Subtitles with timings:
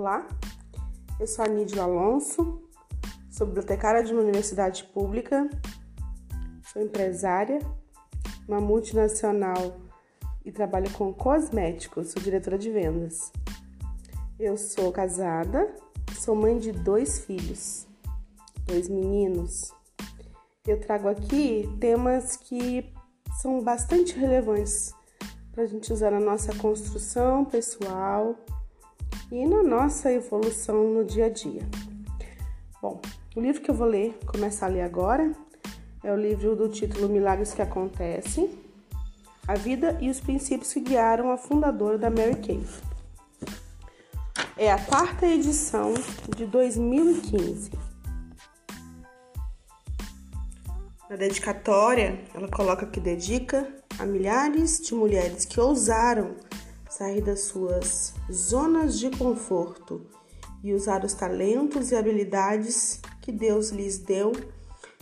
[0.00, 0.26] Olá,
[1.18, 2.62] eu sou a Nídia Alonso,
[3.30, 5.46] sou bibliotecária de uma universidade pública,
[6.72, 7.58] sou empresária,
[8.48, 9.78] uma multinacional
[10.42, 13.30] e trabalho com cosméticos, sou diretora de vendas.
[14.38, 15.70] Eu sou casada,
[16.18, 17.86] sou mãe de dois filhos,
[18.64, 19.70] dois meninos.
[20.66, 22.90] Eu trago aqui temas que
[23.38, 24.94] são bastante relevantes
[25.52, 28.34] para a gente usar na nossa construção pessoal
[29.30, 31.62] e na nossa evolução no dia a dia.
[32.82, 33.00] Bom,
[33.36, 35.32] o livro que eu vou ler, começar a ler agora,
[36.02, 38.50] é o livro do título Milagres que Acontecem,
[39.46, 42.64] a vida e os princípios que guiaram a fundadora da Mary Kay.
[44.56, 45.94] É a quarta edição
[46.36, 47.70] de 2015.
[51.08, 53.66] Na dedicatória, ela coloca que dedica
[53.98, 56.36] a milhares de mulheres que ousaram
[57.00, 60.06] sair das suas zonas de conforto
[60.62, 64.32] e usar os talentos e habilidades que Deus lhes deu,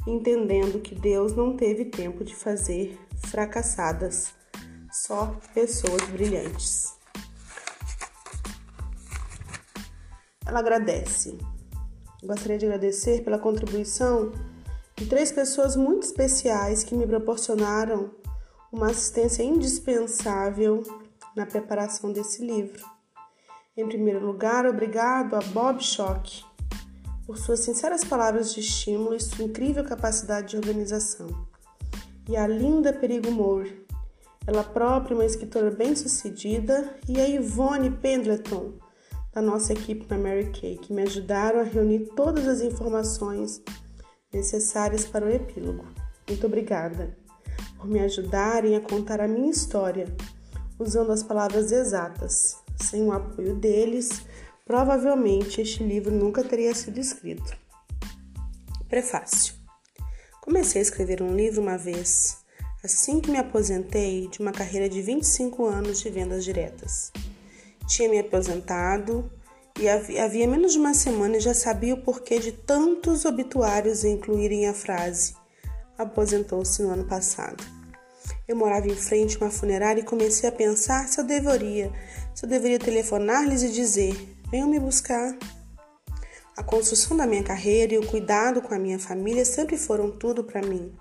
[0.06, 4.32] entendendo que Deus não teve tempo de fazer fracassadas,
[4.92, 6.94] só pessoas brilhantes.
[10.46, 11.36] Ela agradece.
[12.22, 14.30] Gostaria de agradecer pela contribuição
[14.94, 18.12] de três pessoas muito especiais que me proporcionaram
[18.72, 21.07] uma assistência indispensável
[21.38, 22.84] na preparação desse livro.
[23.76, 26.44] Em primeiro lugar, obrigado a Bob Schock
[27.24, 31.28] por suas sinceras palavras de estímulo e sua incrível capacidade de organização.
[32.28, 33.86] E a Linda Perigo Moore,
[34.48, 38.72] ela própria uma escritora bem-sucedida, e a Yvonne Pendleton,
[39.32, 43.62] da nossa equipe na Mary Kay, que me ajudaram a reunir todas as informações
[44.32, 45.84] necessárias para o epílogo.
[46.26, 47.16] Muito obrigada
[47.76, 50.06] por me ajudarem a contar a minha história
[50.78, 52.56] usando as palavras exatas.
[52.80, 54.22] Sem o apoio deles,
[54.64, 57.56] provavelmente este livro nunca teria sido escrito.
[58.88, 59.54] Prefácio.
[60.40, 62.38] Comecei a escrever um livro uma vez,
[62.82, 67.12] assim que me aposentei de uma carreira de 25 anos de vendas diretas.
[67.86, 69.30] Tinha me aposentado
[69.78, 74.68] e havia menos de uma semana e já sabia o porquê de tantos obituários incluírem
[74.68, 75.34] a frase
[75.98, 77.77] aposentou-se no ano passado.
[78.46, 81.92] Eu morava em frente a uma funerária e comecei a pensar se eu deveria,
[82.34, 84.14] se eu deveria telefonar-lhes e dizer:
[84.50, 85.36] venham me buscar.
[86.56, 90.42] A construção da minha carreira e o cuidado com a minha família sempre foram tudo
[90.42, 90.92] para mim.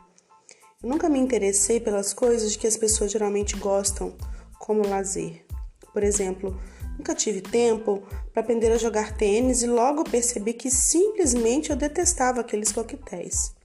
[0.84, 4.16] Eu nunca me interessei pelas coisas que as pessoas geralmente gostam,
[4.60, 5.44] como lazer.
[5.92, 6.56] Por exemplo,
[6.96, 12.42] nunca tive tempo para aprender a jogar tênis e logo percebi que simplesmente eu detestava
[12.42, 13.56] aqueles coquetéis.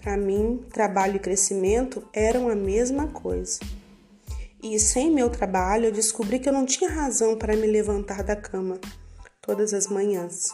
[0.00, 3.60] Para mim, trabalho e crescimento eram a mesma coisa.
[4.62, 8.34] E sem meu trabalho, eu descobri que eu não tinha razão para me levantar da
[8.34, 8.78] cama
[9.40, 10.48] todas as manhãs.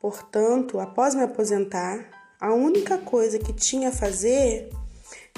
[0.00, 2.08] Portanto, após me aposentar,
[2.40, 4.70] a única coisa que tinha a fazer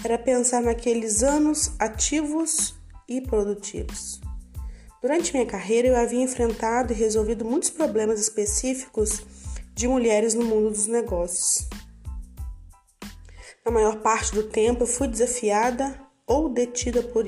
[0.05, 2.75] era pensar naqueles anos ativos
[3.09, 4.21] e produtivos.
[5.01, 9.23] Durante minha carreira, eu havia enfrentado e resolvido muitos problemas específicos
[9.75, 11.67] de mulheres no mundo dos negócios.
[13.65, 15.97] Na maior parte do tempo, eu fui desafiada
[16.27, 17.25] ou detida por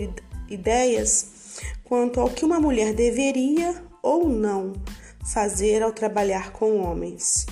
[0.49, 4.73] ideias quanto ao que uma mulher deveria ou não
[5.33, 7.47] fazer ao trabalhar com homens.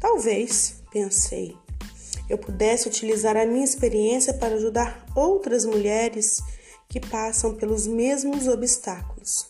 [0.00, 1.56] Talvez, pensei,
[2.28, 6.40] eu pudesse utilizar a minha experiência para ajudar outras mulheres
[6.88, 9.48] que passam pelos mesmos obstáculos.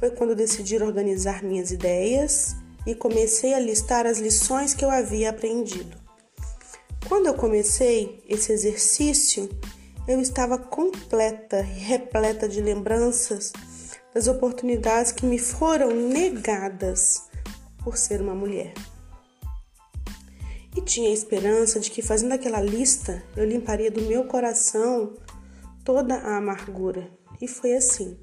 [0.00, 5.30] Foi quando decidi organizar minhas ideias e comecei a listar as lições que eu havia
[5.30, 6.01] aprendido.
[7.08, 9.48] Quando eu comecei esse exercício,
[10.06, 13.52] eu estava completa e repleta de lembranças
[14.14, 17.28] das oportunidades que me foram negadas
[17.82, 18.74] por ser uma mulher.
[20.76, 25.14] E tinha a esperança de que fazendo aquela lista eu limparia do meu coração
[25.84, 27.10] toda a amargura.
[27.40, 28.18] E foi assim.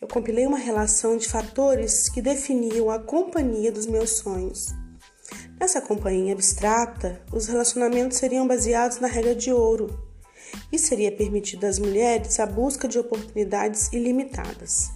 [0.00, 4.74] Eu compilei uma relação de fatores que definiam a companhia dos meus sonhos.
[5.62, 9.96] Nessa companhia abstrata, os relacionamentos seriam baseados na regra de ouro
[10.72, 14.90] e seria permitido às mulheres a busca de oportunidades ilimitadas.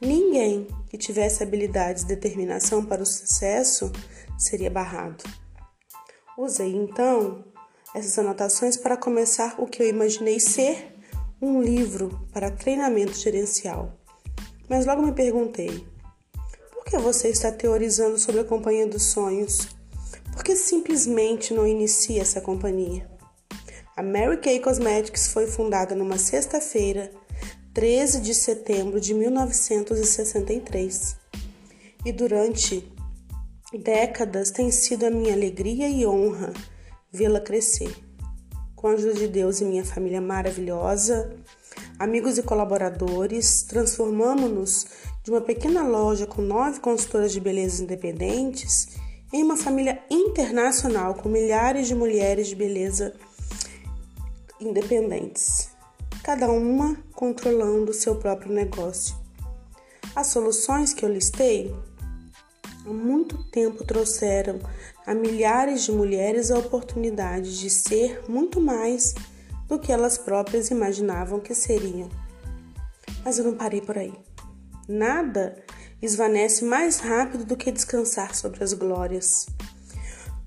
[0.00, 3.90] Ninguém que tivesse habilidades e determinação para o sucesso
[4.38, 5.24] seria barrado.
[6.38, 7.44] Usei então
[7.92, 10.94] essas anotações para começar o que eu imaginei ser
[11.42, 13.98] um livro para treinamento gerencial.
[14.68, 15.84] Mas logo me perguntei:
[16.70, 19.79] por que você está teorizando sobre a companhia dos sonhos?
[20.32, 23.08] Por que simplesmente não inicia essa companhia?
[23.96, 27.12] A Mary Kay Cosmetics foi fundada numa sexta-feira,
[27.74, 31.16] 13 de setembro de 1963.
[32.04, 32.90] e durante
[33.78, 36.52] décadas tem sido a minha alegria e honra
[37.12, 37.94] vê-la crescer.
[38.74, 41.36] Com a ajuda de Deus e minha família maravilhosa,
[41.98, 44.86] amigos e colaboradores, transformamos-nos
[45.22, 48.88] de uma pequena loja com nove consultoras de beleza independentes
[49.32, 53.14] em uma família internacional com milhares de mulheres de beleza
[54.60, 55.70] independentes,
[56.22, 59.14] cada uma controlando seu próprio negócio.
[60.14, 61.74] As soluções que eu listei
[62.84, 64.58] há muito tempo trouxeram
[65.06, 69.14] a milhares de mulheres a oportunidade de ser muito mais
[69.68, 72.08] do que elas próprias imaginavam que seriam.
[73.24, 74.12] Mas eu não parei por aí.
[74.88, 75.62] Nada
[76.02, 79.46] esvanece mais rápido do que descansar sobre as glórias.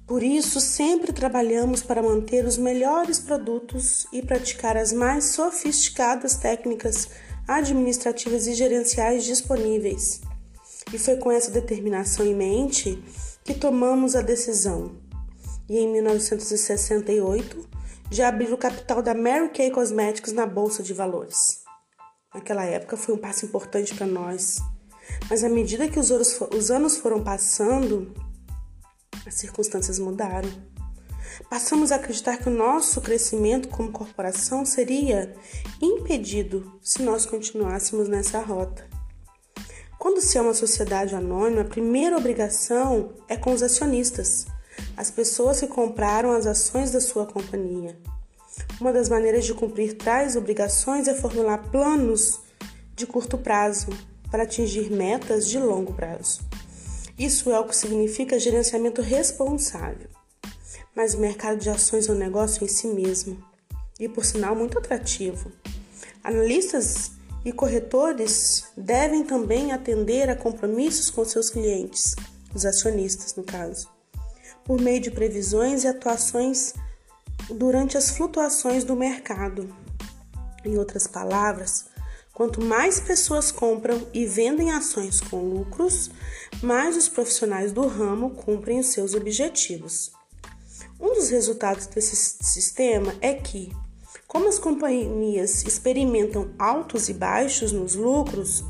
[0.05, 7.07] Por isso, sempre trabalhamos para manter os melhores produtos e praticar as mais sofisticadas técnicas
[7.47, 10.21] administrativas e gerenciais disponíveis.
[10.94, 13.01] E foi com essa determinação em mente
[13.44, 14.91] que tomamos a decisão.
[15.69, 17.67] E em 1968,
[18.09, 21.63] de abrir o capital da Mary Kay Cosmetics na bolsa de valores.
[22.33, 24.57] Naquela época foi um passo importante para nós,
[25.30, 28.13] mas à medida que os anos foram passando,
[29.25, 30.50] as circunstâncias mudaram.
[31.50, 35.33] Passamos a acreditar que o nosso crescimento como corporação seria
[35.81, 38.88] impedido se nós continuássemos nessa rota.
[39.98, 44.45] Quando se é uma sociedade anônima, a primeira obrigação é com os acionistas,
[44.98, 47.98] as pessoas que compraram as ações da sua companhia.
[48.80, 52.42] Uma das maneiras de cumprir tais obrigações é formular planos
[52.95, 53.88] de curto prazo
[54.33, 56.41] para atingir metas de longo prazo.
[57.19, 60.09] Isso é o que significa gerenciamento responsável.
[60.95, 63.38] Mas o mercado de ações é um negócio em si mesmo
[64.00, 65.51] e, por sinal, muito atrativo.
[66.24, 67.12] Analistas
[67.45, 72.15] e corretores devem também atender a compromissos com seus clientes,
[72.56, 73.88] os acionistas, no caso,
[74.65, 76.74] por meio de previsões e atuações
[77.51, 79.71] durante as flutuações do mercado.
[80.65, 81.93] Em outras palavras,
[82.33, 86.09] quanto mais pessoas compram e vendem ações com lucros,
[86.62, 90.12] mais os profissionais do ramo cumprem os seus objetivos.
[91.00, 93.71] Um dos resultados desse sistema é que,
[94.27, 98.63] como as companhias experimentam altos e baixos nos lucros,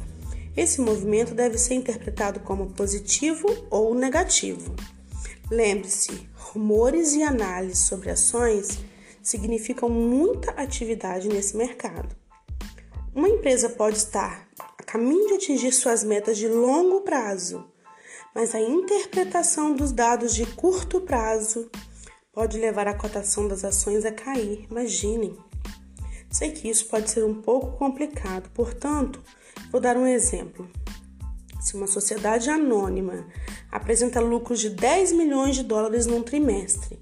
[0.55, 4.75] esse movimento deve ser interpretado como positivo ou negativo.
[5.49, 8.79] Lembre-se, rumores e análises sobre ações
[9.21, 12.22] significam muita atividade nesse mercado.
[13.15, 17.63] Uma empresa pode estar a caminho de atingir suas metas de longo prazo,
[18.33, 21.69] mas a interpretação dos dados de curto prazo
[22.33, 24.65] pode levar a cotação das ações a cair.
[24.67, 25.37] Imaginem.
[26.31, 29.21] Sei que isso pode ser um pouco complicado, portanto,
[29.71, 30.67] vou dar um exemplo.
[31.61, 33.27] Se uma sociedade anônima
[33.71, 36.99] apresenta lucros de 10 milhões de dólares num trimestre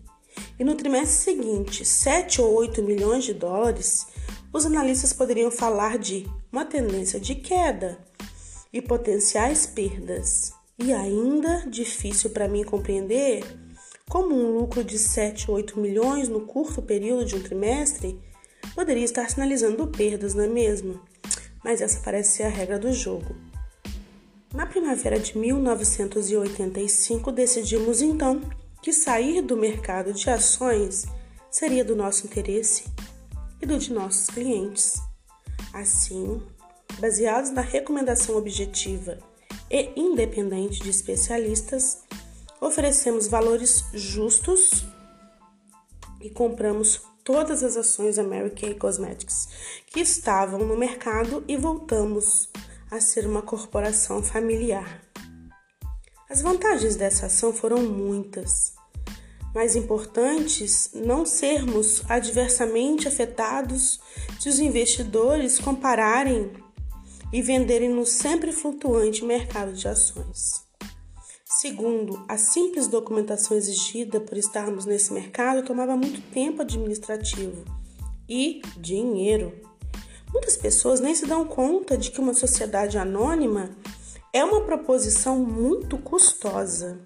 [0.59, 4.07] e no trimestre seguinte 7 ou 8 milhões de dólares,
[4.53, 7.97] os analistas poderiam falar de uma tendência de queda
[8.71, 10.53] e potenciais perdas.
[10.77, 13.43] E ainda difícil para mim compreender
[14.09, 18.19] como um lucro de 7 ou 8 milhões no curto período de um trimestre
[18.75, 20.99] poderia estar sinalizando perdas, não é mesmo?
[21.63, 23.35] Mas essa parece ser a regra do jogo.
[24.53, 28.41] Na primavera de 1985, decidimos então
[28.81, 31.05] que sair do mercado de ações
[31.49, 32.83] seria do nosso interesse
[33.61, 35.01] e do de nossos clientes.
[35.73, 36.41] Assim,
[36.99, 39.17] baseados na recomendação objetiva
[39.69, 42.03] e independente de especialistas,
[42.59, 44.85] oferecemos valores justos
[46.19, 49.47] e compramos todas as ações da Mary Kay Cosmetics
[49.87, 52.49] que estavam no mercado e voltamos
[52.89, 55.01] a ser uma corporação familiar.
[56.29, 58.73] As vantagens dessa ação foram muitas.
[59.53, 63.99] Mais importantes, não sermos adversamente afetados
[64.39, 66.51] se os investidores compararem
[67.33, 70.65] e venderem no sempre flutuante mercado de ações.
[71.45, 77.63] Segundo, a simples documentação exigida por estarmos nesse mercado tomava muito tempo administrativo
[78.27, 79.53] e dinheiro.
[80.31, 83.69] Muitas pessoas nem se dão conta de que uma sociedade anônima
[84.33, 87.05] é uma proposição muito custosa.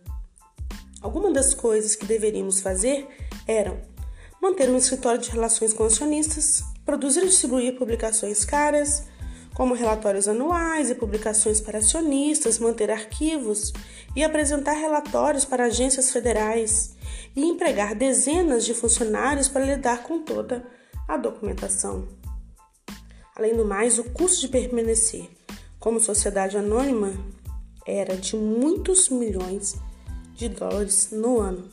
[1.05, 3.07] Algumas das coisas que deveríamos fazer
[3.45, 3.79] eram
[4.41, 9.03] manter um escritório de relações com acionistas, produzir e distribuir publicações caras,
[9.53, 13.71] como relatórios anuais e publicações para acionistas, manter arquivos
[14.15, 16.95] e apresentar relatórios para agências federais
[17.35, 20.65] e empregar dezenas de funcionários para lidar com toda
[21.07, 22.07] a documentação.
[23.35, 25.29] Além do mais, o custo de permanecer
[25.79, 27.13] como sociedade anônima
[27.85, 29.75] era de muitos milhões
[30.35, 31.69] de dólares no ano.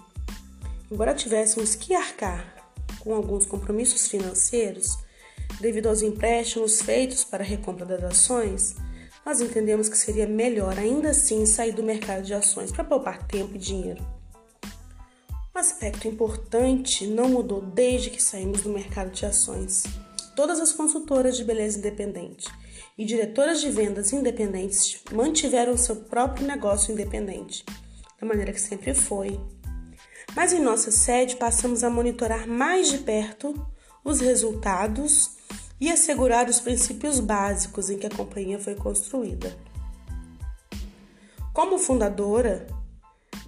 [0.91, 2.55] Embora tivéssemos que arcar
[3.01, 4.99] com alguns compromissos financeiros
[5.61, 8.77] devido aos empréstimos feitos para a recompra das ações,
[9.25, 13.55] nós entendemos que seria melhor ainda assim sair do mercado de ações para poupar tempo
[13.55, 14.05] e dinheiro.
[15.55, 19.85] Um aspecto importante não mudou desde que saímos do mercado de ações.
[20.35, 22.49] Todas as consultoras de beleza independente
[22.97, 27.65] e diretoras de vendas independentes mantiveram seu próprio negócio independente,
[28.23, 29.39] da maneira que sempre foi.
[30.37, 33.53] Mas em nossa sede passamos a monitorar mais de perto
[34.05, 35.33] os resultados
[35.81, 39.59] e assegurar os princípios básicos em que a companhia foi construída.
[41.53, 42.69] Como fundadora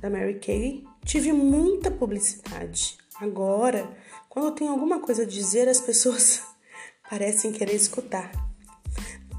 [0.00, 2.98] da Mary Kay, tive muita publicidade.
[3.20, 3.88] Agora,
[4.28, 6.42] quando eu tenho alguma coisa a dizer, as pessoas
[7.08, 8.43] parecem querer escutar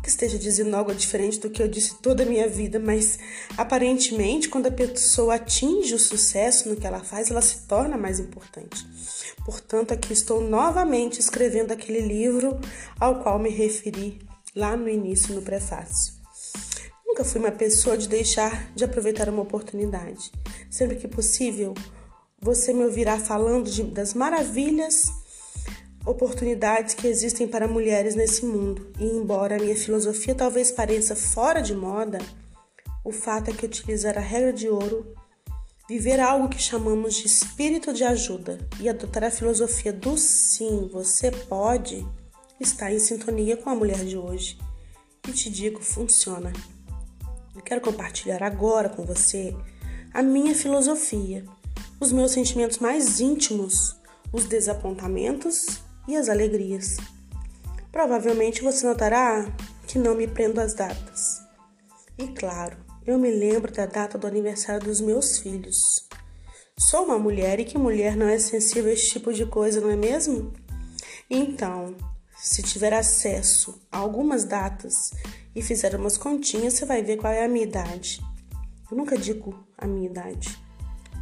[0.05, 3.17] que esteja dizendo algo diferente do que eu disse toda a minha vida, mas
[3.57, 8.19] aparentemente, quando a pessoa atinge o sucesso no que ela faz, ela se torna mais
[8.19, 8.85] importante.
[9.43, 12.59] Portanto, aqui estou novamente escrevendo aquele livro
[12.99, 14.21] ao qual me referi
[14.55, 16.13] lá no início, no prefácio.
[17.03, 20.31] Nunca fui uma pessoa de deixar de aproveitar uma oportunidade.
[20.69, 21.73] Sempre que possível,
[22.39, 25.11] você me ouvirá falando de, das maravilhas
[26.05, 28.91] oportunidades que existem para mulheres nesse mundo.
[28.99, 32.19] E embora a minha filosofia talvez pareça fora de moda,
[33.03, 35.13] o fato é que utilizar a regra de ouro,
[35.89, 41.31] viver algo que chamamos de espírito de ajuda e adotar a filosofia do sim, você
[41.31, 42.05] pode,
[42.59, 44.57] está em sintonia com a mulher de hoje.
[45.27, 46.53] E te digo, funciona.
[47.55, 49.55] Eu quero compartilhar agora com você
[50.13, 51.43] a minha filosofia,
[51.99, 53.95] os meus sentimentos mais íntimos,
[54.31, 56.97] os desapontamentos e as alegrias.
[57.91, 59.45] Provavelmente você notará
[59.87, 61.41] que não me prendo às datas.
[62.17, 66.07] E claro, eu me lembro da data do aniversário dos meus filhos.
[66.77, 69.89] Sou uma mulher e que mulher não é sensível a esse tipo de coisa, não
[69.89, 70.51] é mesmo?
[71.29, 71.95] Então,
[72.37, 75.11] se tiver acesso a algumas datas
[75.55, 78.21] e fizer umas continhas, você vai ver qual é a minha idade.
[78.91, 80.57] Eu nunca digo a minha idade.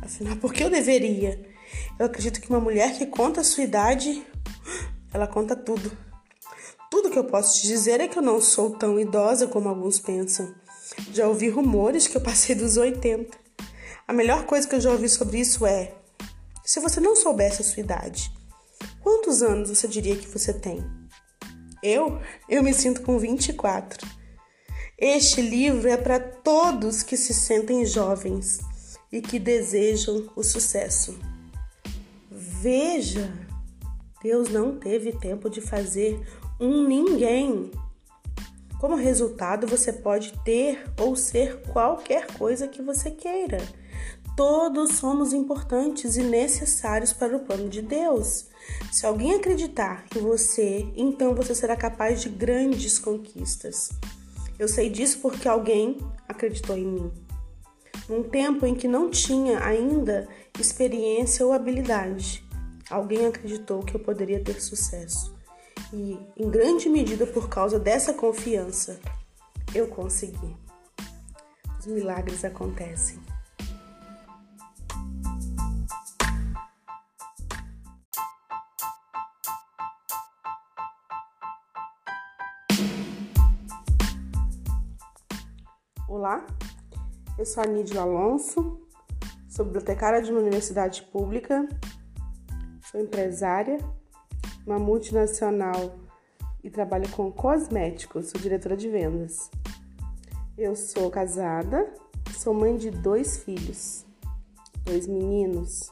[0.01, 1.39] Afinal, por que eu deveria?
[1.99, 4.25] Eu acredito que uma mulher que conta a sua idade
[5.13, 5.95] ela conta tudo.
[6.89, 9.99] Tudo que eu posso te dizer é que eu não sou tão idosa como alguns
[9.99, 10.53] pensam.
[11.11, 13.37] Já ouvi rumores que eu passei dos 80.
[14.07, 15.93] A melhor coisa que eu já ouvi sobre isso é:
[16.63, 18.31] se você não soubesse a sua idade,
[19.01, 20.83] quantos anos você diria que você tem?
[21.81, 22.21] Eu?
[22.47, 24.07] Eu me sinto com 24.
[24.97, 28.59] Este livro é para todos que se sentem jovens
[29.11, 31.17] e que desejam o sucesso.
[32.31, 33.42] Veja
[34.23, 36.19] Deus não teve tempo de fazer
[36.59, 37.69] um ninguém.
[38.79, 43.57] Como resultado, você pode ter ou ser qualquer coisa que você queira.
[44.35, 48.47] Todos somos importantes e necessários para o plano de Deus.
[48.91, 53.89] Se alguém acreditar em você, então você será capaz de grandes conquistas.
[54.57, 57.11] Eu sei disso porque alguém acreditou em mim.
[58.09, 60.27] Num tempo em que não tinha ainda
[60.59, 62.43] experiência ou habilidade,
[62.89, 65.33] alguém acreditou que eu poderia ter sucesso.
[65.91, 68.99] E, em grande medida por causa dessa confiança,
[69.73, 70.55] eu consegui.
[71.79, 73.19] Os milagres acontecem.
[86.07, 86.45] Olá,
[87.37, 88.79] eu sou a Nídia Alonso,
[89.49, 91.67] sou bibliotecária de uma universidade pública
[92.93, 93.79] Sou empresária,
[94.67, 95.95] uma multinacional
[96.63, 99.49] e trabalho com cosméticos, sou diretora de vendas.
[100.55, 101.91] Eu sou casada,
[102.37, 104.05] sou mãe de dois filhos,
[104.85, 105.91] dois meninos.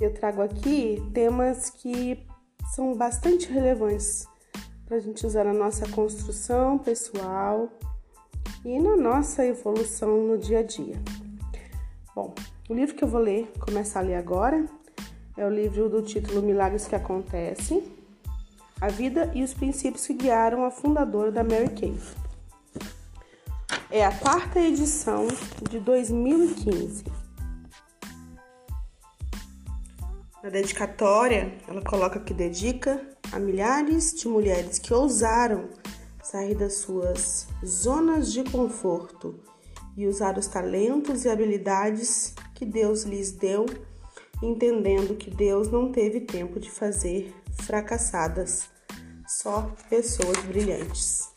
[0.00, 2.26] Eu trago aqui temas que
[2.74, 4.26] são bastante relevantes
[4.86, 7.68] para a gente usar na nossa construção pessoal
[8.64, 10.96] e na nossa evolução no dia a dia.
[12.14, 12.34] Bom,
[12.66, 14.77] o livro que eu vou ler, começar a ler agora,
[15.38, 17.84] é o livro do título Milagres que Acontecem,
[18.80, 21.96] a vida e os princípios que guiaram a fundadora da Mary Kay.
[23.88, 25.28] É a quarta edição
[25.70, 27.04] de 2015.
[30.42, 35.68] Na dedicatória, ela coloca que dedica a milhares de mulheres que ousaram
[36.20, 39.38] sair das suas zonas de conforto
[39.96, 43.66] e usar os talentos e habilidades que Deus lhes deu
[44.42, 48.68] entendendo que Deus não teve tempo de fazer fracassadas,
[49.26, 51.28] só pessoas brilhantes.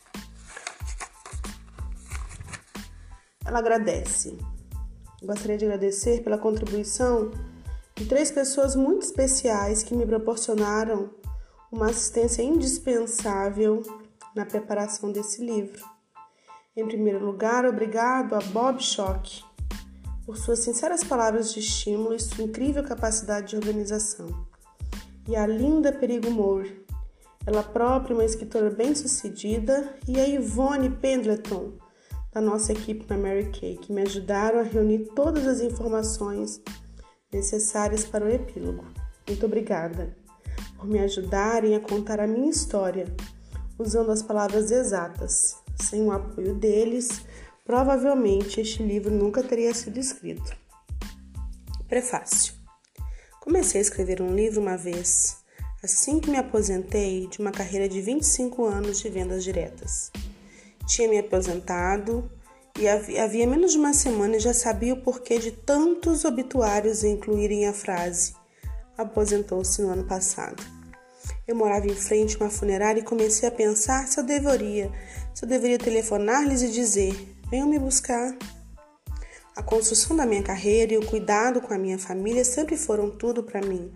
[3.52, 4.38] ela agradece.
[5.22, 7.30] Gostaria de agradecer pela contribuição
[7.94, 11.10] de três pessoas muito especiais que me proporcionaram
[11.70, 13.82] uma assistência indispensável
[14.34, 15.84] na preparação desse livro.
[16.74, 19.44] Em primeiro lugar, obrigado a Bob Schock
[20.32, 24.46] por suas sinceras palavras de estímulo e sua incrível capacidade de organização.
[25.28, 26.86] E a linda Perigo Moore,
[27.44, 31.72] ela própria uma escritora bem-sucedida, e a Yvonne Pendleton,
[32.32, 36.62] da nossa equipe na Mary Kay, que me ajudaram a reunir todas as informações
[37.30, 38.86] necessárias para o epílogo.
[39.28, 40.16] Muito obrigada
[40.78, 43.04] por me ajudarem a contar a minha história
[43.78, 45.58] usando as palavras exatas.
[45.76, 47.20] Sem o apoio deles,
[47.72, 50.54] provavelmente este livro nunca teria sido escrito.
[51.88, 52.52] Prefácio.
[53.40, 55.38] Comecei a escrever um livro uma vez,
[55.82, 60.12] assim que me aposentei de uma carreira de 25 anos de vendas diretas.
[60.86, 62.30] Tinha me aposentado
[62.78, 67.66] e havia menos de uma semana e já sabia o porquê de tantos obituários incluírem
[67.66, 68.34] a frase
[68.98, 70.62] aposentou-se no ano passado.
[71.48, 74.92] Eu morava em frente a uma funerária e comecei a pensar se eu deveria,
[75.32, 78.34] se eu deveria telefonar-lhes e dizer: venham me buscar.
[79.54, 83.42] A construção da minha carreira e o cuidado com a minha família sempre foram tudo
[83.42, 83.92] para mim.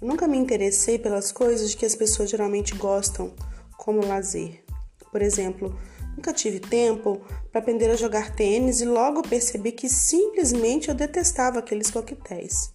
[0.00, 3.34] Eu nunca me interessei pelas coisas que as pessoas geralmente gostam,
[3.76, 4.62] como lazer.
[5.10, 5.76] Por exemplo,
[6.16, 11.58] nunca tive tempo para aprender a jogar tênis e logo percebi que simplesmente eu detestava
[11.58, 12.72] aqueles coquetéis.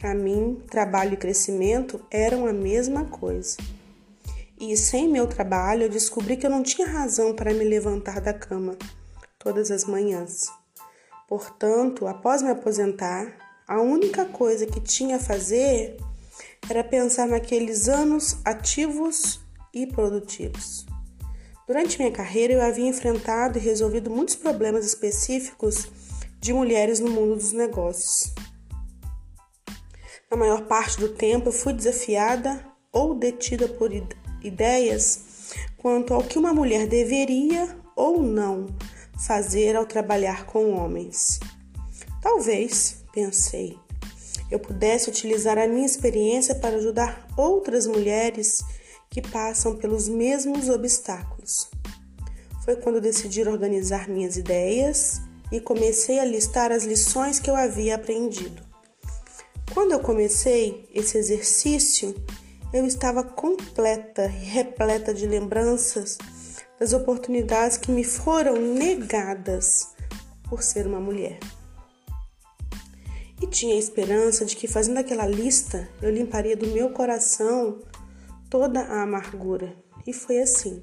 [0.00, 3.56] Para mim, trabalho e crescimento eram a mesma coisa.
[4.58, 8.34] E sem meu trabalho, eu descobri que eu não tinha razão para me levantar da
[8.34, 8.76] cama
[9.42, 10.46] todas as manhãs.
[11.28, 15.96] Portanto, após me aposentar, a única coisa que tinha a fazer
[16.70, 19.40] era pensar naqueles anos ativos
[19.74, 20.86] e produtivos.
[21.66, 25.88] Durante minha carreira, eu havia enfrentado e resolvido muitos problemas específicos
[26.38, 28.32] de mulheres no mundo dos negócios.
[30.30, 33.90] Na maior parte do tempo, eu fui desafiada ou detida por
[34.42, 38.66] ideias quanto ao que uma mulher deveria ou não
[39.18, 41.40] fazer ao trabalhar com homens.
[42.20, 43.78] Talvez, pensei,
[44.50, 48.62] eu pudesse utilizar a minha experiência para ajudar outras mulheres
[49.08, 51.70] que passam pelos mesmos obstáculos.
[52.64, 55.20] Foi quando decidi organizar minhas ideias
[55.50, 58.62] e comecei a listar as lições que eu havia aprendido.
[59.72, 62.14] Quando eu comecei esse exercício,
[62.72, 66.18] eu estava completa e repleta de lembranças
[66.82, 69.94] das oportunidades que me foram negadas
[70.50, 71.38] por ser uma mulher.
[73.40, 77.78] E tinha a esperança de que fazendo aquela lista eu limparia do meu coração
[78.50, 79.76] toda a amargura.
[80.04, 80.82] E foi assim.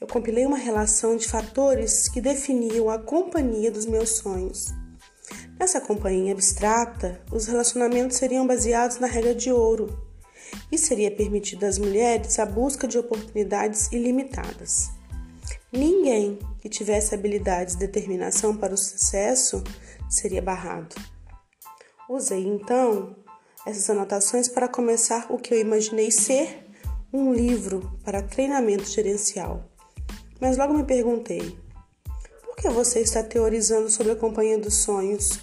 [0.00, 4.74] Eu compilei uma relação de fatores que definiam a companhia dos meus sonhos.
[5.56, 10.04] Nessa companhia abstrata, os relacionamentos seriam baseados na regra de ouro
[10.70, 14.95] e seria permitido às mulheres a busca de oportunidades ilimitadas.
[15.72, 19.62] Ninguém que tivesse habilidades e determinação para o sucesso
[20.08, 20.94] seria barrado.
[22.08, 23.16] Usei então
[23.66, 26.64] essas anotações para começar o que eu imaginei ser
[27.12, 29.64] um livro para treinamento gerencial.
[30.40, 31.58] Mas logo me perguntei:
[32.44, 35.40] por que você está teorizando sobre a companhia dos sonhos?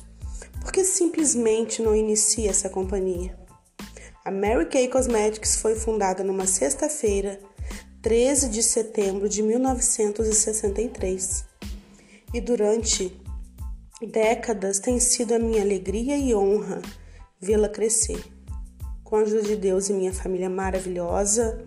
[0.62, 3.38] Por que simplesmente não inicia essa companhia?
[4.24, 7.42] A Mary Kay Cosmetics foi fundada numa sexta-feira
[8.04, 11.46] 13 de setembro de 1963.
[12.34, 13.18] E durante
[14.02, 16.82] décadas tem sido a minha alegria e honra
[17.40, 18.22] vê-la crescer.
[19.06, 21.64] Com a ajuda de Deus e minha família maravilhosa,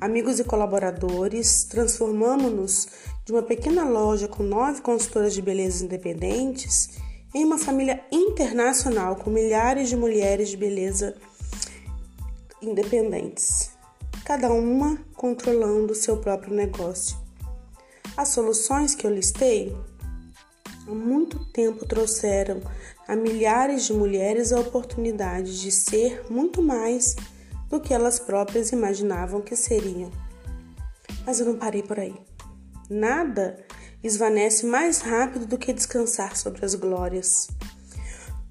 [0.00, 2.88] amigos e colaboradores, transformamos-nos
[3.26, 6.88] de uma pequena loja com nove consultoras de beleza independentes
[7.34, 11.14] em uma família internacional com milhares de mulheres de beleza
[12.62, 13.75] independentes
[14.26, 17.16] cada uma controlando seu próprio negócio.
[18.16, 19.72] As soluções que eu listei
[20.84, 22.60] há muito tempo trouxeram
[23.06, 27.14] a milhares de mulheres a oportunidade de ser muito mais
[27.68, 30.10] do que elas próprias imaginavam que seriam.
[31.24, 32.16] Mas eu não parei por aí.
[32.90, 33.64] Nada
[34.02, 37.46] esvanece mais rápido do que descansar sobre as glórias.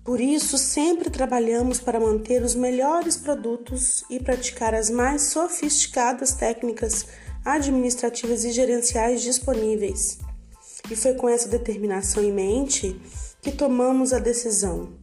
[0.06, 7.08] Por isso, sempre trabalhamos para manter os melhores produtos e praticar as mais sofisticadas técnicas
[7.44, 10.20] administrativas e gerenciais disponíveis.
[10.91, 13.02] E foi com essa determinação em mente
[13.41, 14.94] que tomamos a decisão,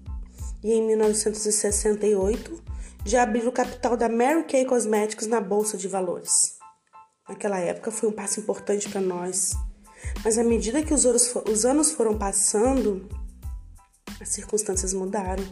[0.62, 2.62] e em 1968,
[3.02, 6.58] de abrir o capital da Mary Kay Cosmetics na Bolsa de Valores.
[7.28, 9.50] Naquela época foi um passo importante para nós.
[10.24, 13.08] Mas à medida que os, os anos foram passando,
[14.22, 15.44] as circunstâncias mudaram.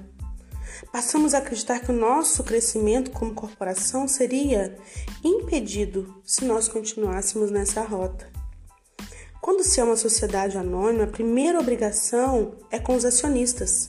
[0.92, 4.78] Passamos a acreditar que o nosso crescimento como corporação seria
[5.22, 8.30] impedido se nós continuássemos nessa rota.
[9.40, 13.88] Quando se é uma sociedade anônima, a primeira obrigação é com os acionistas,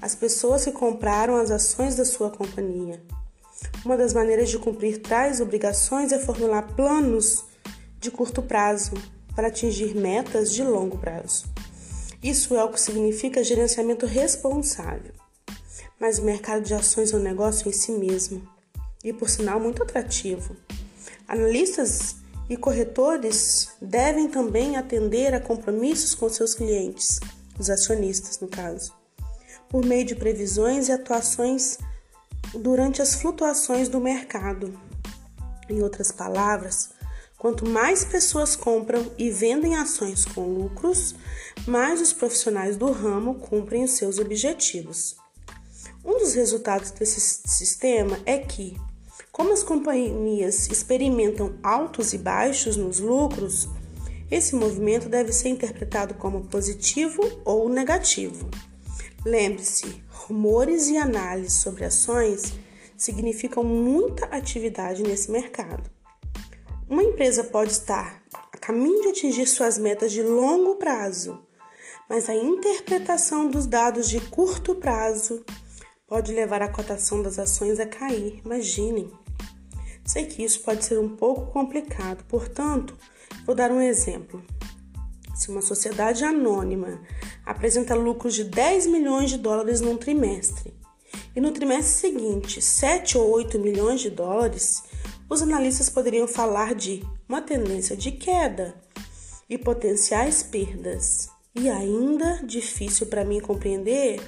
[0.00, 3.02] as pessoas que compraram as ações da sua companhia.
[3.84, 7.44] Uma das maneiras de cumprir tais obrigações é formular planos
[8.00, 8.94] de curto prazo
[9.34, 11.51] para atingir metas de longo prazo.
[12.22, 15.12] Isso é o que significa gerenciamento responsável.
[15.98, 18.46] Mas o mercado de ações é um negócio em si mesmo
[19.02, 20.56] e, por sinal, muito atrativo.
[21.26, 22.16] Analistas
[22.48, 27.18] e corretores devem também atender a compromissos com seus clientes,
[27.58, 28.92] os acionistas, no caso,
[29.68, 31.78] por meio de previsões e atuações
[32.54, 34.78] durante as flutuações do mercado.
[35.68, 36.90] Em outras palavras,
[37.42, 41.12] quanto mais pessoas compram e vendem ações com lucros,
[41.66, 45.16] mais os profissionais do ramo cumprem os seus objetivos.
[46.04, 48.76] Um dos resultados desse sistema é que,
[49.32, 53.68] como as companhias experimentam altos e baixos nos lucros,
[54.30, 58.48] esse movimento deve ser interpretado como positivo ou negativo.
[59.26, 62.52] Lembre-se, rumores e análises sobre ações
[62.96, 65.90] significam muita atividade nesse mercado.
[66.92, 71.40] Uma empresa pode estar a caminho de atingir suas metas de longo prazo,
[72.06, 75.42] mas a interpretação dos dados de curto prazo
[76.06, 78.42] pode levar a cotação das ações a cair.
[78.44, 79.10] Imaginem.
[80.04, 82.94] Sei que isso pode ser um pouco complicado, portanto,
[83.46, 84.44] vou dar um exemplo.
[85.34, 87.00] Se uma sociedade anônima
[87.46, 90.74] apresenta lucros de 10 milhões de dólares num trimestre
[91.34, 94.82] e no trimestre seguinte 7 ou 8 milhões de dólares,
[95.32, 98.74] os analistas poderiam falar de uma tendência de queda
[99.48, 101.30] e potenciais perdas.
[101.54, 104.20] E ainda difícil para mim compreender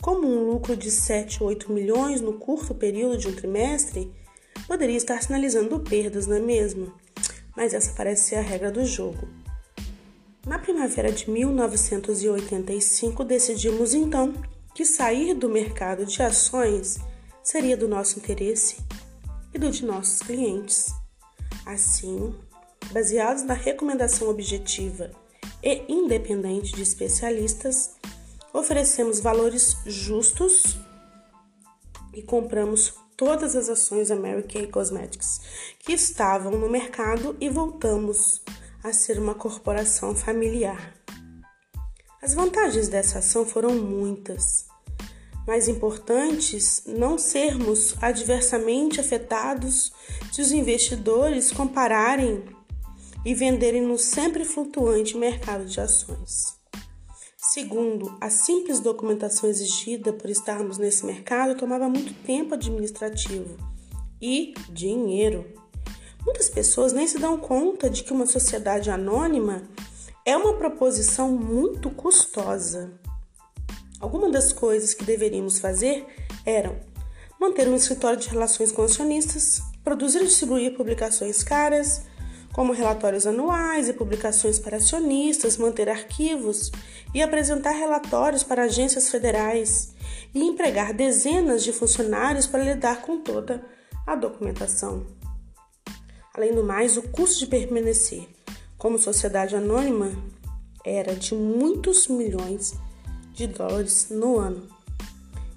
[0.00, 4.10] como um lucro de 7 ou 8 milhões no curto período de um trimestre
[4.66, 6.94] poderia estar sinalizando perdas, não é mesmo?
[7.54, 9.28] Mas essa parece ser a regra do jogo.
[10.46, 14.32] Na primavera de 1985, decidimos então
[14.74, 16.96] que sair do mercado de ações
[17.42, 18.76] seria do nosso interesse
[19.52, 20.92] e do de nossos clientes.
[21.64, 22.34] Assim,
[22.92, 25.10] baseados na recomendação objetiva
[25.62, 27.96] e independente de especialistas,
[28.52, 30.76] oferecemos valores justos
[32.14, 34.10] e compramos todas as ações
[34.48, 35.40] Kay Cosmetics
[35.80, 38.42] que estavam no mercado e voltamos
[38.82, 40.94] a ser uma corporação familiar.
[42.22, 44.66] As vantagens dessa ação foram muitas.
[45.48, 49.90] Mais importantes, não sermos adversamente afetados
[50.30, 52.44] se os investidores compararem
[53.24, 56.54] e venderem no sempre flutuante mercado de ações.
[57.38, 63.56] Segundo, a simples documentação exigida por estarmos nesse mercado tomava muito tempo administrativo
[64.20, 65.46] e dinheiro.
[66.26, 69.62] Muitas pessoas nem se dão conta de que uma sociedade anônima
[70.26, 73.00] é uma proposição muito custosa.
[74.00, 76.06] Algumas das coisas que deveríamos fazer
[76.46, 76.76] eram
[77.40, 82.02] manter um escritório de relações com acionistas, produzir e distribuir publicações caras,
[82.52, 86.72] como relatórios anuais e publicações para acionistas, manter arquivos
[87.14, 89.94] e apresentar relatórios para agências federais
[90.34, 93.64] e empregar dezenas de funcionários para lidar com toda
[94.06, 95.06] a documentação.
[96.34, 98.28] Além do mais, o custo de permanecer
[98.76, 100.12] como sociedade anônima
[100.84, 102.74] era de muitos milhões
[103.38, 104.68] de dólares no ano.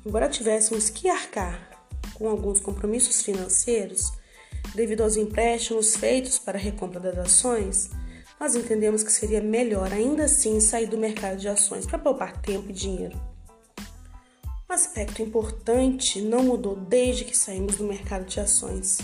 [0.05, 4.13] Embora tivéssemos que arcar com alguns compromissos financeiros,
[4.75, 7.89] devido aos empréstimos feitos para a recompra das ações,
[8.39, 12.69] nós entendemos que seria melhor ainda assim sair do mercado de ações para poupar tempo
[12.69, 13.19] e dinheiro.
[14.69, 18.99] Um aspecto importante não mudou desde que saímos do mercado de ações.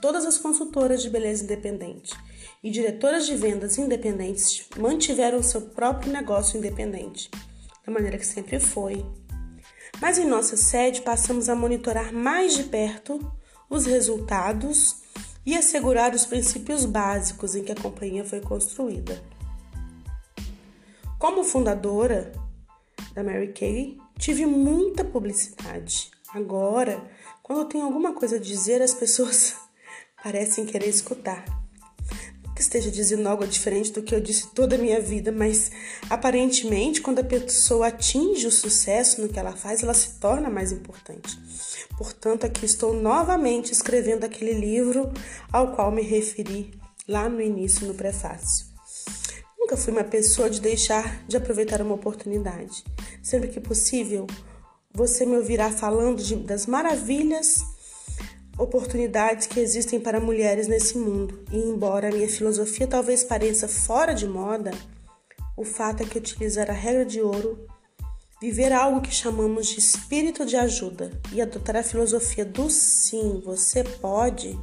[0.00, 2.14] Todas as consultoras de beleza independente
[2.62, 7.30] e diretoras de vendas independentes mantiveram seu próprio negócio independente,
[7.84, 9.04] da maneira que sempre foi.
[10.00, 13.20] Mas em nossa sede passamos a monitorar mais de perto
[13.68, 15.02] os resultados
[15.44, 19.22] e assegurar os princípios básicos em que a companhia foi construída.
[21.18, 22.32] Como fundadora
[23.14, 26.10] da Mary Kay, tive muita publicidade.
[26.34, 27.02] Agora,
[27.42, 29.54] quando eu tenho alguma coisa a dizer, as pessoas
[30.22, 31.61] parecem querer escutar.
[32.54, 35.70] Que esteja dizendo algo diferente do que eu disse toda a minha vida, mas
[36.10, 40.70] aparentemente, quando a pessoa atinge o sucesso no que ela faz, ela se torna mais
[40.70, 41.38] importante.
[41.96, 45.10] Portanto, aqui estou novamente escrevendo aquele livro
[45.52, 46.72] ao qual me referi
[47.08, 48.66] lá no início, no prefácio.
[49.58, 52.84] nunca fui uma pessoa de deixar de aproveitar uma oportunidade.
[53.22, 54.26] Sempre que possível,
[54.92, 57.64] você me ouvirá falando de, das maravilhas
[58.58, 61.44] oportunidades que existem para mulheres nesse mundo.
[61.50, 64.70] E embora a minha filosofia talvez pareça fora de moda,
[65.56, 67.66] o fato é que utilizar a regra de ouro,
[68.40, 73.84] viver algo que chamamos de espírito de ajuda e adotar a filosofia do sim, você
[73.84, 74.58] pode,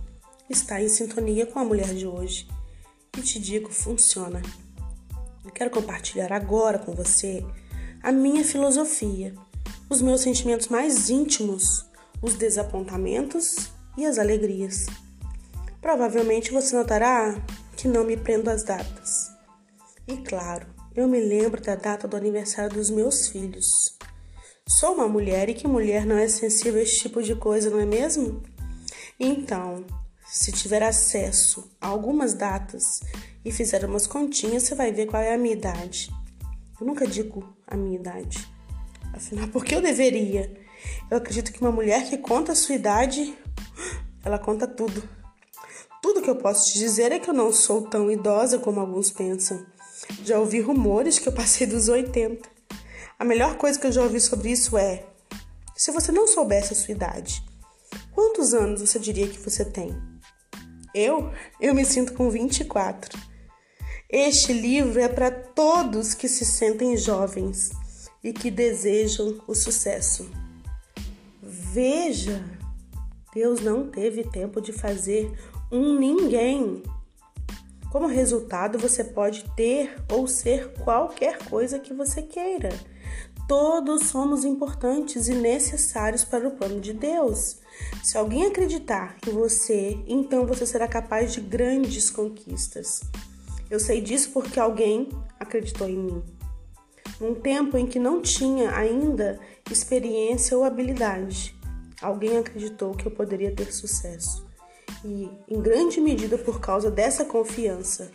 [0.49, 2.47] está em sintonia com a mulher de hoje.
[3.17, 4.41] E te digo, funciona.
[5.43, 7.43] Eu quero compartilhar agora com você
[8.04, 9.34] a minha filosofia,
[9.89, 11.86] os meus sentimentos mais íntimos,
[12.21, 14.86] os desapontamentos e as alegrias.
[15.82, 17.41] Provavelmente você notará
[17.75, 19.32] que não me prendo às datas.
[20.08, 23.97] E claro, eu me lembro da data do aniversário dos meus filhos.
[24.67, 27.80] Sou uma mulher e que mulher não é sensível a esse tipo de coisa, não
[27.80, 28.43] é mesmo?
[29.19, 29.86] Então,
[30.25, 33.02] se tiver acesso a algumas datas
[33.43, 36.10] e fizer umas continhas, você vai ver qual é a minha idade.
[36.80, 38.47] Eu nunca digo a minha idade.
[39.13, 40.56] Afinal, por que eu deveria?
[41.10, 43.36] Eu acredito que uma mulher que conta a sua idade
[44.30, 45.04] ela conta tudo.
[46.02, 49.12] Tudo que eu posso te dizer é que eu não sou tão idosa como alguns
[49.12, 49.65] pensam.
[50.24, 52.48] Já ouvi rumores que eu passei dos 80.
[53.18, 55.06] A melhor coisa que eu já ouvi sobre isso é:
[55.76, 57.44] se você não soubesse a sua idade,
[58.13, 59.94] quantos anos você diria que você tem?
[60.94, 61.32] Eu?
[61.60, 63.20] Eu me sinto com 24.
[64.10, 67.72] Este livro é para todos que se sentem jovens
[68.24, 70.30] e que desejam o sucesso.
[71.42, 72.59] Veja!
[73.34, 75.32] Deus não teve tempo de fazer
[75.72, 76.82] um ninguém.
[77.92, 82.70] Como resultado, você pode ter ou ser qualquer coisa que você queira.
[83.48, 87.58] Todos somos importantes e necessários para o plano de Deus.
[88.04, 93.02] Se alguém acreditar em você, então você será capaz de grandes conquistas.
[93.70, 96.24] Eu sei disso porque alguém acreditou em mim.
[97.20, 99.39] Num tempo em que não tinha ainda
[99.72, 101.59] experiência ou habilidade.
[102.02, 104.48] Alguém acreditou que eu poderia ter sucesso.
[105.04, 108.10] E, em grande medida por causa dessa confiança,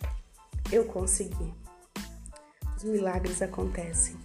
[0.71, 1.53] eu consegui.
[2.75, 4.15] Os milagres acontecem.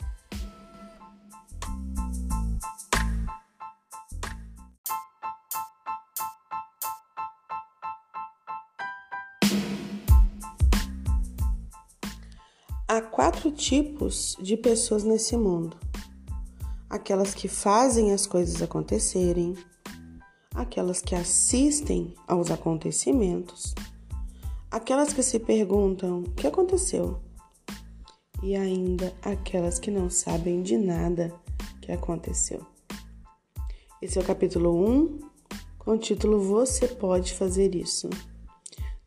[12.89, 15.77] Há quatro tipos de pessoas nesse mundo
[16.91, 19.55] aquelas que fazem as coisas acontecerem,
[20.53, 23.73] aquelas que assistem aos acontecimentos,
[24.69, 27.21] aquelas que se perguntam o que aconteceu?
[28.43, 31.33] E ainda aquelas que não sabem de nada
[31.81, 32.67] que aconteceu.
[34.03, 35.21] Esse é o capítulo 1,
[35.79, 38.11] com o título Você Pode Fazer Isso,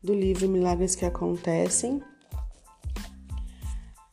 [0.01, 2.01] do livro Milagres que Acontecem,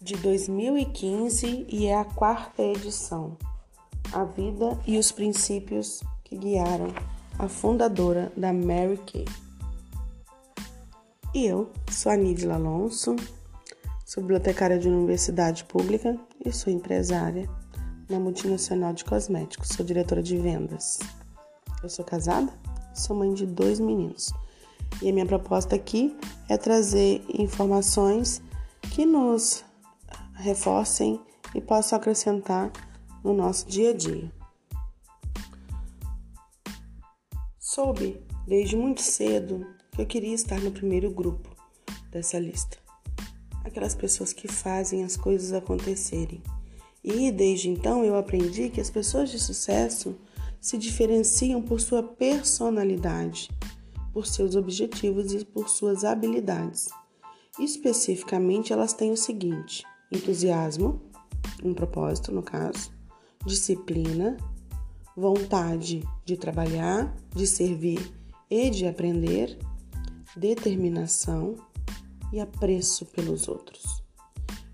[0.00, 3.36] de 2015 e é a quarta edição
[4.12, 6.88] a vida e os princípios que guiaram
[7.38, 9.24] a fundadora da Mary Kay.
[11.34, 13.14] E eu sou a Nidla Alonso,
[14.04, 17.48] sou bibliotecária de universidade pública e sou empresária
[18.08, 20.98] na multinacional de cosméticos, sou diretora de vendas.
[21.82, 22.52] Eu sou casada,
[22.92, 24.32] sou mãe de dois meninos.
[25.00, 26.16] E a minha proposta aqui
[26.48, 28.42] é trazer informações
[28.82, 29.64] que nos
[30.34, 31.20] reforcem
[31.54, 32.72] e possam acrescentar
[33.22, 34.32] no nosso dia a dia.
[37.58, 41.48] Soube desde muito cedo que eu queria estar no primeiro grupo
[42.10, 42.78] dessa lista.
[43.64, 46.42] Aquelas pessoas que fazem as coisas acontecerem.
[47.02, 50.16] E desde então eu aprendi que as pessoas de sucesso
[50.60, 53.48] se diferenciam por sua personalidade,
[54.12, 56.88] por seus objetivos e por suas habilidades.
[57.58, 61.00] Especificamente, elas têm o seguinte: entusiasmo,
[61.64, 62.92] um propósito no caso,
[63.44, 64.36] disciplina,
[65.16, 68.12] vontade de trabalhar, de servir
[68.50, 69.58] e de aprender,
[70.36, 71.56] determinação
[72.32, 74.02] e apreço pelos outros.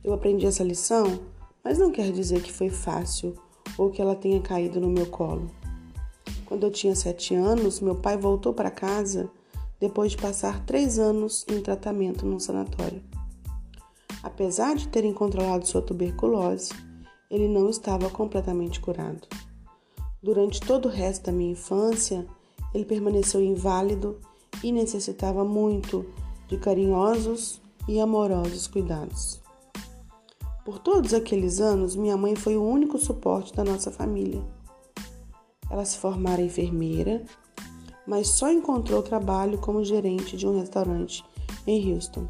[0.04, 1.20] Eu aprendi essa lição,
[1.64, 3.34] mas não quer dizer que foi fácil
[3.76, 5.50] ou que ela tenha caído no meu colo.
[6.44, 9.28] Quando eu tinha sete anos, meu pai voltou para casa
[9.80, 13.02] depois de passar três anos em tratamento num sanatório.
[14.22, 16.70] Apesar de terem controlado sua tuberculose,
[17.30, 19.26] ele não estava completamente curado.
[20.22, 22.26] Durante todo o resto da minha infância,
[22.74, 24.18] ele permaneceu inválido
[24.62, 26.06] e necessitava muito
[26.48, 29.40] de carinhosos e amorosos cuidados.
[30.64, 34.42] Por todos aqueles anos, minha mãe foi o único suporte da nossa família.
[35.70, 37.24] Ela se formara enfermeira,
[38.06, 41.24] mas só encontrou trabalho como gerente de um restaurante
[41.66, 42.28] em Houston.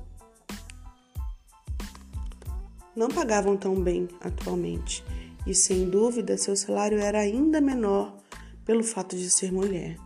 [2.97, 5.05] Não pagavam tão bem atualmente
[5.47, 8.17] e, sem dúvida, seu salário era ainda menor
[8.65, 9.97] pelo fato de ser mulher.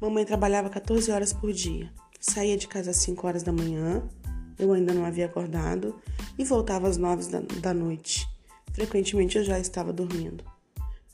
[0.00, 4.02] Mamãe trabalhava 14 horas por dia, saía de casa às 5 horas da manhã,
[4.58, 5.94] eu ainda não havia acordado,
[6.36, 8.28] e voltava às 9 da, da noite.
[8.72, 10.44] Frequentemente eu já estava dormindo.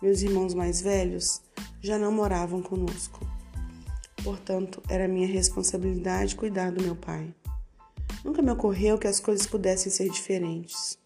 [0.03, 1.42] Meus irmãos mais velhos
[1.81, 3.21] já não moravam conosco.
[4.23, 7.33] Portanto, era minha responsabilidade cuidar do meu pai.
[8.27, 10.99] Nunca me ocorreu que as coisas pudessem ser diferentes.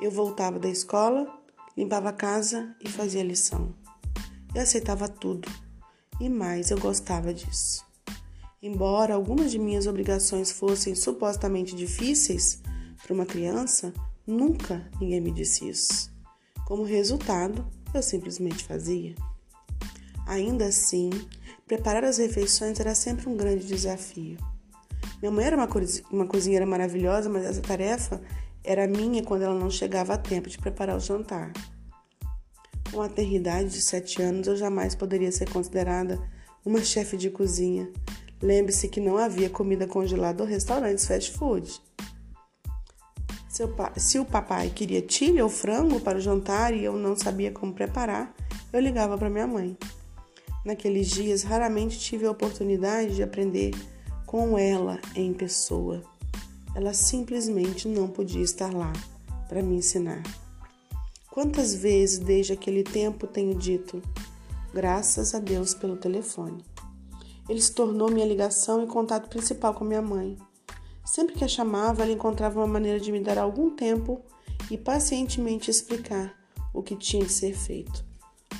[0.00, 1.32] Eu voltava da escola,
[1.76, 3.72] limpava a casa e fazia lição.
[4.52, 5.48] Eu aceitava tudo
[6.20, 7.86] e mais eu gostava disso.
[8.60, 12.60] Embora algumas de minhas obrigações fossem supostamente difíceis
[13.00, 13.94] para uma criança,
[14.26, 16.12] nunca ninguém me disse isso.
[16.66, 19.14] Como resultado, eu simplesmente fazia.
[20.26, 21.10] Ainda assim,
[21.64, 24.36] preparar as refeições era sempre um grande desafio.
[25.20, 25.68] Minha mãe era uma,
[26.10, 28.20] uma cozinheira maravilhosa, mas essa tarefa
[28.64, 31.52] era minha quando ela não chegava a tempo de preparar o jantar.
[32.90, 36.18] Com a tenridade de sete anos, eu jamais poderia ser considerada
[36.64, 37.90] uma chefe de cozinha.
[38.42, 41.80] Lembre-se que não havia comida congelada ou restaurantes fast food.
[43.96, 47.74] Se o papai queria tilha ou frango para o jantar e eu não sabia como
[47.74, 48.34] preparar,
[48.72, 49.76] eu ligava para minha mãe.
[50.64, 53.72] Naqueles dias, raramente tive a oportunidade de aprender
[54.30, 56.04] com ela em pessoa.
[56.72, 58.92] Ela simplesmente não podia estar lá
[59.48, 60.22] para me ensinar.
[61.32, 64.00] Quantas vezes desde aquele tempo tenho dito,
[64.72, 66.64] graças a Deus pelo telefone.
[67.48, 70.38] Ele se tornou minha ligação e contato principal com minha mãe.
[71.04, 74.20] Sempre que a chamava, ela encontrava uma maneira de me dar algum tempo
[74.70, 76.32] e pacientemente explicar
[76.72, 78.04] o que tinha de ser feito.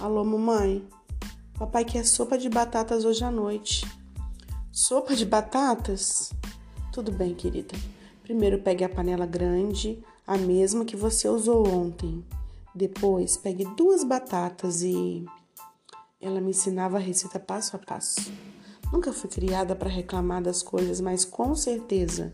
[0.01, 0.85] Alô, mamãe?
[1.57, 4.00] Papai quer sopa de batatas hoje à noite.
[4.73, 6.33] Sopa de batatas?
[6.93, 7.77] Tudo bem, querida.
[8.23, 12.25] Primeiro pegue a panela grande, a mesma que você usou ontem.
[12.73, 15.25] Depois pegue duas batatas e.
[16.21, 18.33] Ela me ensinava a receita passo a passo.
[18.93, 22.33] Nunca fui criada para reclamar das coisas, mas com certeza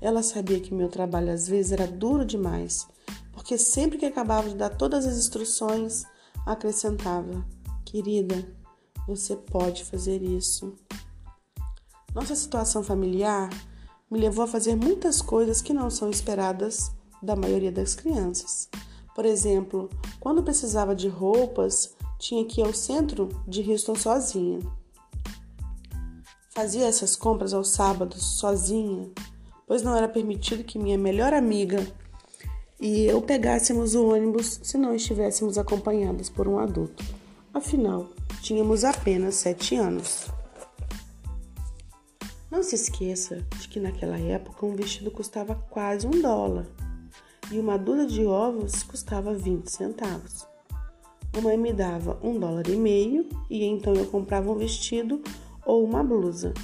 [0.00, 2.88] ela sabia que meu trabalho às vezes era duro demais,
[3.32, 6.04] porque sempre que acabava de dar todas as instruções,
[6.44, 7.46] acrescentava:
[7.84, 8.52] Querida,
[9.06, 10.76] você pode fazer isso.
[12.14, 13.50] Nossa situação familiar
[14.10, 16.90] me levou a fazer muitas coisas que não são esperadas
[17.22, 18.68] da maioria das crianças.
[19.14, 19.90] Por exemplo,
[20.20, 24.60] quando precisava de roupas, tinha que ir ao centro de Houston sozinha.
[26.50, 29.10] Fazia essas compras aos sábados sozinha,
[29.66, 31.86] pois não era permitido que minha melhor amiga
[32.80, 37.04] e eu pegássemos o ônibus se não estivéssemos acompanhadas por um adulto.
[37.52, 38.06] Afinal,
[38.40, 40.26] tínhamos apenas sete anos.
[42.50, 46.66] Não se esqueça de que naquela época um vestido custava quase um dólar
[47.52, 50.46] e uma dúzia de ovos custava 20 centavos.
[51.34, 55.22] Mamãe me dava um dólar e meio e então eu comprava um vestido
[55.64, 56.54] ou uma blusa.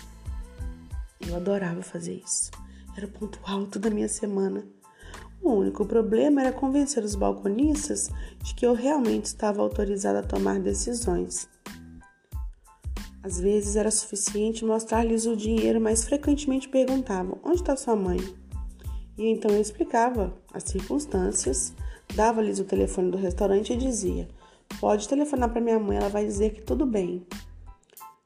[1.21, 2.51] Eu adorava fazer isso.
[2.97, 4.67] Era o ponto alto da minha semana.
[5.43, 8.11] O único problema era convencer os balconistas
[8.43, 11.47] de que eu realmente estava autorizada a tomar decisões.
[13.25, 18.19] Às vezes era suficiente mostrar-lhes o dinheiro, mas frequentemente perguntavam: Onde está sua mãe?
[19.17, 21.73] E então eu explicava as circunstâncias,
[22.15, 24.29] dava-lhes o telefone do restaurante e dizia:
[24.79, 27.27] Pode telefonar para minha mãe, ela vai dizer que tudo bem.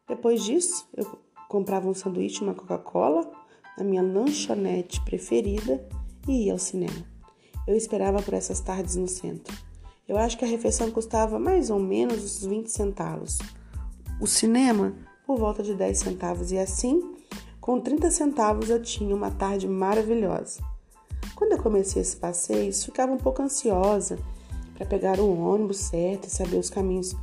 [0.08, 1.06] Depois disso, eu
[1.48, 3.30] comprava um sanduíche e uma Coca-Cola
[3.78, 5.80] na minha lanchonete preferida
[6.26, 7.06] e ia ao cinema.
[7.68, 9.56] Eu esperava por essas tardes no centro.
[10.08, 13.38] Eu acho que a refeição custava mais ou menos uns 20 centavos
[14.20, 14.94] o cinema
[15.26, 17.14] por volta de 10 centavos e assim,
[17.60, 20.60] com 30 centavos eu tinha uma tarde maravilhosa.
[21.34, 24.18] Quando eu comecei esse passeio, ficava um pouco ansiosa
[24.74, 27.14] para pegar o ônibus certo e saber os caminhos.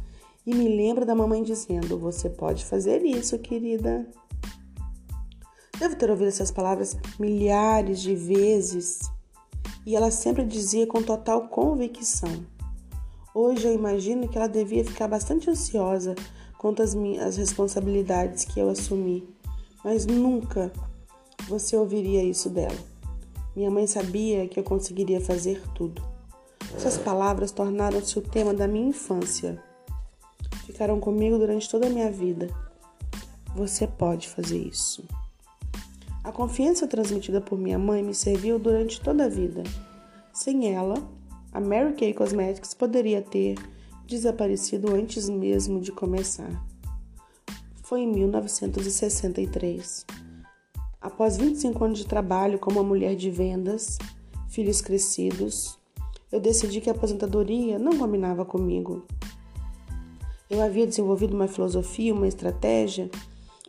[0.45, 4.07] E me lembro da mamãe dizendo: Você pode fazer isso, querida.
[5.79, 9.11] Devo ter ouvido essas palavras milhares de vezes
[9.85, 12.45] e ela sempre dizia com total convicção.
[13.33, 16.15] Hoje eu imagino que ela devia ficar bastante ansiosa
[16.65, 19.29] quanto às minhas responsabilidades que eu assumi,
[19.83, 20.73] mas nunca
[21.47, 22.73] você ouviria isso dela.
[23.55, 26.01] Minha mãe sabia que eu conseguiria fazer tudo.
[26.75, 29.61] Essas palavras tornaram-se o tema da minha infância.
[30.65, 32.49] Ficaram comigo durante toda a minha vida.
[33.55, 35.07] Você pode fazer isso.
[36.23, 39.61] A confiança transmitida por minha mãe me serviu durante toda a vida.
[40.33, 40.95] Sem ela,
[41.53, 43.53] a Mary Kay Cosmetics poderia ter
[44.05, 46.51] desaparecido antes mesmo de começar.
[47.83, 50.05] Foi em 1963.
[51.01, 53.97] Após 25 anos de trabalho como uma mulher de vendas,
[54.47, 55.77] filhos crescidos,
[56.31, 59.05] eu decidi que a aposentadoria não combinava comigo.
[60.49, 63.09] Eu havia desenvolvido uma filosofia, uma estratégia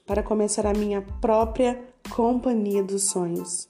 [0.07, 3.69] para começar a minha própria companhia dos sonhos.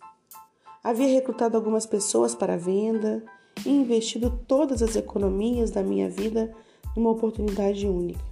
[0.83, 3.25] Havia recrutado algumas pessoas para a venda
[3.65, 6.55] e investido todas as economias da minha vida
[6.97, 8.25] numa oportunidade única.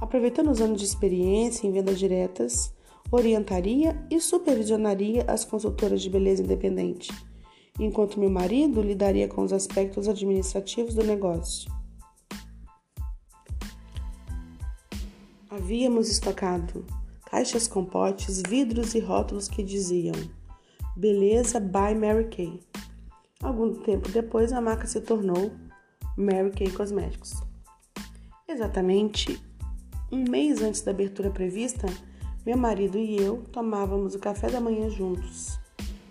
[0.00, 2.74] Aproveitando os anos de experiência em vendas diretas,
[3.10, 7.12] orientaria e supervisionaria as consultoras de beleza independente,
[7.78, 11.70] enquanto meu marido lidaria com os aspectos administrativos do negócio.
[15.48, 16.84] Havíamos estocado
[17.30, 20.14] caixas com potes, vidros e rótulos que diziam
[20.96, 22.60] Beleza by Mary Kay.
[23.44, 25.52] Algum tempo depois, a marca se tornou
[26.16, 27.42] Mary Kay Cosméticos.
[28.48, 29.38] Exatamente
[30.10, 31.86] um mês antes da abertura prevista,
[32.46, 35.58] meu marido e eu tomávamos o café da manhã juntos.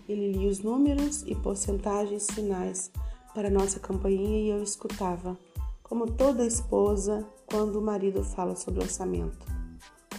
[0.07, 2.91] Ele lia os números e porcentagens finais
[3.33, 5.35] para nossa campanha e eu escutava,
[5.81, 9.43] como toda esposa quando o marido fala sobre orçamento.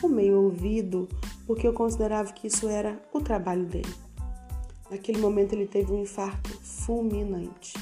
[0.00, 1.08] Com meio ouvido,
[1.46, 3.94] porque eu considerava que isso era o trabalho dele.
[4.90, 6.50] Naquele momento ele teve um infarto
[6.84, 7.72] fulminante.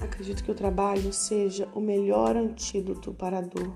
[0.00, 3.74] Acredito que o trabalho seja o melhor antídoto para a dor.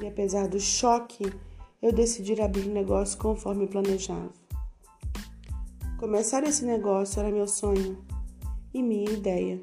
[0.00, 1.32] E apesar do choque,
[1.80, 4.32] eu decidi abrir o negócio conforme planejava.
[5.98, 8.02] Começar esse negócio era meu sonho
[8.72, 9.60] e minha ideia,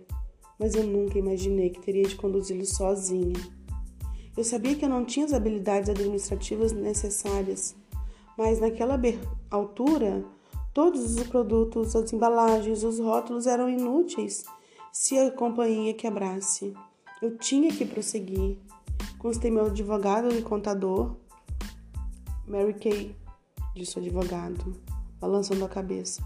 [0.60, 3.34] mas eu nunca imaginei que teria de conduzi-lo sozinha.
[4.36, 7.76] Eu sabia que eu não tinha as habilidades administrativas necessárias,
[8.38, 9.00] mas naquela
[9.50, 10.24] altura,
[10.78, 14.46] todos os produtos, as embalagens, os rótulos eram inúteis
[14.94, 16.72] se a companhia quebrasse.
[17.20, 18.60] Eu tinha que prosseguir.
[19.18, 21.16] Constei meu advogado e contador
[22.48, 23.16] Mary Kay,
[23.74, 24.80] disse o advogado,
[25.20, 26.22] balançando a cabeça.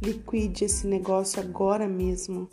[0.00, 2.48] Liquide esse negócio agora mesmo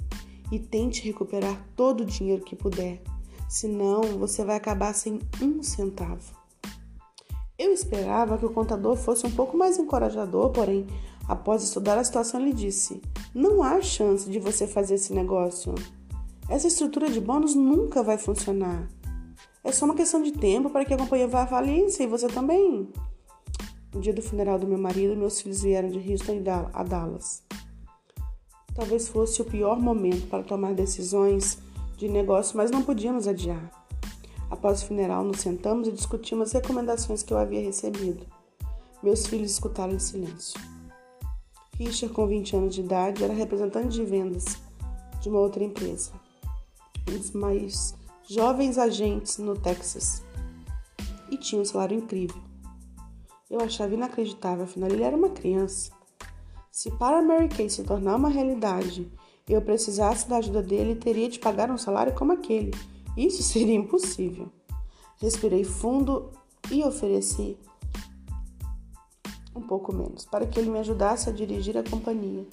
[0.51, 3.03] e tente recuperar todo o dinheiro que puder.
[3.47, 6.43] Senão, você vai acabar sem um centavo.
[7.55, 10.87] Eu esperava que o contador fosse um pouco mais encorajador, porém,
[11.27, 13.01] após estudar a situação, ele disse:
[13.33, 15.73] Não há chance de você fazer esse negócio.
[16.47, 18.87] Essa estrutura de bônus nunca vai funcionar.
[19.63, 22.27] É só uma questão de tempo para que a companhia vá à falência e você
[22.27, 22.87] também.
[23.93, 27.43] No dia do funeral do meu marido, meus filhos vieram de Houston a Dallas.
[28.75, 31.57] Talvez fosse o pior momento para tomar decisões
[31.97, 33.71] de negócio, mas não podíamos adiar.
[34.51, 38.27] Após o funeral, nos sentamos e discutimos as recomendações que eu havia recebido.
[39.01, 40.59] Meus filhos escutaram em silêncio.
[41.77, 44.57] Richard, com 20 anos de idade, era representante de vendas
[45.21, 46.11] de uma outra empresa.
[47.09, 47.93] Um dos mais
[48.27, 50.23] jovens agentes no Texas
[51.29, 52.41] e tinha um salário incrível.
[53.49, 55.91] Eu achava inacreditável, afinal ele era uma criança.
[56.71, 59.11] Se para Mary Kay se tornar uma realidade
[59.47, 62.71] eu precisasse da ajuda dele, teria de pagar um salário como aquele.
[63.15, 64.51] Isso seria impossível.
[65.17, 66.31] Respirei fundo
[66.71, 67.57] e ofereci
[69.55, 72.45] um pouco menos, para que ele me ajudasse a dirigir a companhia.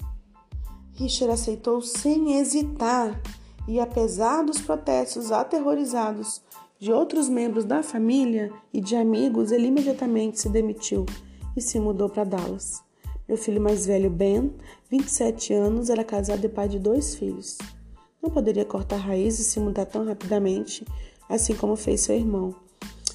[0.93, 3.19] Richard aceitou sem hesitar
[3.67, 6.41] e apesar dos protestos aterrorizados
[6.79, 11.05] de outros membros da família e de amigos, ele imediatamente se demitiu
[11.55, 12.83] e se mudou para Dallas.
[13.27, 14.53] Meu filho mais velho, Ben,
[14.89, 17.57] 27 anos, era casado e pai de dois filhos.
[18.21, 20.85] Não poderia cortar raízes e se mudar tão rapidamente,
[21.29, 22.53] assim como fez seu irmão.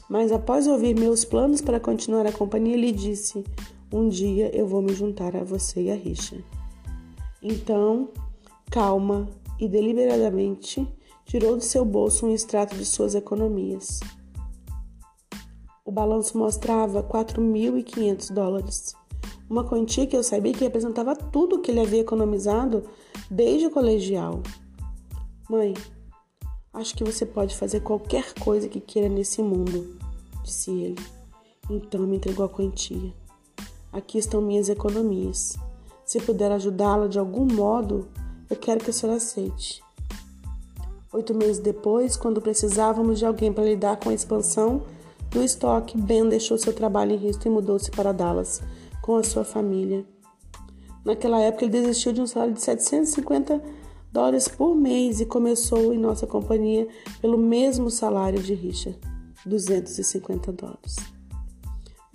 [0.09, 3.45] Mas após ouvir meus planos para continuar a companhia, ele disse:
[3.93, 6.37] Um dia eu vou me juntar a você e a Richa.
[7.43, 8.11] Então,
[8.71, 9.29] calma,
[9.59, 10.87] e deliberadamente
[11.25, 14.01] tirou de seu bolso um extrato de suas economias.
[15.85, 18.95] O balanço mostrava 4.500 dólares,
[19.49, 22.85] uma quantia que eu sabia que representava tudo o que ele havia economizado
[23.31, 24.43] desde o colegial.
[25.49, 25.73] Mãe,
[26.75, 29.97] acho que você pode fazer qualquer coisa que queira nesse mundo,
[30.45, 31.03] disse ele.
[31.71, 33.13] Então me entregou a quantia.
[33.93, 35.57] Aqui estão minhas economias.
[36.05, 38.09] Se puder ajudá-la de algum modo,
[38.49, 39.83] eu quero que a senhora aceite.
[41.13, 44.83] Oito meses depois, quando precisávamos de alguém para lidar com a expansão
[45.31, 48.63] do estoque, Ben deixou seu trabalho em Houston e mudou-se para Dallas
[49.03, 50.05] com a sua família.
[51.05, 53.63] Naquela época, ele desistiu de um salário de 750
[54.13, 56.87] dólares por mês e começou em nossa companhia
[57.21, 58.99] pelo mesmo salário de Richard,
[59.47, 60.97] 250 dólares.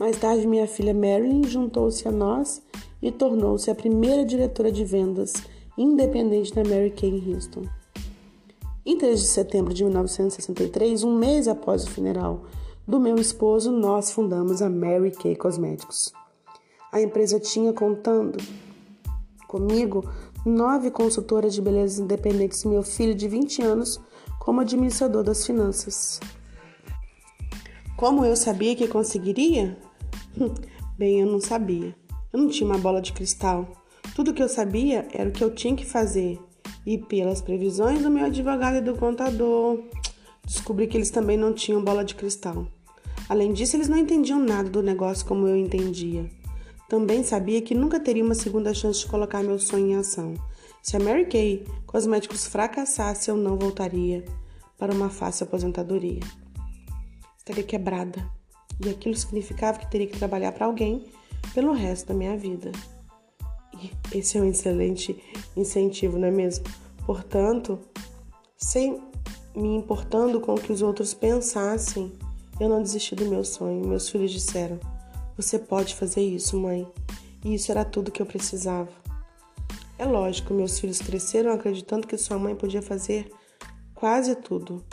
[0.03, 2.61] Mais tarde, minha filha Marilyn juntou-se a nós
[3.01, 5.31] e tornou-se a primeira diretora de vendas
[5.77, 7.63] independente da Mary Kay em Houston.
[8.85, 12.43] Em 3 de setembro de 1963, um mês após o funeral
[12.85, 16.11] do meu esposo, nós fundamos a Mary Kay Cosméticos.
[16.91, 18.43] A empresa tinha contando
[19.47, 20.03] comigo
[20.45, 24.01] nove consultoras de beleza independentes e meu filho de 20 anos
[24.37, 26.19] como administrador das finanças.
[27.95, 29.77] Como eu sabia que conseguiria?
[30.97, 31.95] Bem, eu não sabia.
[32.31, 33.67] Eu não tinha uma bola de cristal.
[34.15, 36.39] Tudo que eu sabia era o que eu tinha que fazer.
[36.85, 39.79] E pelas previsões do meu advogado e do contador,
[40.45, 42.67] descobri que eles também não tinham bola de cristal.
[43.29, 46.29] Além disso, eles não entendiam nada do negócio como eu entendia.
[46.89, 50.33] Também sabia que nunca teria uma segunda chance de colocar meu sonho em ação.
[50.81, 54.23] Se a Mary Kay Cosméticos fracassasse, eu não voltaria
[54.77, 56.19] para uma fácil aposentadoria.
[57.37, 58.42] Estaria quebrada.
[58.83, 61.05] E aquilo significava que teria que trabalhar para alguém
[61.53, 62.71] pelo resto da minha vida.
[63.81, 65.21] E esse é um excelente
[65.55, 66.65] incentivo, não é mesmo?
[67.05, 67.79] Portanto,
[68.57, 69.01] sem
[69.55, 72.11] me importando com o que os outros pensassem,
[72.59, 73.85] eu não desisti do meu sonho.
[73.85, 74.79] Meus filhos disseram:
[75.35, 76.87] Você pode fazer isso, mãe.
[77.43, 78.89] E isso era tudo que eu precisava.
[79.97, 83.31] É lógico, meus filhos cresceram acreditando que sua mãe podia fazer
[83.93, 84.83] quase tudo.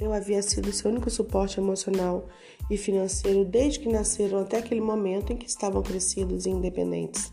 [0.00, 2.26] Eu havia sido seu único suporte emocional
[2.68, 7.32] e financeiro desde que nasceram até aquele momento em que estavam crescidos e independentes.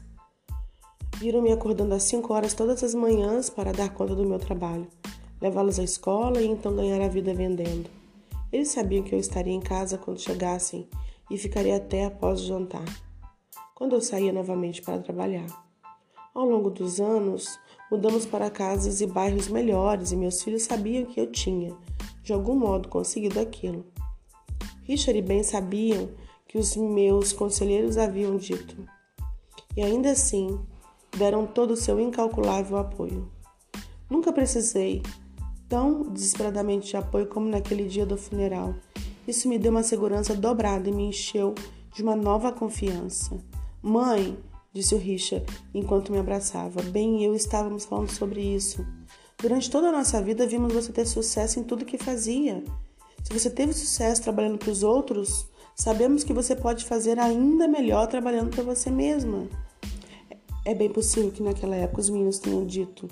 [1.17, 4.87] Viram-me acordando às 5 horas todas as manhãs para dar conta do meu trabalho,
[5.41, 7.89] levá-los à escola e então ganhar a vida vendendo.
[8.53, 10.87] Eles sabiam que eu estaria em casa quando chegassem
[11.31, 12.85] e ficaria até após o jantar,
[13.73, 15.47] quando eu saía novamente para trabalhar.
[16.33, 17.59] Ao longo dos anos,
[17.91, 21.75] mudamos para casas e bairros melhores e meus filhos sabiam que eu tinha,
[22.21, 23.85] de algum modo, conseguido aquilo.
[24.83, 26.09] Richard e Ben sabiam
[26.47, 28.75] que os meus conselheiros haviam dito,
[29.75, 30.59] e ainda assim
[31.17, 33.31] deram todo o seu incalculável apoio.
[34.09, 35.01] Nunca precisei
[35.69, 38.75] tão desesperadamente de apoio como naquele dia do funeral.
[39.25, 41.55] Isso me deu uma segurança dobrada e me encheu
[41.93, 43.37] de uma nova confiança.
[43.81, 44.37] Mãe,
[44.73, 48.85] disse o Richard enquanto me abraçava, bem eu estávamos falando sobre isso.
[49.41, 52.63] Durante toda a nossa vida vimos você ter sucesso em tudo que fazia.
[53.23, 58.05] Se você teve sucesso trabalhando para os outros, sabemos que você pode fazer ainda melhor
[58.05, 59.47] trabalhando para você mesma.
[60.63, 63.07] É bem possível que naquela época os meninos tenham dito: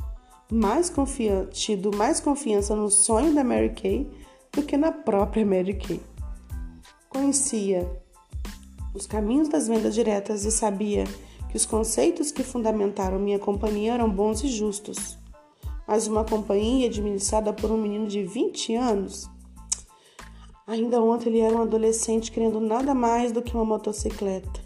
[0.52, 4.08] mais confiante, tido mais confiança no sonho da Mary Kay
[4.54, 6.00] do que na própria Mary Kay.
[7.10, 7.90] Conhecia
[8.94, 11.06] os caminhos das vendas diretas e sabia
[11.50, 15.18] que os conceitos que fundamentaram minha companhia eram bons e justos.
[15.90, 19.28] Mas uma companhia administrada por um menino de 20 anos.
[20.68, 24.62] Ainda ontem ele era um adolescente querendo nada mais do que uma motocicleta.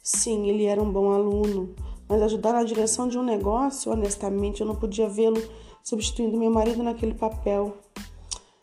[0.00, 1.74] Sim, ele era um bom aluno,
[2.08, 5.42] mas ajudar na direção de um negócio, honestamente, eu não podia vê-lo
[5.82, 7.76] substituindo meu marido naquele papel.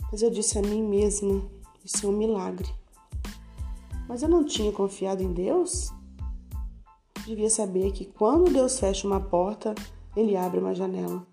[0.10, 1.42] Mas eu disse a mim mesma:
[1.84, 2.70] isso é um milagre.
[4.08, 5.92] Mas eu não tinha confiado em Deus?
[7.26, 9.76] Devia saber que quando Deus fecha uma porta,
[10.16, 11.28] ele abre uma janela.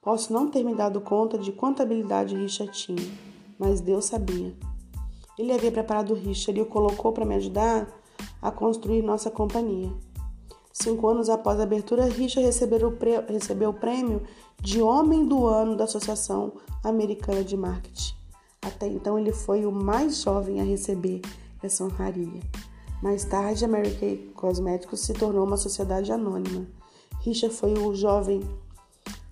[0.00, 3.10] Posso não ter me dado conta de quanta habilidade Richard tinha,
[3.58, 4.54] mas Deus sabia.
[5.38, 7.88] Ele havia preparado Richard e o colocou para me ajudar
[8.40, 9.92] a construir nossa companhia.
[10.72, 12.88] Cinco anos após a abertura, Richard recebeu
[13.70, 14.22] o, prêmio
[14.62, 16.52] de Homem do Ano da Associação
[16.84, 18.14] Americana de Marketing.
[18.62, 21.20] Até então, ele foi o mais jovem a receber
[21.60, 22.40] essa honraria.
[23.02, 26.66] Mais tarde, a Mary Kay Cosméticos se tornou uma sociedade anônima.
[27.22, 28.40] Richard foi o jovem,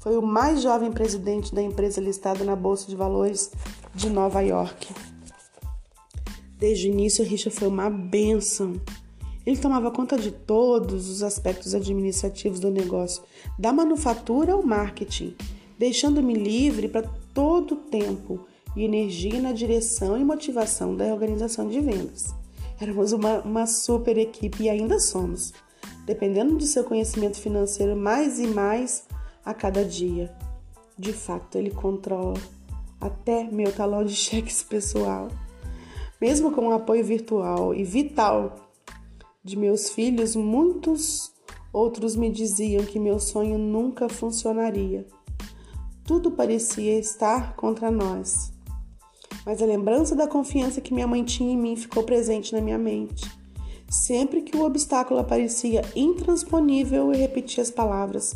[0.06, 3.50] foi o mais jovem presidente da empresa listada na Bolsa de Valores
[3.92, 4.94] de Nova York.
[6.56, 8.80] Desde o início, Richard foi uma bênção
[9.44, 13.24] ele tomava conta de todos os aspectos administrativos do negócio,
[13.58, 15.34] da manufatura ao marketing,
[15.76, 18.46] deixando-me livre para todo o tempo
[18.76, 22.32] e energia na direção e motivação da organização de vendas.
[22.80, 25.52] Éramos uma, uma super equipe e ainda somos,
[26.04, 29.05] dependendo de seu conhecimento financeiro mais e mais
[29.46, 30.34] a cada dia.
[30.98, 32.34] De fato, ele controla
[33.00, 35.28] até meu talão de cheques pessoal.
[36.20, 38.56] Mesmo com um apoio virtual e vital
[39.44, 41.32] de meus filhos, muitos
[41.72, 45.06] outros me diziam que meu sonho nunca funcionaria.
[46.04, 48.52] Tudo parecia estar contra nós.
[49.44, 52.78] Mas a lembrança da confiança que minha mãe tinha em mim ficou presente na minha
[52.78, 53.30] mente.
[53.88, 58.34] Sempre que o obstáculo aparecia intransponível, eu repetia as palavras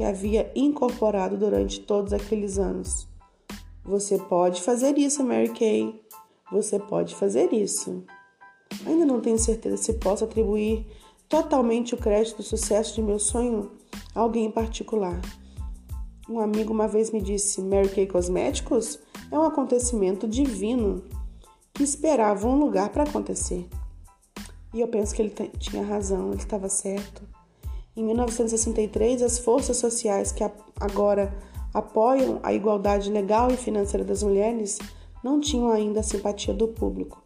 [0.00, 3.06] que havia incorporado durante todos aqueles anos.
[3.84, 6.00] Você pode fazer isso, Mary Kay.
[6.50, 8.02] Você pode fazer isso.
[8.86, 10.86] Ainda não tenho certeza se posso atribuir
[11.28, 13.72] totalmente o crédito do sucesso de meu sonho
[14.14, 15.20] a alguém em particular.
[16.26, 18.98] Um amigo uma vez me disse: Mary Kay Cosméticos
[19.30, 21.04] é um acontecimento divino
[21.74, 23.68] que esperava um lugar para acontecer.
[24.72, 27.22] E eu penso que ele tinha razão, ele estava certo.
[27.96, 30.44] Em 1963, as forças sociais que
[30.78, 31.36] agora
[31.74, 34.78] apoiam a igualdade legal e financeira das mulheres
[35.24, 37.22] não tinham ainda a simpatia do público.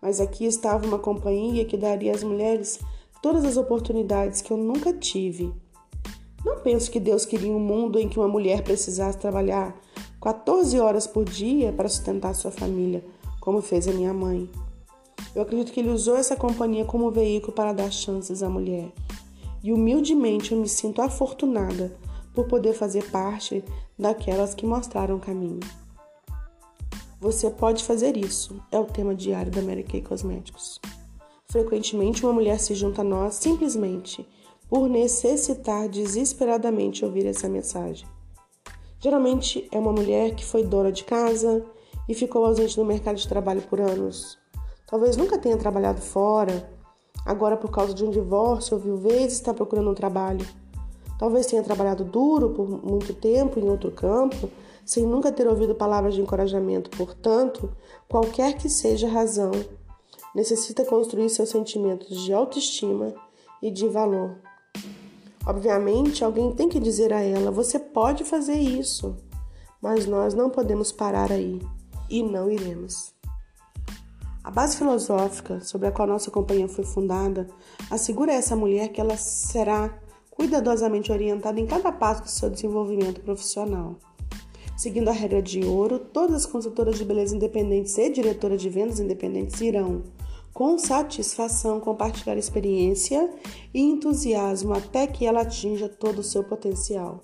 [0.00, 2.80] Mas aqui estava uma companhia que daria às mulheres
[3.22, 5.52] todas as oportunidades que eu nunca tive.
[6.44, 9.80] Não penso que Deus queria um mundo em que uma mulher precisasse trabalhar
[10.20, 13.04] 14 horas por dia para sustentar sua família,
[13.40, 14.50] como fez a minha mãe.
[15.34, 18.92] Eu acredito que ele usou essa companhia como veículo para dar chances à mulher.
[19.62, 21.96] E humildemente eu me sinto afortunada
[22.34, 23.64] por poder fazer parte
[23.98, 25.60] daquelas que mostraram o caminho.
[27.20, 30.80] Você pode fazer isso, é o tema diário da Mary Kay Cosméticos.
[31.48, 34.26] Frequentemente, uma mulher se junta a nós simplesmente
[34.68, 38.08] por necessitar desesperadamente ouvir essa mensagem.
[38.98, 41.62] Geralmente é uma mulher que foi dona de casa
[42.08, 44.38] e ficou ausente no mercado de trabalho por anos.
[44.86, 46.71] Talvez nunca tenha trabalhado fora,
[47.24, 50.46] agora por causa de um divórcio ou viuvez está procurando um trabalho.
[51.18, 54.50] Talvez tenha trabalhado duro por muito tempo em outro campo,
[54.84, 56.90] sem nunca ter ouvido palavras de encorajamento.
[56.90, 57.70] Portanto,
[58.08, 59.52] qualquer que seja a razão,
[60.34, 63.14] necessita construir seus sentimentos de autoestima
[63.62, 64.36] e de valor.
[65.46, 69.16] Obviamente, alguém tem que dizer a ela: você pode fazer isso,
[69.80, 71.60] mas nós não podemos parar aí
[72.08, 73.11] e não iremos.
[74.44, 77.46] A base filosófica sobre a qual nossa companhia foi fundada
[77.88, 79.96] assegura a essa mulher que ela será
[80.30, 83.96] cuidadosamente orientada em cada passo do seu desenvolvimento profissional.
[84.76, 88.98] Seguindo a regra de ouro, todas as consultoras de beleza independentes e diretoras de vendas
[88.98, 90.02] independentes irão,
[90.52, 93.30] com satisfação compartilhar experiência
[93.72, 97.20] e entusiasmo até que ela atinja todo o seu potencial.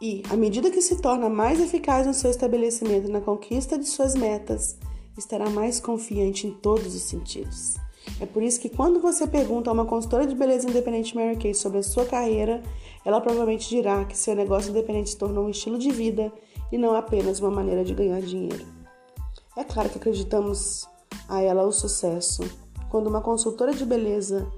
[0.00, 3.84] E, à medida que se torna mais eficaz no seu estabelecimento e na conquista de
[3.84, 4.78] suas metas,
[5.16, 7.76] estará mais confiante em todos os sentidos.
[8.20, 11.54] É por isso que quando você pergunta a uma consultora de beleza independente Mary Kay
[11.54, 12.62] sobre a sua carreira,
[13.04, 16.32] ela provavelmente dirá que seu negócio independente se tornou um estilo de vida
[16.72, 18.64] e não apenas uma maneira de ganhar dinheiro.
[19.56, 20.88] É claro que acreditamos
[21.28, 22.42] a ela o sucesso.
[22.88, 24.50] Quando uma consultora de beleza,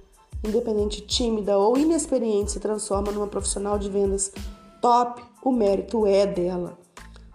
[0.44, 4.32] independente, tímida ou inexperiente, se transforma numa profissional de vendas
[4.80, 6.78] top, o mérito é dela.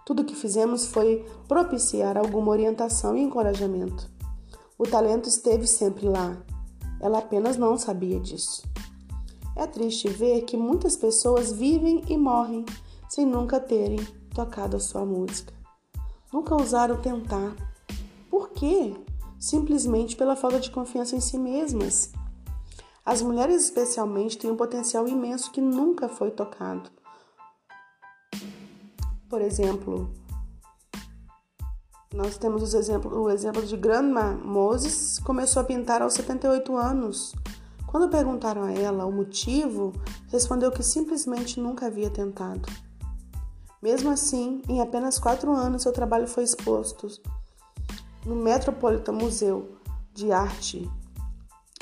[0.08, 4.08] Tudo o que fizemos foi propiciar alguma orientação e encorajamento.
[4.78, 6.42] O talento esteve sempre lá.
[6.98, 8.62] Ela apenas não sabia disso.
[9.54, 12.64] É triste ver que muitas pessoas vivem e morrem
[13.06, 13.98] sem nunca terem
[14.34, 15.52] tocado a sua música.
[16.32, 17.54] Nunca ousaram tentar.
[18.30, 18.96] Por quê?
[19.38, 22.12] simplesmente pela falta de confiança em si mesmas.
[23.04, 26.90] As mulheres, especialmente, têm um potencial imenso que nunca foi tocado.
[29.28, 30.10] Por exemplo,
[32.14, 37.34] nós temos os o exemplo de Grandma Moses, começou a pintar aos 78 anos.
[37.86, 39.92] Quando perguntaram a ela o motivo,
[40.28, 42.68] respondeu que simplesmente nunca havia tentado.
[43.82, 47.08] Mesmo assim, em apenas quatro anos, seu trabalho foi exposto
[48.24, 49.76] no Metropolitan Museu
[50.12, 50.90] de Arte.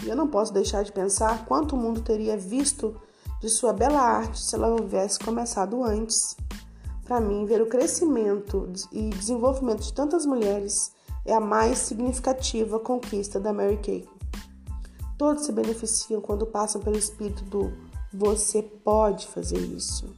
[0.05, 3.01] E eu não posso deixar de pensar quanto o mundo teria visto
[3.41, 6.37] de sua bela arte se ela houvesse começado antes.
[7.07, 10.93] Para mim, ver o crescimento e desenvolvimento de tantas mulheres
[11.25, 14.09] é a mais significativa conquista da Mary Kay.
[15.17, 17.73] Todos se beneficiam quando passam pelo espírito do
[18.13, 20.13] você pode fazer isso.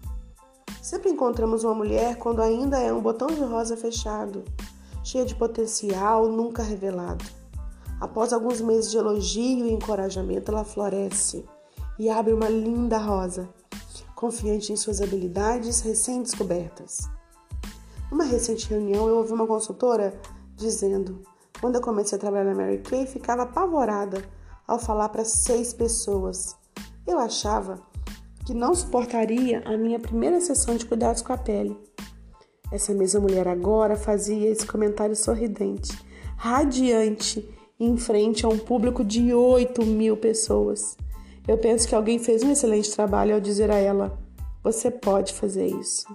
[0.83, 4.43] Sempre encontramos uma mulher quando ainda é um botão de rosa fechado,
[5.05, 7.25] cheia de potencial nunca revelado.
[8.01, 11.45] Após alguns meses de elogio e encorajamento, ela floresce
[11.99, 13.49] e abre uma linda rosa,
[14.19, 17.09] confiante em suas habilidades recém-descobertas.
[18.11, 20.21] Numa recente reunião, eu ouvi uma consultora
[20.57, 21.23] dizendo:
[21.61, 24.25] quando eu comecei a trabalhar na Mary Kay, ficava apavorada
[24.67, 26.57] ao falar para seis pessoas.
[27.07, 27.81] Eu achava
[28.45, 31.79] que não suportaria a minha primeira sessão de cuidados com a pele.
[32.73, 35.97] Essa mesma mulher agora fazia esse comentário sorridente,
[36.37, 37.49] radiante,
[37.79, 40.97] em frente a um público de 8 mil pessoas.
[41.49, 44.19] Eu penso que alguém fez um excelente trabalho ao dizer a ela:
[44.63, 46.07] você pode fazer isso.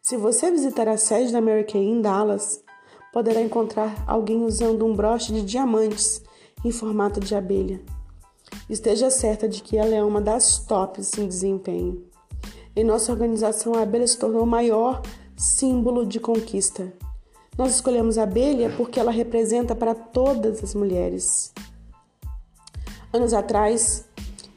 [0.00, 2.62] Se você visitar a sede da Mary Kay em Dallas,
[3.12, 6.22] poderá encontrar alguém usando um broche de diamantes
[6.64, 7.80] em formato de abelha.
[8.70, 12.04] Esteja certa de que ela é uma das tops em desempenho.
[12.76, 15.02] Em nossa organização, a abelha se tornou maior
[15.36, 16.92] símbolo de conquista.
[17.58, 21.52] Nós escolhemos a abelha porque ela representa para todas as mulheres.
[23.12, 24.08] Anos atrás,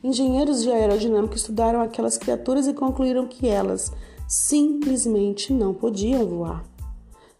[0.03, 3.91] engenheiros de aerodinâmica estudaram aquelas criaturas e concluíram que elas
[4.27, 6.63] simplesmente não podiam voar.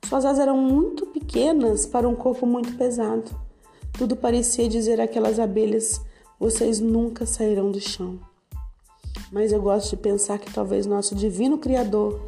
[0.07, 3.29] Suas asas eram muito pequenas para um corpo muito pesado.
[3.91, 5.99] Tudo parecia dizer àquelas abelhas:
[6.39, 8.19] vocês nunca sairão do chão.
[9.31, 12.21] mas eu gosto de pensar que talvez nosso divino Criador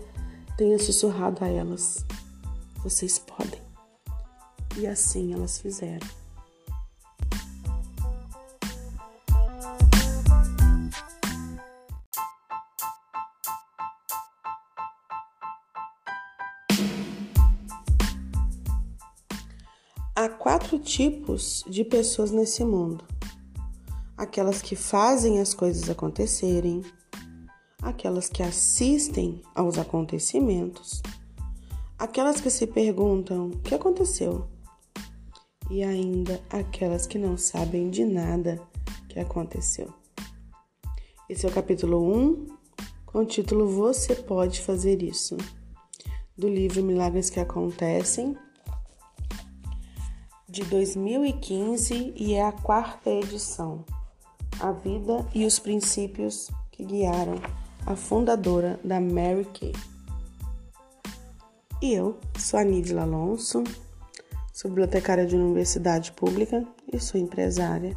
[0.57, 2.05] tenha sussurrado a elas:
[2.83, 3.61] Vocês podem.
[4.77, 6.18] E assim elas fizeram.
[20.21, 23.05] Há quatro tipos de pessoas nesse mundo:
[24.17, 26.83] aquelas que fazem as coisas acontecerem,
[27.81, 31.01] aquelas que assistem aos acontecimentos,
[31.97, 34.45] aquelas que se perguntam o que aconteceu,
[35.71, 38.61] e ainda aquelas que não sabem de nada
[39.07, 39.93] que aconteceu.
[41.29, 42.45] Esse é o capítulo 1,
[43.05, 45.37] com o título Você Pode Fazer Isso,
[46.37, 48.35] do livro Milagres que Acontecem
[50.49, 53.85] de 2015 e é a quarta edição.
[54.59, 57.35] A vida e os princípios que guiaram
[57.85, 59.73] a fundadora da Mary Kay.
[61.81, 63.63] E eu sou a Nidila Alonso,
[64.51, 67.95] sou bibliotecária de universidade pública e sou empresária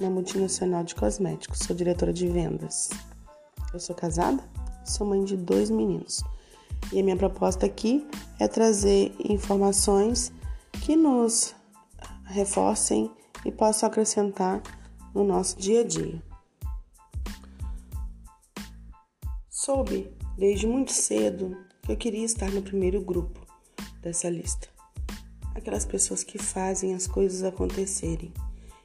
[0.00, 1.58] na multinacional de cosméticos.
[1.60, 2.88] Sou diretora de vendas.
[3.72, 4.42] Eu sou casada,
[4.84, 6.24] sou mãe de dois meninos.
[6.92, 8.04] E a minha proposta aqui
[8.40, 10.32] é trazer informações
[10.80, 11.54] que nos
[12.32, 13.10] reforcem
[13.44, 14.62] e possam acrescentar
[15.14, 16.22] no nosso dia a dia.
[19.48, 23.40] Soube desde muito cedo que eu queria estar no primeiro grupo
[24.00, 24.68] dessa lista.
[25.54, 28.32] Aquelas pessoas que fazem as coisas acontecerem.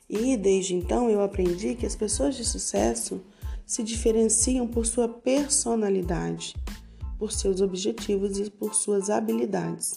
[0.09, 3.21] E desde então eu aprendi que as pessoas de sucesso
[3.65, 6.55] se diferenciam por sua personalidade,
[7.17, 9.95] por seus objetivos e por suas habilidades.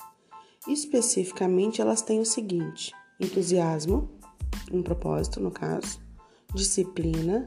[0.66, 4.08] Especificamente, elas têm o seguinte: entusiasmo,
[4.72, 6.00] um propósito no caso,
[6.54, 7.46] disciplina,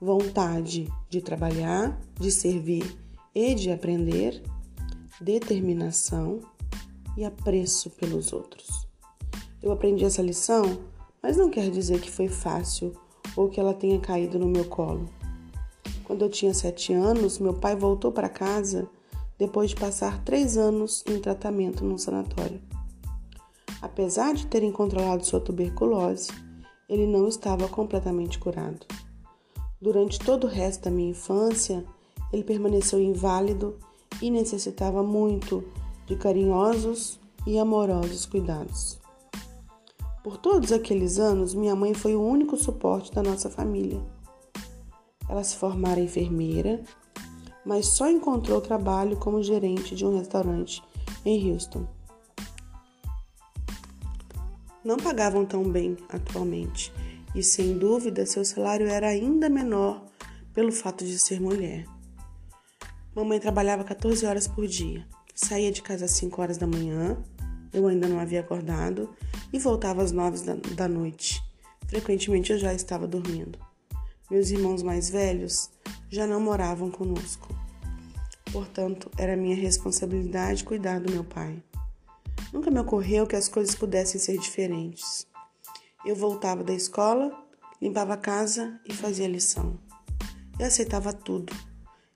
[0.00, 2.96] vontade de trabalhar, de servir
[3.34, 4.42] e de aprender,
[5.20, 6.40] determinação
[7.16, 8.86] e apreço pelos outros.
[9.62, 10.80] Eu aprendi essa lição,
[11.22, 12.92] mas não quer dizer que foi fácil
[13.36, 15.08] ou que ela tenha caído no meu colo.
[16.04, 18.88] Quando eu tinha sete anos, meu pai voltou para casa
[19.38, 22.60] depois de passar três anos em tratamento num sanatório.
[23.86, 26.32] Apesar de terem controlado sua tuberculose,
[26.88, 28.84] ele não estava completamente curado.
[29.80, 31.84] Durante todo o resto da minha infância,
[32.32, 33.78] ele permaneceu inválido
[34.20, 35.62] e necessitava muito
[36.04, 38.98] de carinhosos e amorosos cuidados.
[40.24, 44.02] Por todos aqueles anos, minha mãe foi o único suporte da nossa família.
[45.28, 46.82] Ela se formara enfermeira,
[47.64, 50.82] mas só encontrou trabalho como gerente de um restaurante
[51.24, 51.86] em Houston
[54.86, 56.92] não pagavam tão bem atualmente,
[57.34, 60.06] e sem dúvida seu salário era ainda menor
[60.54, 61.84] pelo fato de ser mulher.
[63.12, 67.20] Mamãe trabalhava 14 horas por dia, saía de casa às 5 horas da manhã,
[67.72, 69.10] eu ainda não havia acordado,
[69.52, 71.42] e voltava às 9 da, da noite.
[71.88, 73.58] Frequentemente eu já estava dormindo.
[74.30, 75.68] Meus irmãos mais velhos
[76.08, 77.48] já não moravam conosco.
[78.52, 81.60] Portanto, era minha responsabilidade cuidar do meu pai.
[82.52, 85.26] Nunca me ocorreu que as coisas pudessem ser diferentes.
[86.04, 87.32] Eu voltava da escola,
[87.80, 89.78] limpava a casa e fazia lição.
[90.58, 91.52] Eu aceitava tudo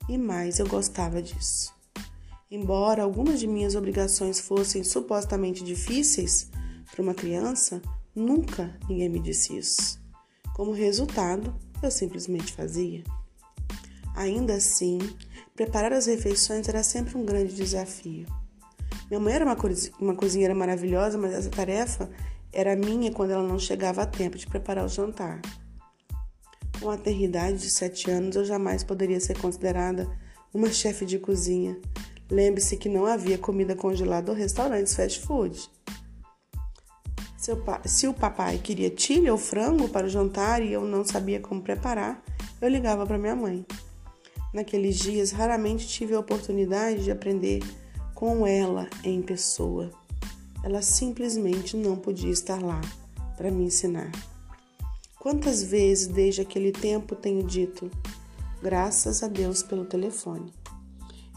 [0.08, 1.74] e mais eu gostava disso.
[2.50, 6.50] Embora algumas de minhas obrigações fossem supostamente difíceis
[6.90, 7.80] para uma criança,
[8.14, 10.00] nunca ninguém me disse isso.
[10.54, 13.04] Como resultado, eu simplesmente fazia.
[14.16, 14.98] Ainda assim,
[15.54, 18.26] preparar as refeições era sempre um grande desafio.
[19.10, 19.56] Minha mãe era uma,
[19.98, 22.08] uma cozinheira maravilhosa, mas essa tarefa
[22.52, 25.42] era minha quando ela não chegava a tempo de preparar o jantar.
[26.80, 30.08] Com a eternidade de sete anos, eu jamais poderia ser considerada
[30.54, 31.76] uma chefe de cozinha.
[32.30, 35.68] Lembre-se que não havia comida congelada ou restaurantes fast food.
[37.84, 41.60] Se o papai queria tilha ou frango para o jantar e eu não sabia como
[41.60, 42.22] preparar,
[42.60, 43.66] eu ligava para minha mãe.
[44.54, 47.60] Naqueles dias, raramente tive a oportunidade de aprender
[48.20, 49.90] com ela em pessoa.
[50.62, 52.78] Ela simplesmente não podia estar lá
[53.34, 54.12] para me ensinar.
[55.18, 57.90] Quantas vezes desde aquele tempo tenho dito,
[58.60, 60.52] graças a Deus pelo telefone.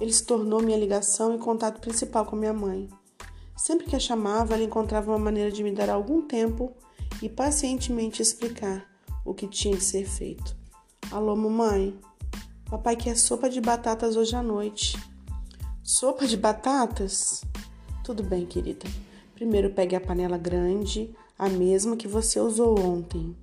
[0.01, 2.89] Ele se tornou minha ligação e contato principal com minha mãe.
[3.55, 6.73] Sempre que a chamava, ela encontrava uma maneira de me dar algum tempo
[7.21, 8.85] e pacientemente explicar
[9.23, 10.53] o que tinha de ser feito.
[11.09, 11.97] Alô, mamãe.
[12.69, 14.97] Papai quer sopa de batatas hoje à noite.
[15.85, 17.43] Sopa de batatas?
[18.05, 18.85] Tudo bem, querida.
[19.35, 23.35] Primeiro pegue a panela grande, a mesma que você usou ontem.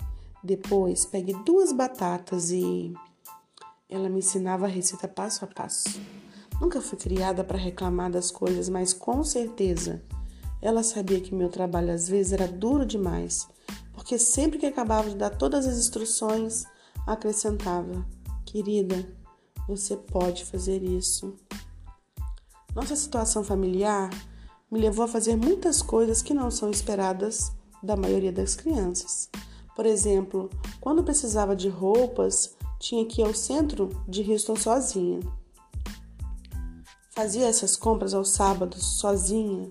[0.43, 2.95] Depois pegue duas batatas e
[3.91, 6.01] Ela me ensinava a receita passo a passo.
[6.59, 10.03] Nunca fui criada para reclamar das coisas, mas com certeza
[10.63, 13.47] ela sabia que meu trabalho às vezes era duro demais,
[13.93, 16.65] porque sempre que acabava de dar todas as instruções,
[17.07, 18.07] acrescentava:
[18.47, 19.15] Querida,
[19.69, 21.37] você pode fazer isso.
[22.75, 24.11] Nossa situação familiar
[24.71, 27.53] me levou a fazer muitas coisas que não são esperadas
[27.83, 29.29] da maioria das crianças.
[29.75, 30.49] Por exemplo,
[30.81, 35.21] quando precisava de roupas, tinha que ir ao centro de Houston sozinha.
[37.11, 39.71] Fazia essas compras aos sábados sozinha,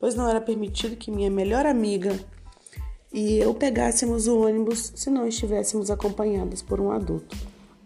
[0.00, 2.18] pois não era permitido que minha melhor amiga
[3.12, 7.36] e eu pegássemos o ônibus se não estivéssemos acompanhadas por um adulto.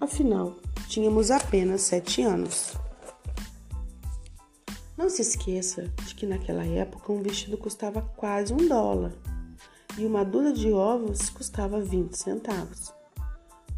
[0.01, 0.55] Afinal,
[0.89, 2.75] tínhamos apenas sete anos.
[4.97, 9.13] Não se esqueça de que naquela época um vestido custava quase um dólar
[9.99, 12.95] e uma dúzia de ovos custava 20 centavos.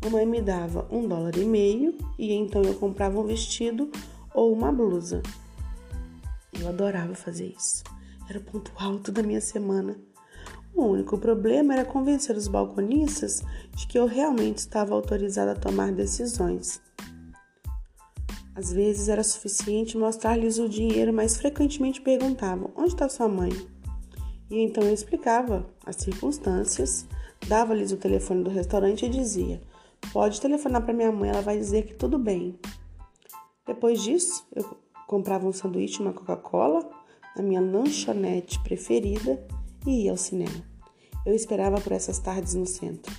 [0.04, 3.90] Mamãe me dava um dólar e meio e então eu comprava um vestido
[4.32, 5.20] ou uma blusa.
[6.52, 7.82] Eu adorava fazer isso.
[8.28, 9.98] Era o ponto alto da minha semana.
[10.72, 13.42] O único problema era convencer os balconistas
[13.74, 16.80] de que eu realmente estava autorizada a tomar decisões.
[18.58, 23.52] Às vezes era suficiente mostrar-lhes o dinheiro, mas frequentemente perguntavam: Onde está sua mãe?
[24.50, 27.06] E então eu explicava as circunstâncias,
[27.46, 29.62] dava-lhes o telefone do restaurante e dizia:
[30.12, 32.58] Pode telefonar para minha mãe, ela vai dizer que tudo bem.
[33.64, 36.84] Depois disso, eu comprava um sanduíche e uma Coca-Cola
[37.36, 39.40] na minha lanchonete preferida
[39.86, 40.64] e ia ao cinema.
[41.24, 43.14] Eu esperava por essas tardes no centro.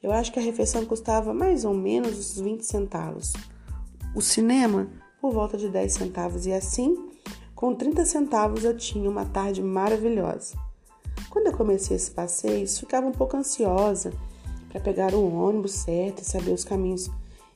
[0.00, 3.32] Eu acho que a refeição custava mais ou menos uns 20 centavos
[4.14, 4.88] o cinema
[5.20, 6.96] por volta de 10 centavos e assim,
[7.54, 10.56] com 30 centavos eu tinha uma tarde maravilhosa.
[11.30, 14.12] Quando eu comecei esse passeio, ficava um pouco ansiosa
[14.68, 17.10] para pegar o ônibus certo e saber os caminhos.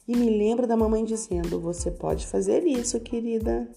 [0.07, 3.69] E me lembro da mamãe dizendo: Você pode fazer isso, querida.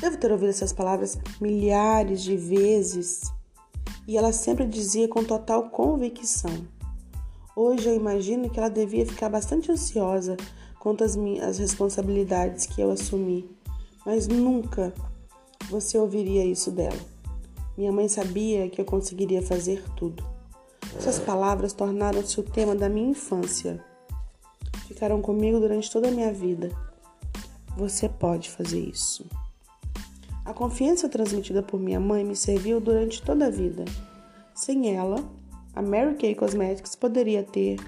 [0.00, 3.22] Devo ter ouvido essas palavras milhares de vezes
[4.06, 6.66] e ela sempre dizia com total convicção.
[7.56, 10.36] Hoje eu imagino que ela devia ficar bastante ansiosa
[10.78, 13.48] quanto às minhas responsabilidades que eu assumi,
[14.04, 14.92] mas nunca
[15.70, 16.98] você ouviria isso dela.
[17.76, 20.24] Minha mãe sabia que eu conseguiria fazer tudo.
[20.96, 23.84] Essas palavras tornaram-se o tema da minha infância.
[24.86, 26.70] Ficaram comigo durante toda a minha vida.
[27.76, 29.24] Você pode fazer isso.
[30.44, 33.84] A confiança transmitida por minha mãe me serviu durante toda a vida.
[34.54, 35.22] Sem ela,
[35.76, 37.78] a Mary Kay Cosmetics poderia ter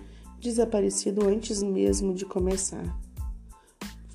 [0.41, 2.85] desaparecido antes mesmo de começar.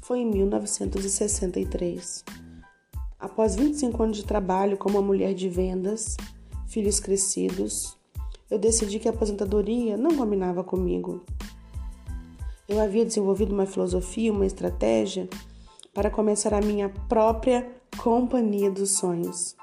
[0.01, 2.23] Foi em 1963.
[3.19, 6.17] Após 25 anos de trabalho como uma mulher de vendas,
[6.67, 7.97] filhos crescidos,
[8.49, 11.23] eu decidi que a aposentadoria não combinava comigo.
[12.67, 15.30] Eu havia desenvolvido uma filosofia, uma estratégia
[15.93, 19.55] para começar a minha própria companhia dos sonhos.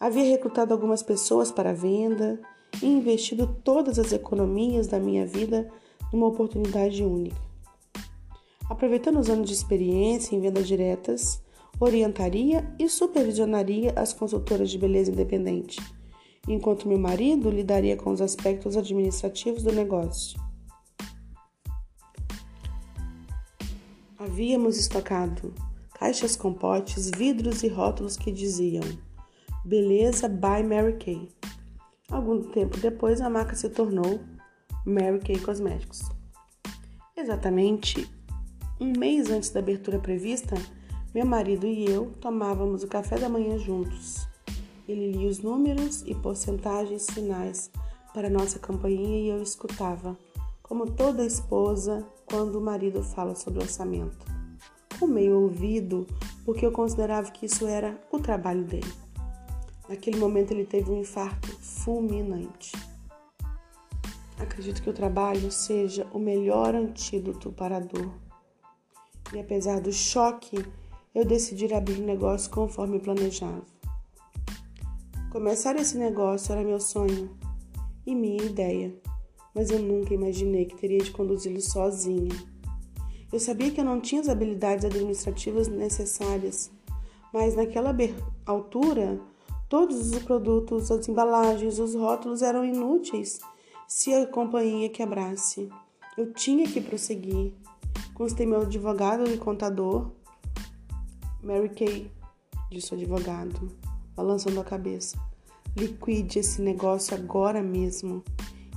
[0.00, 2.40] Havia recrutado algumas pessoas para a venda
[2.82, 5.70] e investido todas as economias da minha vida
[6.12, 7.40] numa oportunidade única.
[8.68, 11.42] Aproveitando os anos de experiência em vendas diretas,
[11.78, 15.80] orientaria e supervisionaria as consultoras de beleza independente,
[16.48, 20.40] enquanto meu marido lidaria com os aspectos administrativos do negócio.
[24.18, 25.52] Havíamos estocado
[25.94, 28.84] caixas com potes, vidros e rótulos que diziam
[29.64, 31.28] Beleza by Mary Kay.
[32.10, 34.20] Algum tempo depois, a marca se tornou
[34.84, 36.02] Mary Kay Cosméticos.
[37.16, 38.08] Exatamente
[38.80, 40.56] um mês antes da abertura prevista,
[41.14, 44.26] meu marido e eu tomávamos o café da manhã juntos.
[44.86, 47.70] Ele lia os números e porcentagens finais
[48.12, 50.18] para nossa campainha e eu escutava,
[50.62, 54.26] como toda esposa quando o marido fala sobre orçamento.
[54.98, 56.06] Com meio ouvido,
[56.44, 59.03] porque eu considerava que isso era o trabalho dele.
[59.88, 62.72] Naquele momento ele teve um infarto fulminante.
[64.38, 68.12] Acredito que o trabalho seja o melhor antídoto para a dor.
[69.32, 70.64] E apesar do choque,
[71.14, 73.62] eu decidi abrir o negócio conforme planejava.
[75.30, 77.30] Começar esse negócio era meu sonho
[78.06, 78.94] e minha ideia,
[79.54, 82.30] mas eu nunca imaginei que teria de conduzi-lo sozinha.
[83.32, 86.70] Eu sabia que eu não tinha as habilidades administrativas necessárias,
[87.32, 87.92] mas naquela
[88.46, 89.20] altura
[89.68, 93.40] Todos os produtos, as embalagens, os rótulos eram inúteis
[93.88, 95.68] se a companhia quebrasse.
[96.16, 97.54] Eu tinha que prosseguir.
[98.14, 100.12] Constei meu advogado e contador,
[101.42, 102.10] Mary Kay,
[102.70, 103.68] disse o advogado,
[104.16, 105.18] balançando a cabeça.
[105.76, 108.22] Liquide esse negócio agora mesmo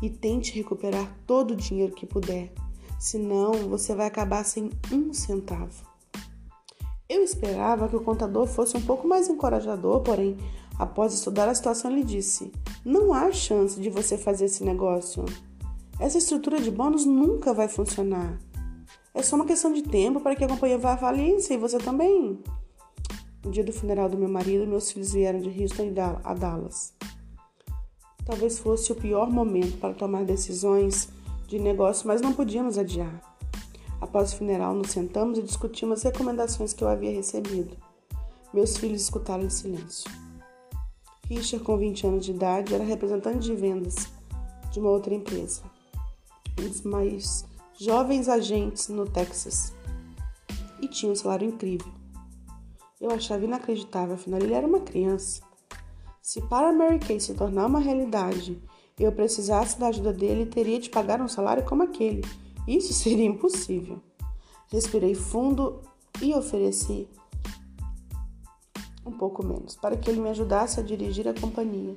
[0.02, 2.52] e tente recuperar todo o dinheiro que puder.
[3.00, 5.86] senão você vai acabar sem um centavo.
[7.08, 10.36] Eu esperava que o contador fosse um pouco mais encorajador, porém,
[10.78, 12.52] após estudar a situação, ele disse:
[12.86, 15.26] Não há chance de você fazer esse negócio.
[16.00, 18.40] Essa estrutura de bônus nunca vai funcionar.
[19.14, 21.80] É só uma questão de tempo para que a companhia vá à falência e você
[21.80, 22.40] também.
[23.44, 25.92] No dia do funeral do meu marido, meus filhos vieram de Houston
[26.24, 26.94] a Dallas.
[28.24, 31.10] Talvez fosse o pior momento para tomar decisões
[31.48, 33.22] de negócio, mas não podíamos adiar.
[34.00, 37.76] Após o funeral, nos sentamos e discutimos as recomendações que eu havia recebido.
[38.54, 40.12] Meus filhos escutaram em silêncio.
[41.30, 44.08] Richard, com 20 anos de idade, era representante de vendas
[44.72, 45.62] de uma outra empresa.
[46.60, 47.46] Um dos mais
[47.80, 49.74] jovens agentes no Texas.
[50.82, 51.92] E tinha um salário incrível.
[53.00, 55.42] Eu achava inacreditável, afinal ele era uma criança.
[56.22, 58.62] Se para Mary Kay se tornar uma realidade
[59.00, 62.24] eu precisasse da ajuda dele, teria de pagar um salário como aquele.
[62.68, 64.02] Isso seria impossível.
[64.70, 65.82] Respirei fundo
[66.22, 67.08] e ofereci
[69.08, 71.96] um pouco menos, para que ele me ajudasse a dirigir a companhia.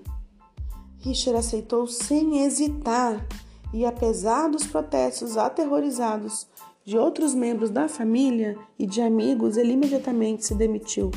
[0.99, 3.27] Richard aceitou sem hesitar
[3.73, 6.47] e, apesar dos protestos aterrorizados
[6.85, 11.11] de outros membros da família e de amigos, ele imediatamente se demitiu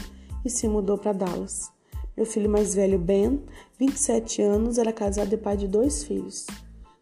[0.46, 1.72] e se mudou para Dallas.
[2.16, 3.42] Meu filho mais velho, Ben,
[3.80, 6.46] 27 anos, era casado e pai de dois filhos.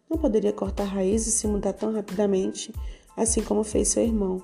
[0.08, 2.72] Não poderia cortar raízes e se mudar tão rapidamente,
[3.16, 4.42] assim como fez seu irmão.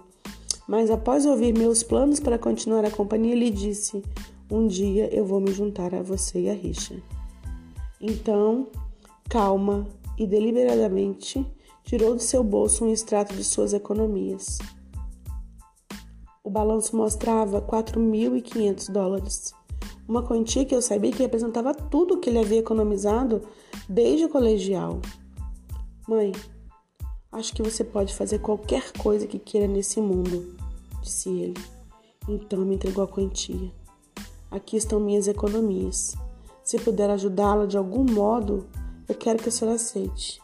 [0.68, 4.02] Mas após ouvir meus planos para continuar a companhia, ele disse:
[4.50, 7.02] Um dia eu vou me juntar a você e a Richa.
[8.00, 8.68] Então,
[9.28, 9.86] calma
[10.16, 11.44] e deliberadamente,
[11.84, 14.58] tirou de seu bolso um extrato de suas economias.
[16.42, 19.52] O balanço mostrava 4.500 dólares
[20.08, 23.42] uma quantia que eu sabia que representava tudo o que ele havia economizado
[23.86, 25.00] desde o colegial.
[26.08, 26.32] Mãe,
[27.30, 30.56] acho que você pode fazer qualquer coisa que queira nesse mundo,
[31.02, 31.60] disse ele.
[32.26, 33.70] Então me entregou a quantia.
[34.50, 36.16] Aqui estão minhas economias.
[36.64, 38.66] Se puder ajudá-la de algum modo,
[39.08, 40.40] eu quero que a senhora aceite.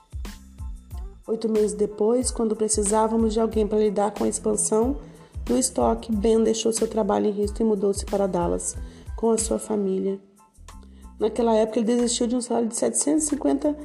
[1.26, 4.96] Oito meses depois, quando precisávamos de alguém para lidar com a expansão
[5.44, 8.76] do estoque, Ben deixou seu trabalho em Houston e mudou-se para Dallas
[9.16, 10.20] com a sua família.
[11.18, 13.76] Naquela época, ele desistiu de um salário de 750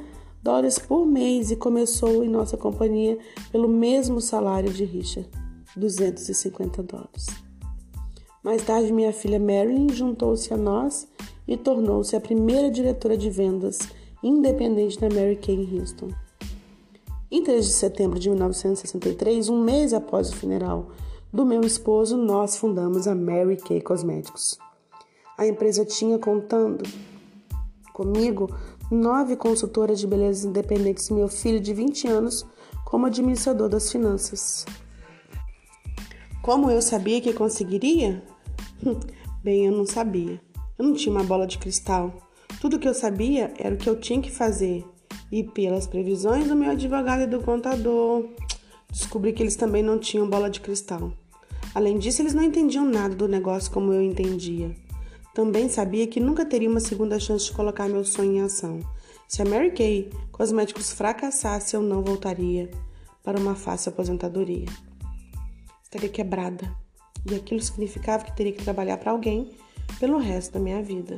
[0.42, 3.18] dólares por mês e começou em nossa companhia
[3.50, 5.30] pelo mesmo salário de Richard,
[5.76, 7.26] 250 dólares.
[8.42, 11.06] Mais tarde, minha filha Marilyn juntou-se a nós
[11.46, 13.78] e tornou-se a primeira diretora de vendas
[14.22, 16.08] independente da Mary Kay em Houston.
[17.30, 20.90] Em 3 de setembro de 1963, um mês após o funeral
[21.32, 24.58] do meu esposo, nós fundamos a Mary Kay Cosméticos.
[25.38, 26.82] A empresa tinha contando
[27.92, 28.50] comigo
[28.90, 32.46] nove consultoras de beleza independentes e meu filho de 20 anos
[32.84, 34.64] como administrador das finanças.
[36.42, 38.22] Como eu sabia que conseguiria?
[39.42, 40.40] Bem, eu não sabia.
[40.78, 42.12] Eu não tinha uma bola de cristal.
[42.60, 44.84] Tudo que eu sabia era o que eu tinha que fazer.
[45.30, 48.28] E pelas previsões do meu advogado e do contador,
[48.90, 51.12] descobri que eles também não tinham bola de cristal.
[51.74, 54.74] Além disso, eles não entendiam nada do negócio como eu entendia.
[55.34, 58.80] Também sabia que nunca teria uma segunda chance de colocar meu sonho em ação.
[59.28, 62.68] Se a Mary Kay Cosméticos fracassasse, eu não voltaria
[63.22, 64.66] para uma fácil aposentadoria.
[65.84, 66.74] Estaria quebrada.
[67.28, 69.50] E aquilo significava que teria que trabalhar para alguém
[69.98, 71.16] pelo resto da minha vida.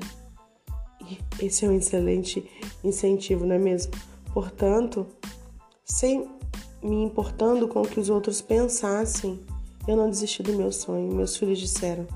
[1.01, 2.49] E esse é um excelente
[2.83, 3.93] incentivo, não é mesmo?
[4.33, 5.07] Portanto,
[5.85, 6.29] sem
[6.83, 9.41] me importando com o que os outros pensassem,
[9.87, 11.13] eu não desisti do meu sonho.
[11.13, 12.07] Meus filhos disseram: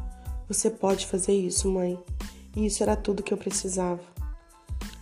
[0.48, 1.98] você pode fazer isso, mãe.
[2.54, 4.00] E isso era tudo que eu precisava.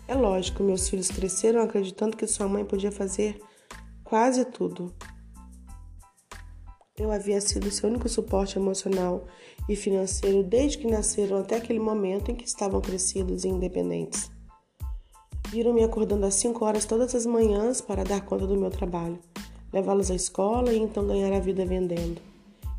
[0.09, 3.41] É lógico, meus filhos cresceram acreditando que sua mãe podia fazer
[4.03, 4.93] quase tudo.
[6.97, 9.24] Eu havia sido seu único suporte emocional
[9.68, 14.30] e financeiro desde que nasceram até aquele momento em que estavam crescidos e independentes.
[15.49, 19.18] Viram-me acordando às 5 horas todas as manhãs para dar conta do meu trabalho,
[19.72, 22.22] levá-los à escola e então ganhar a vida vendendo.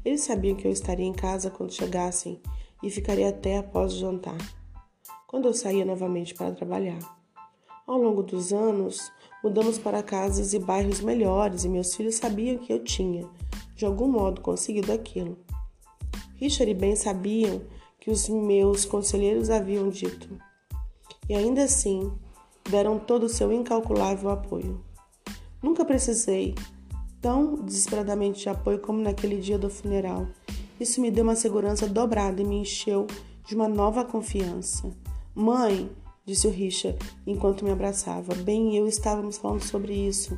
[0.05, 2.39] Eles sabiam que eu estaria em casa quando chegassem
[2.81, 4.37] e ficaria até após o jantar,
[5.27, 6.99] quando eu saía novamente para trabalhar.
[7.85, 9.11] Ao longo dos anos,
[9.43, 13.27] mudamos para casas e bairros melhores e meus filhos sabiam que eu tinha,
[13.75, 15.37] de algum modo, conseguido aquilo.
[16.35, 17.61] Richard e Ben sabiam
[17.99, 20.29] que os meus conselheiros haviam dito,
[21.27, 22.11] e ainda assim
[22.69, 24.83] deram todo o seu incalculável apoio.
[25.61, 26.55] Nunca precisei
[27.21, 30.27] tão desesperadamente de apoio como naquele dia do funeral.
[30.79, 33.07] Isso me deu uma segurança dobrada e me encheu
[33.45, 34.91] de uma nova confiança.
[35.33, 35.89] Mãe,
[36.25, 40.37] disse o Richard enquanto me abraçava, bem eu estávamos falando sobre isso.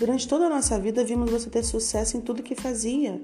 [0.00, 3.20] Durante toda a nossa vida, vimos você ter sucesso em tudo que fazia.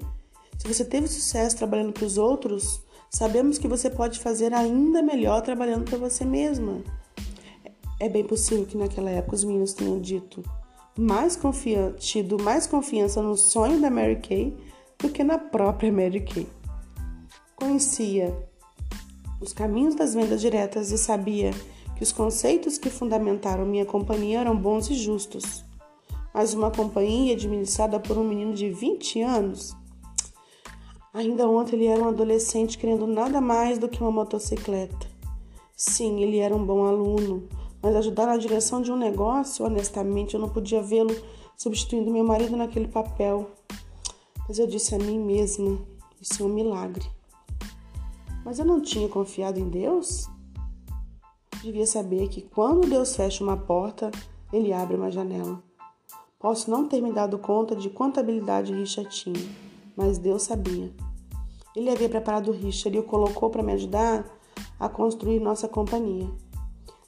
[0.59, 5.41] Se você teve sucesso trabalhando para os outros, sabemos que você pode fazer ainda melhor
[5.41, 6.83] trabalhando para você mesma.
[7.99, 10.43] É bem possível que naquela época os meninos tenham dito
[10.97, 14.57] mais confian tido mais confiança no sonho da Mary Kay
[14.97, 16.47] do que na própria Mary Kay.
[17.55, 18.35] Conhecia
[19.39, 21.51] os caminhos das vendas diretas e sabia
[21.95, 25.66] que os conceitos que fundamentaram minha companhia eram bons e justos.
[26.33, 29.75] Mas uma companhia administrada por um menino de 20 anos.
[31.13, 35.07] Ainda ontem ele era um adolescente querendo nada mais do que uma motocicleta.
[35.75, 37.47] Sim, ele era um bom aluno,
[37.81, 41.15] mas ajudar na direção de um negócio, honestamente, eu não podia vê-lo
[41.55, 43.49] substituindo meu marido naquele papel.
[44.47, 45.79] Mas eu disse a mim mesma:
[46.21, 47.05] isso é um milagre.
[48.45, 50.29] Mas eu não tinha confiado em Deus?
[51.61, 54.09] Devia saber que quando Deus fecha uma porta,
[54.53, 55.61] ele abre uma janela.
[56.39, 59.49] Posso não ter me dado conta de quanta habilidade Richard tinha,
[59.95, 60.93] mas Deus sabia.
[61.75, 64.25] Ele havia preparado Richard e o colocou para me ajudar
[64.79, 66.29] a construir nossa companhia.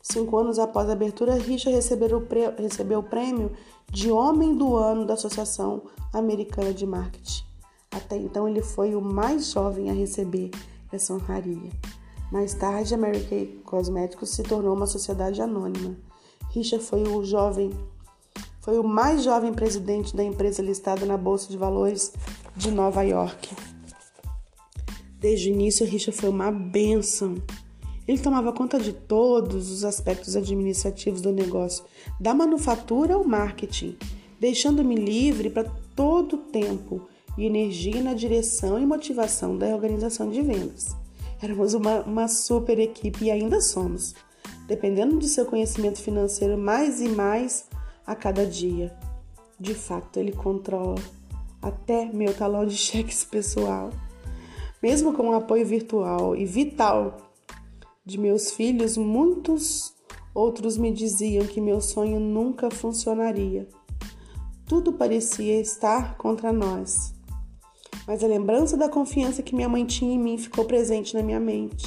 [0.01, 3.51] Cinco anos após a abertura, Richard recebeu o prêmio
[3.91, 7.43] de Homem do Ano da Associação Americana de Marketing.
[7.91, 10.49] Até então, ele foi o mais jovem a receber
[10.91, 11.69] essa honraria.
[12.31, 15.95] Mais tarde, a Mary Kay Cosméticos se tornou uma sociedade anônima.
[16.51, 17.71] Richard foi o jovem,
[18.61, 22.13] foi o mais jovem presidente da empresa listada na Bolsa de Valores
[22.55, 23.55] de Nova York.
[25.19, 27.35] Desde o início, Richard foi uma benção.
[28.07, 31.83] Ele tomava conta de todos os aspectos administrativos do negócio,
[32.19, 33.97] da manufatura ao marketing,
[34.39, 37.07] deixando-me livre para todo o tempo
[37.37, 40.95] e energia na direção e motivação da organização de vendas.
[41.41, 44.15] Éramos uma, uma super equipe e ainda somos,
[44.67, 47.68] dependendo de seu conhecimento financeiro mais e mais
[48.09, 48.95] a cada dia.
[49.59, 50.95] De fato, ele controla
[51.61, 53.89] até meu talão de cheques pessoal.
[54.81, 57.17] Mesmo com o apoio virtual e vital
[58.05, 59.93] de meus filhos, muitos
[60.33, 63.67] outros me diziam que meu sonho nunca funcionaria.
[64.65, 67.13] Tudo parecia estar contra nós
[68.09, 71.39] mas a lembrança da confiança que minha mãe tinha em mim ficou presente na minha
[71.39, 71.85] mente.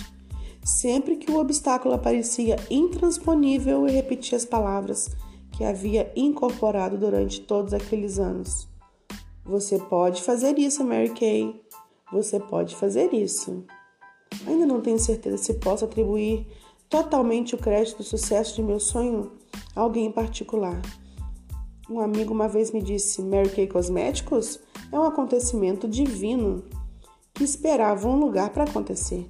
[0.64, 5.10] Sempre que o obstáculo aparecia intransponível, eu repetia as palavras
[5.62, 8.68] que havia incorporado durante todos aqueles anos.
[9.44, 11.62] Você pode fazer isso, Mary Kay.
[12.10, 13.64] Você pode fazer isso.
[14.44, 16.48] Ainda não tenho certeza se posso atribuir
[16.88, 19.30] totalmente o crédito do sucesso de meu sonho
[19.76, 20.82] a alguém em particular.
[21.88, 24.58] Um amigo uma vez me disse: Mary Kay Cosméticos
[24.90, 26.64] é um acontecimento divino
[27.32, 29.28] que esperava um lugar para acontecer.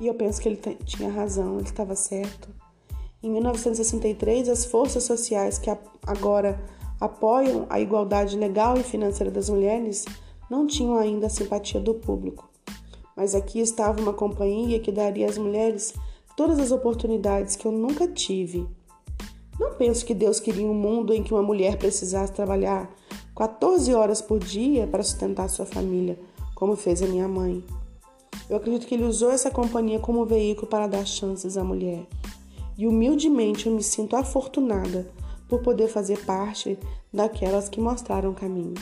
[0.00, 0.56] E eu penso que ele
[0.86, 2.48] tinha razão, ele estava certo.
[3.20, 5.68] Em 1963, as forças sociais que
[6.06, 6.60] agora
[7.00, 10.04] apoiam a igualdade legal e financeira das mulheres
[10.48, 12.48] não tinham ainda a simpatia do público.
[13.16, 15.94] Mas aqui estava uma companhia que daria às mulheres
[16.36, 18.68] todas as oportunidades que eu nunca tive.
[19.58, 22.88] Não penso que Deus queria um mundo em que uma mulher precisasse trabalhar
[23.34, 26.16] 14 horas por dia para sustentar sua família,
[26.54, 27.64] como fez a minha mãe.
[28.48, 32.06] Eu acredito que ele usou essa companhia como veículo para dar chances à mulher.
[32.78, 35.10] E humildemente eu me sinto afortunada
[35.48, 36.78] por poder fazer parte
[37.12, 38.74] daquelas que mostraram o caminho.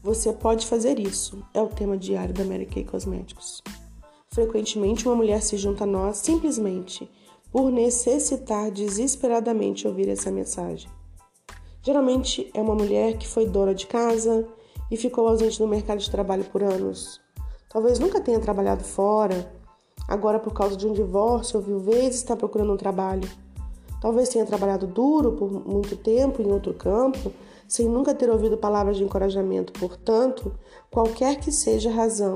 [0.00, 3.60] Você pode fazer isso, é o tema diário da Mary Kay Cosméticos.
[4.28, 7.10] Frequentemente uma mulher se junta a nós simplesmente
[7.50, 10.88] por necessitar desesperadamente ouvir essa mensagem.
[11.82, 14.46] Geralmente é uma mulher que foi dona de casa
[14.90, 17.20] e ficou ausente do mercado de trabalho por anos.
[17.68, 19.52] Talvez nunca tenha trabalhado fora,
[20.08, 23.28] agora por causa de um divórcio ou viuvez está procurando um trabalho.
[24.00, 27.32] Talvez tenha trabalhado duro por muito tempo em outro campo,
[27.66, 29.72] sem nunca ter ouvido palavras de encorajamento.
[29.72, 30.52] Portanto,
[30.90, 32.34] qualquer que seja a razão,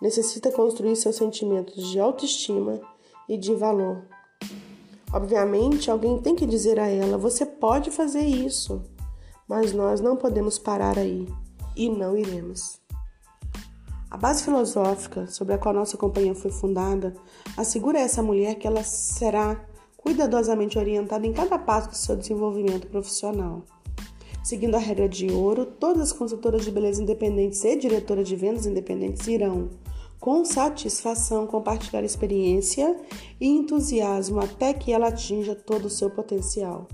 [0.00, 2.80] necessita construir seus sentimentos de autoestima
[3.28, 4.02] e de valor.
[5.12, 8.82] Obviamente, alguém tem que dizer a ela: você pode fazer isso,
[9.46, 11.28] mas nós não podemos parar aí
[11.76, 12.80] e não iremos.
[14.10, 17.14] A base filosófica sobre a qual nossa companhia foi fundada
[17.56, 19.64] assegura a essa mulher que ela será
[19.96, 23.62] cuidadosamente orientada em cada passo do seu desenvolvimento profissional.
[24.42, 28.66] Seguindo a regra de ouro, todas as consultoras de beleza independentes e diretoras de vendas
[28.66, 29.70] independentes irão
[30.18, 32.96] com satisfação compartilhar experiência
[33.40, 36.88] e entusiasmo até que ela atinja todo o seu potencial.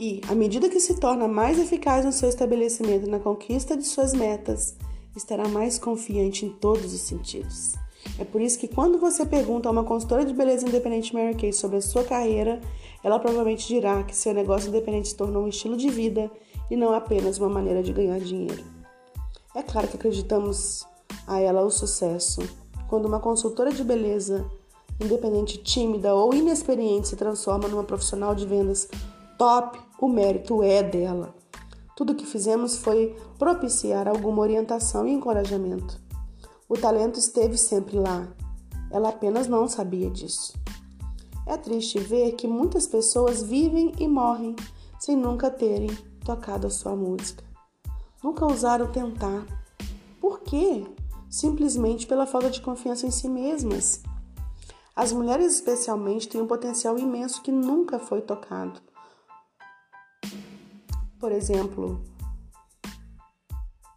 [0.00, 3.84] E, à medida que se torna mais eficaz no seu estabelecimento e na conquista de
[3.84, 4.76] suas metas,
[5.16, 7.74] estará mais confiante em todos os sentidos.
[8.18, 11.52] É por isso que quando você pergunta a uma consultora de beleza independente Mary Kay
[11.52, 12.60] sobre a sua carreira,
[13.02, 16.30] ela provavelmente dirá que seu negócio independente se tornou um estilo de vida
[16.70, 18.64] e não apenas uma maneira de ganhar dinheiro.
[19.54, 20.86] É claro que acreditamos
[21.26, 22.40] a ela o sucesso.
[22.88, 24.48] Quando uma consultora de beleza
[25.00, 28.88] independente tímida ou inexperiente se transforma numa profissional de vendas
[29.38, 31.34] top, o mérito é dela.
[32.00, 36.00] Tudo o que fizemos foi propiciar alguma orientação e encorajamento.
[36.66, 38.26] O talento esteve sempre lá.
[38.90, 40.54] Ela apenas não sabia disso.
[41.46, 44.56] É triste ver que muitas pessoas vivem e morrem
[44.98, 45.90] sem nunca terem
[46.24, 47.44] tocado a sua música.
[48.24, 49.44] Nunca ousaram tentar.
[50.22, 50.86] Por quê?
[51.28, 54.02] Simplesmente pela falta de confiança em si mesmas.
[54.96, 58.80] As mulheres, especialmente, têm um potencial imenso que nunca foi tocado.
[61.20, 62.00] Por exemplo,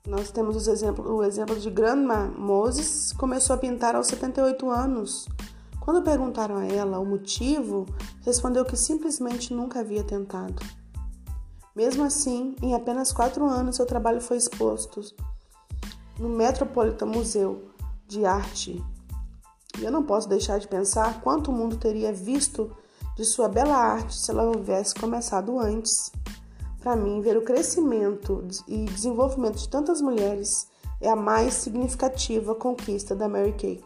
[0.06, 5.30] nós temos exemplo, o exemplo de Grandma Moses, começou a pintar aos 78 anos.
[5.80, 7.86] Quando perguntaram a ela o motivo,
[8.22, 10.62] respondeu que simplesmente nunca havia tentado.
[11.74, 15.02] Mesmo assim, em apenas quatro anos, seu trabalho foi exposto
[16.20, 17.70] no Metropolitan Museu
[18.06, 18.84] de Arte.
[19.80, 22.76] E eu não posso deixar de pensar quanto o mundo teria visto
[23.16, 26.12] de sua bela arte se ela houvesse começado antes.
[26.84, 30.68] Para mim, ver o crescimento e desenvolvimento de tantas mulheres
[31.00, 33.82] é a mais significativa conquista da Mary Kay.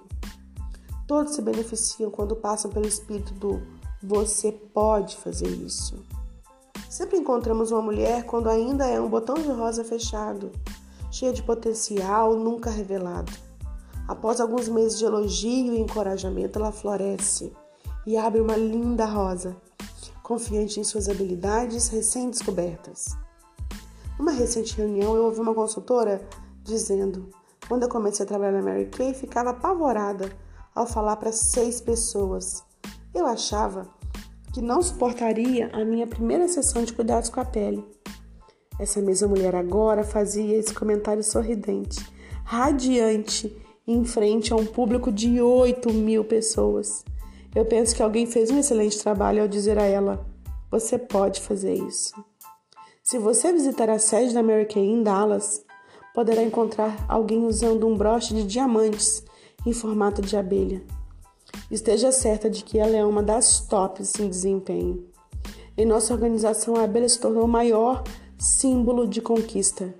[1.05, 3.61] Todos se beneficiam quando passam pelo espírito do
[4.01, 6.03] você pode fazer isso.
[6.89, 10.51] Sempre encontramos uma mulher quando ainda é um botão de rosa fechado,
[11.11, 13.31] cheia de potencial nunca revelado.
[14.07, 17.53] Após alguns meses de elogio e encorajamento, ela floresce
[18.07, 19.55] e abre uma linda rosa
[20.27, 23.05] confiante em suas habilidades recém-descobertas.
[24.19, 26.27] Numa recente reunião, eu ouvi uma consultora
[26.63, 27.29] dizendo:
[27.65, 30.29] quando eu comecei a trabalhar na Mary Kay, ficava apavorada
[30.75, 32.61] ao falar para seis pessoas.
[33.15, 33.87] Eu achava
[34.53, 37.85] que não suportaria a minha primeira sessão de cuidados com a pele.
[38.77, 42.05] Essa mesma mulher agora fazia esse comentário sorridente,
[42.43, 43.55] radiante,
[43.87, 47.05] em frente a um público de 8 mil pessoas.
[47.55, 50.25] Eu penso que alguém fez um excelente trabalho ao dizer a ela:
[50.69, 52.13] você pode fazer isso.
[53.03, 55.63] Se você visitar a sede da Mary Kay em Dallas,
[56.13, 59.23] poderá encontrar alguém usando um broche de diamantes
[59.65, 60.81] em formato de abelha.
[61.71, 65.05] Esteja certa de que ela é uma das tops em desempenho.
[65.77, 68.03] Em nossa organização, a abelha se tornou o maior
[68.37, 69.93] símbolo de conquista.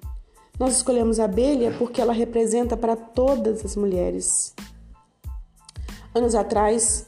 [0.60, 4.56] Nós escolhemos a abelha porque ela representa para todas as mulheres.
[6.16, 7.07] Anos atrás,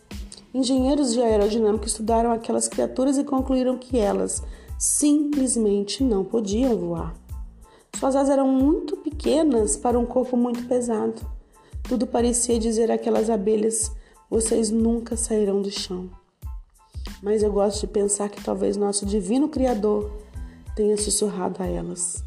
[0.53, 4.41] Engenheiros de aerodinâmica estudaram aquelas criaturas e concluíram que elas
[4.79, 7.13] simplesmente não podiam voar.
[7.99, 11.21] Suas asas eram muito pequenas para um corpo muito pesado.
[11.83, 13.91] Tudo parecia dizer àquelas abelhas:
[14.29, 16.09] vocês nunca sairão do chão.
[17.21, 20.11] Mas eu gosto de pensar que talvez nosso divino Criador
[20.75, 22.23] tenha sussurrado a elas: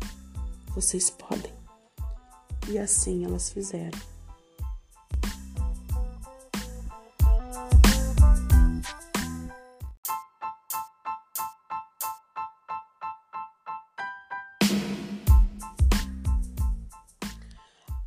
[0.75, 1.53] vocês podem.
[2.69, 4.12] E assim elas fizeram.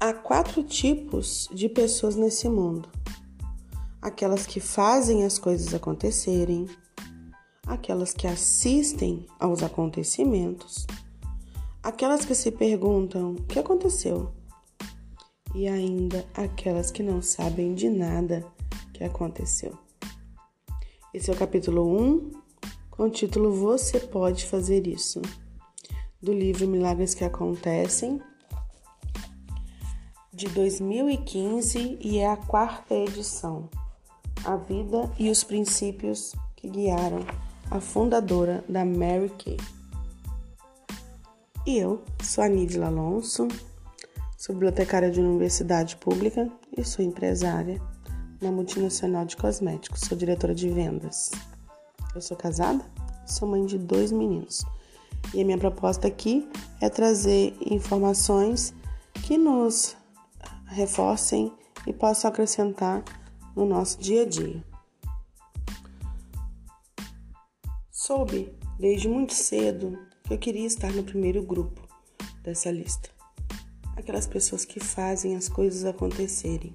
[0.08, 2.88] Há quatro tipos de pessoas nesse mundo:
[4.00, 6.68] aquelas que fazem as coisas acontecerem,
[7.66, 10.86] aquelas que assistem aos acontecimentos,
[11.82, 14.32] aquelas que se perguntam o que aconteceu
[15.56, 18.46] e ainda aquelas que não sabem de nada
[18.94, 19.76] que aconteceu.
[21.16, 22.32] Esse é o capítulo 1,
[22.92, 25.20] com o título Você Pode Fazer Isso,
[26.22, 28.22] do livro Milagres que Acontecem
[30.36, 33.70] de 2015 e é a quarta edição.
[34.44, 37.26] A vida e os princípios que guiaram
[37.72, 39.58] a fundadora da Mary Kay.
[41.66, 43.48] E eu sou a Nidila Alonso,
[44.38, 47.82] sou bibliotecária de universidade pública e sou empresária
[48.42, 50.02] na multinacional de cosméticos.
[50.02, 51.32] Sou diretora de vendas.
[52.14, 52.84] Eu sou casada,
[53.26, 54.66] sou mãe de dois meninos.
[55.34, 56.48] E a minha proposta aqui
[56.82, 58.74] é trazer informações
[59.24, 59.96] que nos
[60.68, 61.52] reforcem
[61.86, 63.04] e possam acrescentar
[63.56, 64.64] no nosso dia a dia.
[67.92, 71.82] Soube desde muito cedo que eu queria estar no primeiro grupo
[72.44, 73.10] dessa lista.
[73.96, 76.74] Aquelas pessoas que fazem as coisas acontecerem.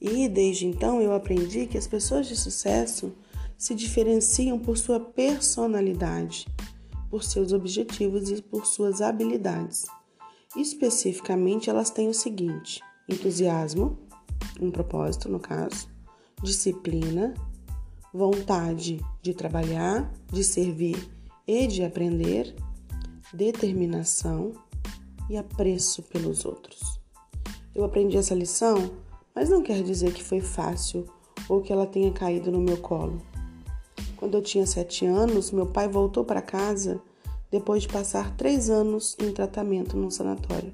[0.00, 3.12] E desde então eu aprendi que as pessoas de sucesso
[3.56, 6.46] se diferenciam por sua personalidade,
[7.10, 9.86] por seus objetivos e por suas habilidades.
[10.56, 12.80] Especificamente, elas têm o seguinte:
[13.10, 13.98] entusiasmo,
[14.60, 15.88] um propósito no caso,
[16.42, 17.34] disciplina,
[18.12, 21.10] vontade de trabalhar, de servir
[21.46, 22.54] e de aprender,
[23.32, 24.52] determinação
[25.28, 27.00] e apreço pelos outros.
[27.74, 28.90] Eu aprendi essa lição,
[29.34, 31.06] mas não quer dizer que foi fácil
[31.48, 33.22] ou que ela tenha caído no meu colo.
[34.16, 37.00] Quando eu tinha sete anos, meu pai voltou para casa
[37.50, 40.72] depois de passar três anos em tratamento num sanatório.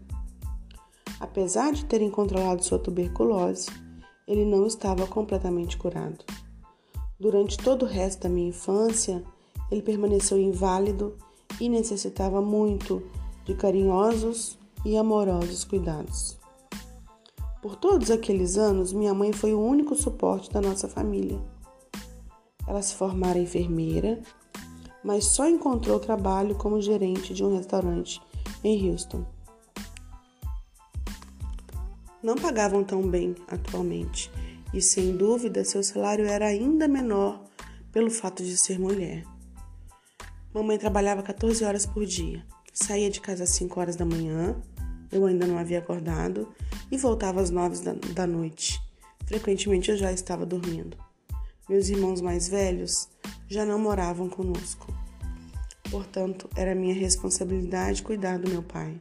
[1.19, 3.69] Apesar de terem controlado sua tuberculose,
[4.27, 6.25] ele não estava completamente curado.
[7.19, 9.25] Durante todo o resto da minha infância,
[9.71, 11.17] ele permaneceu inválido
[11.61, 13.03] e necessitava muito
[13.45, 16.37] de carinhosos e amorosos cuidados.
[17.63, 21.41] Por todos aqueles anos, minha mãe foi o único suporte da nossa família.
[22.67, 24.21] Ela se formara enfermeira,
[25.03, 28.21] mas só encontrou trabalho como gerente de um restaurante
[28.63, 29.25] em Houston.
[32.27, 34.33] Não pagavam tão bem atualmente,
[34.75, 37.41] e sem dúvida seu salário era ainda menor
[37.93, 39.23] pelo fato de ser mulher.
[40.53, 44.61] Mamãe trabalhava 14 horas por dia, saía de casa às 5 horas da manhã,
[45.13, 46.53] eu ainda não havia acordado,
[46.91, 48.81] e voltava às 9 da, da noite.
[49.25, 50.97] Frequentemente eu já estava dormindo.
[51.69, 53.09] Meus irmãos mais velhos
[53.47, 54.93] já não moravam conosco.
[55.93, 59.01] Portanto, era minha responsabilidade cuidar do meu pai.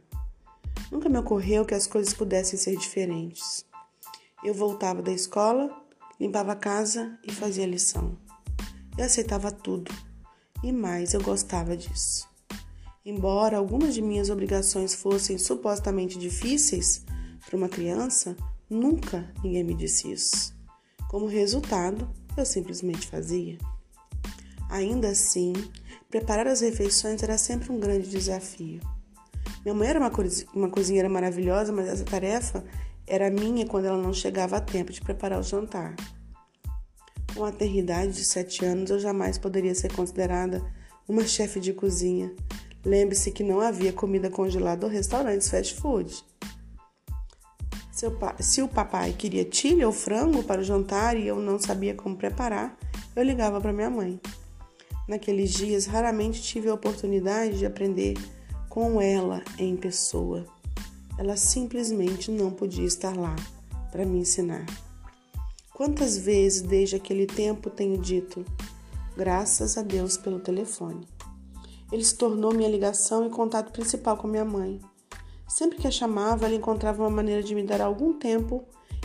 [0.90, 3.64] Nunca me ocorreu que as coisas pudessem ser diferentes.
[4.44, 5.70] Eu voltava da escola,
[6.20, 8.16] limpava a casa e fazia lição.
[8.96, 9.92] Eu aceitava tudo.
[10.62, 12.28] E mais, eu gostava disso.
[13.04, 17.04] Embora algumas de minhas obrigações fossem supostamente difíceis
[17.44, 18.36] para uma criança,
[18.68, 20.54] nunca ninguém me disse isso.
[21.08, 23.58] Como resultado, eu simplesmente fazia.
[24.68, 25.52] Ainda assim,
[26.10, 28.80] preparar as refeições era sempre um grande desafio.
[29.66, 30.12] Minha mãe era uma,
[30.54, 32.62] uma cozinheira maravilhosa, mas essa tarefa
[33.04, 35.96] era minha quando ela não chegava a tempo de preparar o jantar.
[37.34, 40.62] Com a eternidade de sete anos, eu jamais poderia ser considerada
[41.08, 42.32] uma chefe de cozinha.
[42.84, 46.24] Lembre-se que não havia comida congelada ou restaurantes fast food.
[48.38, 52.14] Se o papai queria tilha ou frango para o jantar e eu não sabia como
[52.14, 52.78] preparar,
[53.16, 54.20] eu ligava para minha mãe.
[55.08, 58.14] Naqueles dias, raramente tive a oportunidade de aprender
[58.76, 60.44] com ela em pessoa.
[61.16, 63.34] Ela simplesmente não podia estar lá
[63.90, 64.66] para me ensinar.
[65.72, 68.44] Quantas vezes desde aquele tempo tenho dito,
[69.16, 71.08] graças a Deus pelo telefone.
[71.90, 74.78] Ele se tornou minha ligação e contato principal com minha mãe.
[75.48, 78.62] Sempre que a chamava, ela encontrava uma maneira de me dar algum tempo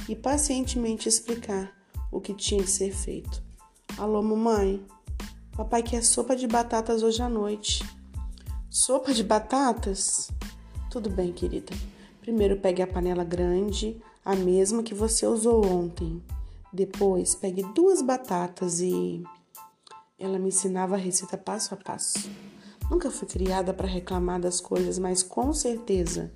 [0.10, 1.74] e pacientemente explicar
[2.12, 3.42] o que tinha de ser feito.
[3.98, 4.86] Alô, mamãe?
[5.56, 8.01] Papai quer sopa de batatas hoje à noite.
[8.74, 10.32] Sopa de batatas?
[10.90, 11.74] Tudo bem, querida.
[12.22, 16.24] Primeiro pegue a panela grande, a mesma que você usou ontem.
[16.72, 19.22] Depois pegue duas batatas e.
[20.18, 22.32] Ela me ensinava a receita passo a passo.
[22.90, 26.32] Nunca fui criada para reclamar das coisas, mas com certeza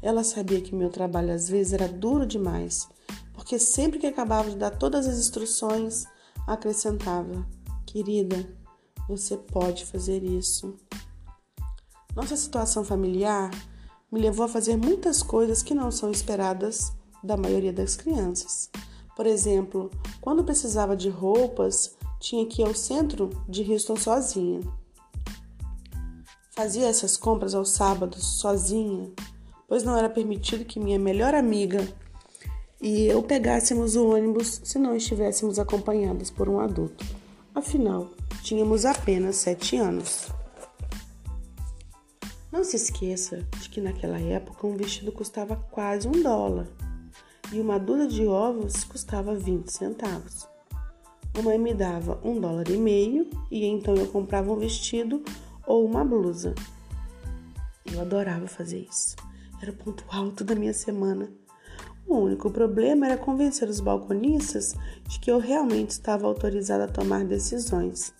[0.00, 2.88] ela sabia que meu trabalho às vezes era duro demais,
[3.32, 6.04] porque sempre que acabava de dar todas as instruções,
[6.46, 7.44] acrescentava:
[7.84, 8.56] Querida,
[9.08, 10.78] você pode fazer isso.
[12.14, 13.50] Nossa situação familiar
[14.10, 18.70] me levou a fazer muitas coisas que não são esperadas da maioria das crianças.
[19.16, 19.90] Por exemplo,
[20.20, 24.60] quando precisava de roupas, tinha que ir ao centro de Houston sozinha.
[26.54, 29.10] Fazia essas compras aos sábados sozinha,
[29.66, 31.86] pois não era permitido que minha melhor amiga
[32.82, 37.06] e eu pegássemos o ônibus se não estivéssemos acompanhadas por um adulto.
[37.54, 38.10] Afinal,
[38.42, 40.26] tínhamos apenas sete anos.
[42.52, 46.68] Não se esqueça de que naquela época um vestido custava quase um dólar
[47.50, 50.46] e uma dúzia de ovos custava 20 centavos.
[51.34, 55.22] Mamãe me dava um dólar e meio e então eu comprava um vestido
[55.66, 56.54] ou uma blusa.
[57.90, 59.16] Eu adorava fazer isso.
[59.62, 61.32] Era o ponto alto da minha semana.
[62.06, 64.74] O único problema era convencer os balconistas
[65.08, 68.12] de que eu realmente estava autorizada a tomar decisões.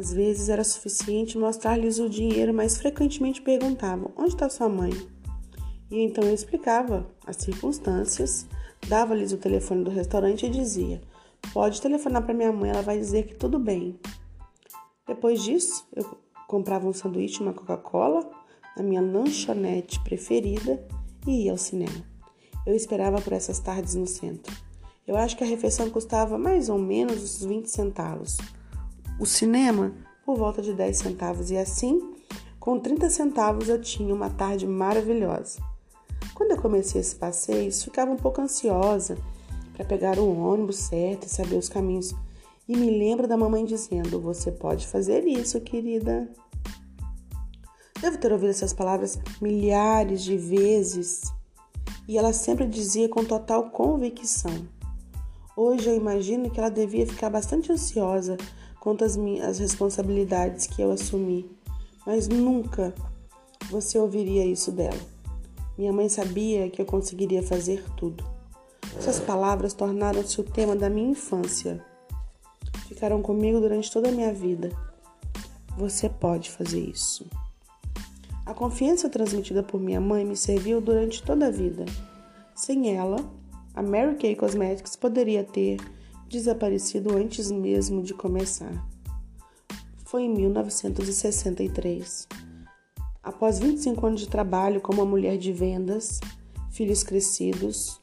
[0.00, 4.90] Às vezes era suficiente mostrar-lhes o dinheiro, mas frequentemente perguntavam: onde está sua mãe?
[5.90, 8.46] E então eu explicava as circunstâncias,
[8.88, 11.02] dava-lhes o telefone do restaurante e dizia:
[11.52, 14.00] pode telefonar para minha mãe, ela vai dizer que tudo bem.
[15.06, 16.18] Depois disso, eu
[16.48, 18.26] comprava um sanduíche e uma Coca-Cola
[18.78, 20.82] na minha lanchonete preferida
[21.26, 22.06] e ia ao cinema.
[22.66, 24.56] Eu esperava por essas tardes no centro.
[25.06, 28.38] Eu acho que a refeição custava mais ou menos uns 20 centavos.
[29.18, 29.92] O cinema,
[30.24, 32.14] por volta de 10 centavos, e assim,
[32.58, 35.60] com 30 centavos, eu tinha uma tarde maravilhosa.
[36.34, 39.16] Quando eu comecei esse passeio, ficava um pouco ansiosa
[39.74, 42.14] para pegar o ônibus certo e saber os caminhos.
[42.68, 46.30] E me lembro da mamãe dizendo: Você pode fazer isso, querida.
[48.00, 51.22] Devo ter ouvido essas palavras milhares de vezes
[52.08, 54.66] e ela sempre dizia com total convicção.
[55.56, 58.36] Hoje eu imagino que ela devia ficar bastante ansiosa
[58.80, 61.48] quanto às minhas responsabilidades que eu assumi,
[62.06, 62.94] mas nunca
[63.70, 64.98] você ouviria isso dela.
[65.76, 68.24] Minha mãe sabia que eu conseguiria fazer tudo.
[68.96, 71.84] Essas palavras tornaram-se o tema da minha infância.
[72.88, 74.70] Ficaram comigo durante toda a minha vida.
[75.76, 77.26] Você pode fazer isso.
[78.44, 81.84] A confiança transmitida por minha mãe me serviu durante toda a vida.
[82.54, 83.16] Sem ela,
[83.74, 85.78] a Mary Kay Cosmetics poderia ter
[86.30, 88.72] desaparecido antes mesmo de começar.
[90.04, 92.28] Foi em 1963.
[93.20, 96.20] Após 25 anos de trabalho como mulher de vendas,
[96.70, 98.00] filhos crescidos,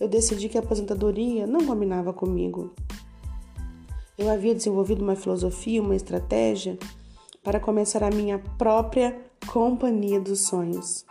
[0.00, 2.74] eu decidi que a aposentadoria não combinava comigo.
[4.16, 6.78] Eu havia desenvolvido uma filosofia, uma estratégia
[7.42, 11.04] para começar a minha própria companhia dos sonhos.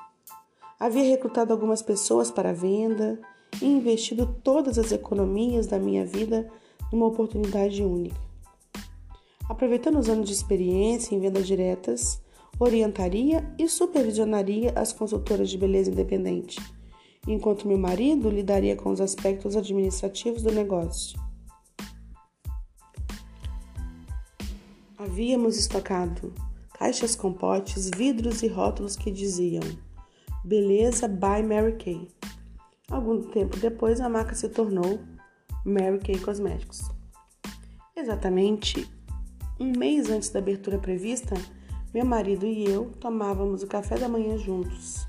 [0.80, 3.22] Havia recrutado algumas pessoas para a venda
[3.62, 6.50] e investido todas as economias da minha vida
[6.92, 8.20] numa oportunidade única.
[9.48, 12.22] Aproveitando os anos de experiência em vendas diretas,
[12.60, 16.60] orientaria e supervisionaria as consultoras de beleza independente,
[17.28, 21.20] enquanto meu marido lidaria com os aspectos administrativos do negócio.
[24.98, 26.34] Havíamos estocado
[26.78, 29.64] caixas com potes, vidros e rótulos que diziam
[30.44, 32.15] Beleza by Mary Kay.
[32.90, 35.00] Algum tempo depois, a marca se tornou
[35.66, 36.82] Mary Kay Cosméticos.
[37.96, 38.90] Exatamente
[39.60, 41.36] um mês antes da abertura prevista,
[41.94, 45.08] meu marido e eu tomávamos o café da manhã juntos.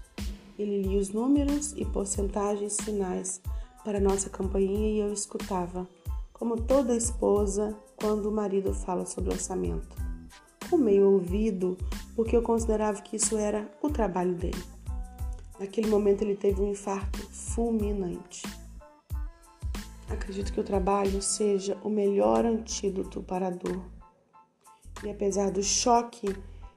[0.58, 3.40] Ele lia os números e porcentagens finais
[3.84, 5.86] para nossa campainha e eu escutava,
[6.32, 10.06] como toda esposa quando o marido fala sobre orçamento
[10.68, 11.76] com meio ouvido,
[12.14, 14.75] porque eu considerava que isso era o trabalho dele.
[15.58, 18.42] Naquele momento ele teve um infarto fulminante.
[20.08, 23.82] Acredito que o trabalho seja o melhor antídoto para a dor.
[25.04, 26.34] E apesar do choque,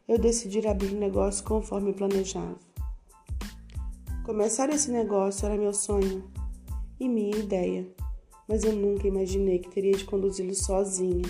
[0.08, 2.58] eu decidi abrir o negócio conforme planejava.
[4.26, 6.24] Começar esse negócio era meu sonho
[7.00, 7.88] e minha ideia,
[8.48, 11.24] mas eu nunca imaginei que teria de conduzi-lo sozinha.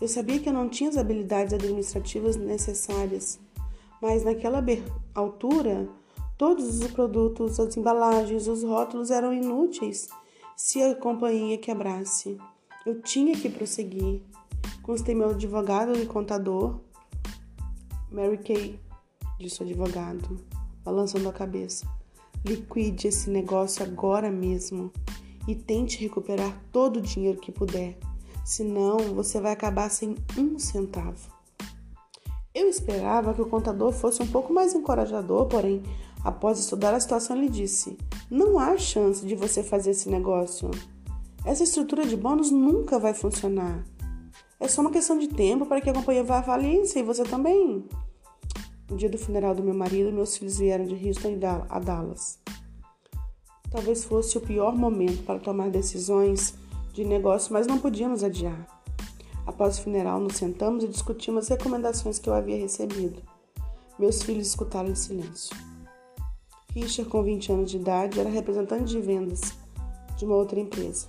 [0.00, 3.38] Eu sabia que eu não tinha as habilidades administrativas necessárias,
[4.02, 4.62] mas naquela
[5.14, 5.88] altura,
[6.36, 10.08] todos os produtos, as embalagens, os rótulos eram inúteis
[10.56, 12.38] se a companhia quebrasse.
[12.84, 14.22] Eu tinha que prosseguir.
[14.82, 16.78] Constei meu advogado e contador,
[18.10, 18.78] Mary Kay,
[19.38, 20.38] disse o advogado,
[20.84, 21.86] balançando a cabeça.
[22.44, 24.92] Liquide esse negócio agora mesmo
[25.48, 27.98] e tente recuperar todo o dinheiro que puder
[28.44, 31.32] senão você vai acabar sem um centavo.
[32.54, 35.82] Eu esperava que o contador fosse um pouco mais encorajador, porém,
[36.24, 37.98] após estudar a situação, ele disse:
[38.30, 40.70] Não há chance de você fazer esse negócio.
[41.44, 43.84] Essa estrutura de bônus nunca vai funcionar.
[44.58, 47.22] É só uma questão de tempo para que a companhia vá à falência e você
[47.22, 47.84] também.
[48.88, 51.38] No dia do funeral do meu marido, meus filhos vieram de Houston
[51.68, 52.38] a Dallas.
[53.70, 56.54] Talvez fosse o pior momento para tomar decisões
[56.92, 58.66] de negócio, mas não podíamos adiar.
[59.46, 63.20] Após o funeral, nos sentamos e discutimos as recomendações que eu havia recebido.
[63.98, 65.54] Meus filhos escutaram em silêncio.
[66.74, 69.54] Richard, com 20 anos de idade, era representante de vendas
[70.16, 71.08] de uma outra empresa.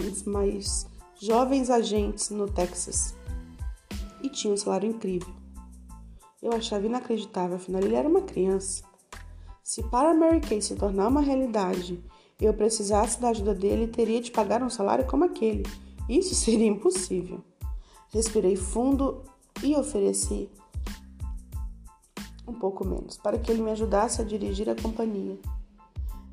[0.00, 0.86] Um dos mais
[1.20, 3.14] jovens agentes no Texas.
[4.22, 5.34] E tinha um salário incrível.
[6.42, 8.84] Eu achava inacreditável, afinal ele era uma criança.
[9.62, 12.02] Se para Mary Kay se tornar uma realidade
[12.40, 15.64] eu precisasse da ajuda dele, teria de pagar um salário como aquele.
[16.08, 17.42] Isso seria impossível.
[18.08, 19.22] Respirei fundo
[19.62, 20.48] e ofereci
[22.50, 25.38] um pouco menos, para que ele me ajudasse a dirigir a companhia.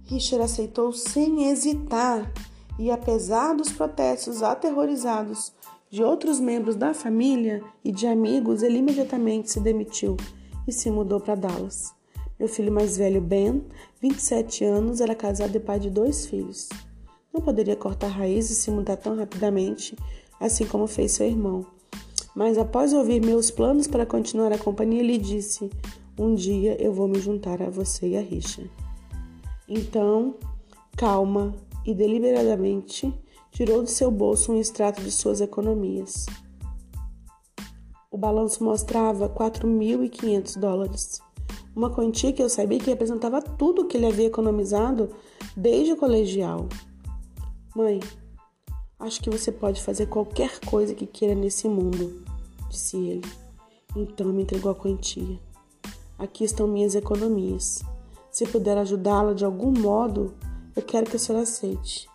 [0.06, 2.32] Richard aceitou sem hesitar
[2.80, 5.54] e, apesar dos protestos aterrorizados
[5.90, 10.18] de outros membros da família e de amigos, ele imediatamente se demitiu
[10.68, 11.94] e se mudou para Dallas.
[12.40, 13.64] Meu filho mais velho, Ben,
[14.02, 16.70] 27 anos, era casado e pai de dois filhos.
[17.34, 19.96] Não poderia cortar raízes e se mudar tão rapidamente,
[20.40, 21.66] assim como fez seu irmão.
[22.36, 25.72] Mas após ouvir meus planos para continuar a companhia, ele disse:
[26.20, 28.68] Um dia eu vou me juntar a você e a Richa.
[29.70, 30.36] Então,
[30.96, 31.54] calma
[31.86, 33.14] e deliberadamente,
[33.52, 36.26] tirou de seu bolso um extrato de suas economias.
[38.10, 41.22] O balanço mostrava 4.500 dólares
[41.76, 45.10] Uma quantia que eu sabia que representava tudo que ele havia economizado
[45.56, 46.68] desde o colegial.
[47.76, 48.00] Mãe,
[49.00, 52.26] acho que você pode fazer qualquer coisa que queira nesse mundo,
[52.70, 53.32] disse ele.
[53.96, 55.47] Então me entregou a quantia.
[56.18, 57.84] Aqui estão minhas economias.
[58.32, 60.34] Se puder ajudá-la de algum modo,
[60.76, 62.10] eu quero que a senhora aceite.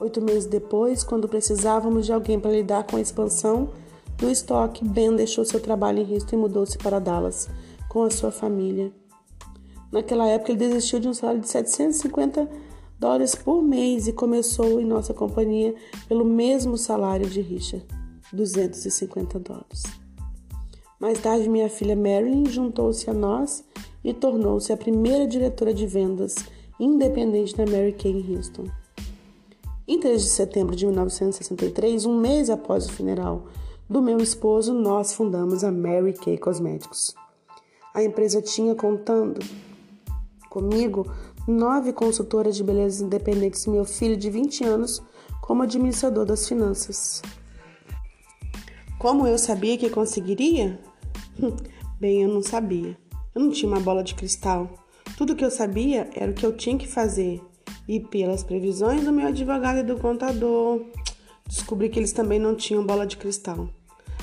[0.00, 3.70] Oito meses depois, quando precisávamos de alguém para lidar com a expansão
[4.16, 7.48] do estoque, Ben deixou seu trabalho em Houston e mudou-se para Dallas
[7.88, 8.92] com a sua família.
[9.90, 12.48] Naquela época, ele desistiu de um salário de 750
[12.98, 15.74] dólares por mês e começou em nossa companhia
[16.06, 17.84] pelo mesmo salário de Richard,
[18.32, 19.82] 250 dólares.
[21.00, 23.64] Mais tarde, minha filha Marilyn juntou-se a nós
[24.02, 26.34] e tornou-se a primeira diretora de vendas
[26.80, 28.64] independente da Mary Kay Houston.
[29.86, 33.46] Em 3 de setembro de 1963, um mês após o funeral
[33.88, 37.14] do meu esposo, nós fundamos a Mary Kay Cosméticos.
[37.94, 39.40] A empresa tinha contando
[40.50, 41.10] comigo
[41.46, 45.02] nove consultoras de beleza independentes e meu filho de 20 anos
[45.40, 47.22] como administrador das finanças.
[48.98, 50.78] Como eu sabia que conseguiria?
[52.00, 52.96] Bem, eu não sabia.
[53.34, 54.70] Eu não tinha uma bola de cristal.
[55.16, 57.40] Tudo que eu sabia era o que eu tinha que fazer.
[57.86, 60.84] E pelas previsões do meu advogado e do contador,
[61.46, 63.68] descobri que eles também não tinham bola de cristal.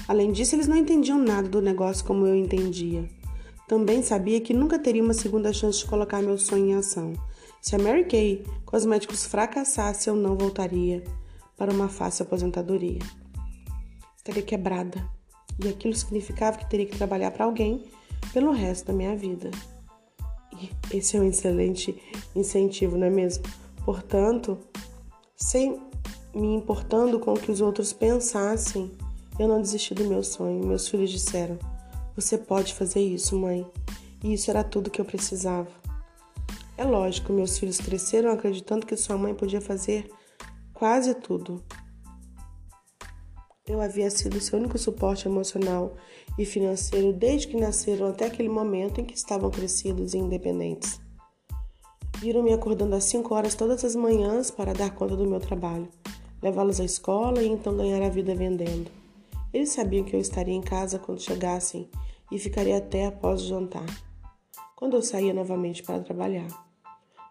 [0.08, 3.10] Além disso, eles não entendiam nada do negócio como eu entendia.
[3.68, 7.14] Também sabia que nunca teria uma segunda chance de colocar meu sonho em ação.
[7.60, 11.04] Se a Mary Kay Cosméticos fracassasse, eu não voltaria
[11.58, 13.00] para uma fácil aposentadoria.
[14.18, 15.15] Estaria quebrada.
[15.64, 17.84] E aquilo significava que teria que trabalhar para alguém
[18.34, 19.50] pelo resto da minha vida.
[20.62, 22.02] E esse é um excelente
[22.36, 23.44] incentivo, não é mesmo?
[23.84, 24.58] Portanto,
[25.36, 25.80] sem
[26.34, 28.92] me importando com o que os outros pensassem,
[29.40, 30.66] eu não desisti do meu sonho.
[30.66, 31.58] Meus filhos disseram:
[32.16, 33.66] Você pode fazer isso, mãe.
[34.24, 35.70] E isso era tudo que eu precisava.
[36.78, 40.10] É lógico, meus filhos cresceram acreditando que sua mãe podia fazer
[40.74, 41.64] quase tudo.
[43.68, 45.96] Eu havia sido seu único suporte emocional
[46.38, 51.02] e financeiro desde que nasceram até aquele momento em que estavam crescidos e independentes.
[52.20, 55.90] Viram-me acordando às 5 horas todas as manhãs para dar conta do meu trabalho,
[56.44, 58.92] levá-los à escola e então ganhar a vida vendendo.
[59.52, 61.90] Eles sabiam que eu estaria em casa quando chegassem
[62.32, 63.86] e ficaria até após o jantar,
[64.76, 66.48] quando eu saía novamente para trabalhar.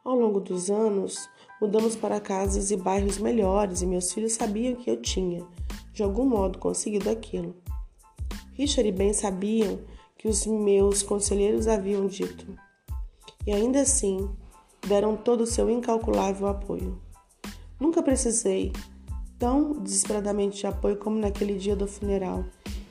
[0.05, 1.31] Ao longo dos anos,
[1.61, 5.47] mudamos para casas e bairros melhores e meus filhos sabiam que eu tinha,
[5.95, 7.55] de algum modo, conseguido aquilo.
[8.53, 9.79] Richard e Ben sabiam
[10.19, 12.47] que os meus conselheiros haviam dito,
[13.47, 14.29] e ainda assim
[14.87, 17.01] deram todo o seu incalculável apoio.
[17.79, 18.73] Nunca precisei
[19.39, 22.45] tão desesperadamente de apoio como naquele dia do funeral.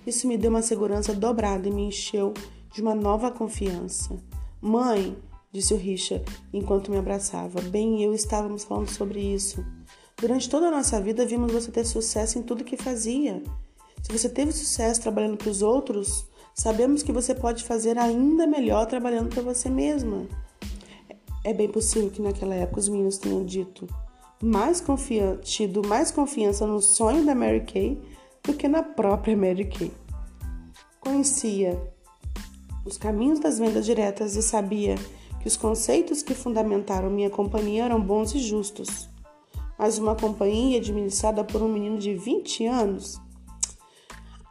[0.06, 2.34] Isso me deu uma segurança dobrada e me encheu
[2.74, 4.16] de uma nova confiança.
[4.62, 5.16] Mãe,
[5.52, 9.64] disse o Richard enquanto me abraçava, bem e eu estávamos falando sobre isso.
[10.24, 13.44] Durante toda a nossa vida vimos você ter sucesso em tudo que fazia.
[14.02, 16.26] Se você teve sucesso trabalhando para os outros,
[16.56, 20.26] sabemos que você pode fazer ainda melhor trabalhando para você mesma.
[21.44, 23.86] É bem possível que naquela época os meninos tenham dito:
[24.42, 28.02] mais confian tido mais confiança no sonho da Mary Kay
[28.46, 29.92] do que na própria Mary Kay.
[31.02, 31.78] Conhecia
[32.86, 34.96] os caminhos das vendas diretas e sabia
[35.42, 39.12] que os conceitos que fundamentaram minha companhia eram bons e justos.
[39.84, 43.20] Mas uma companhia administrada por um menino de 20 anos.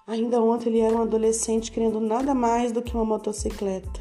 [0.06, 3.98] Ainda ontem ele era um adolescente querendo nada mais do que uma motocicleta.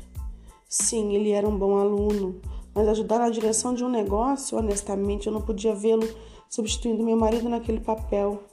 [0.68, 2.42] Sim, ele era um bom aluno,
[2.76, 6.06] mas ajudar na direção de um negócio, honestamente, eu não podia vê-lo
[6.50, 8.44] substituindo meu marido naquele papel.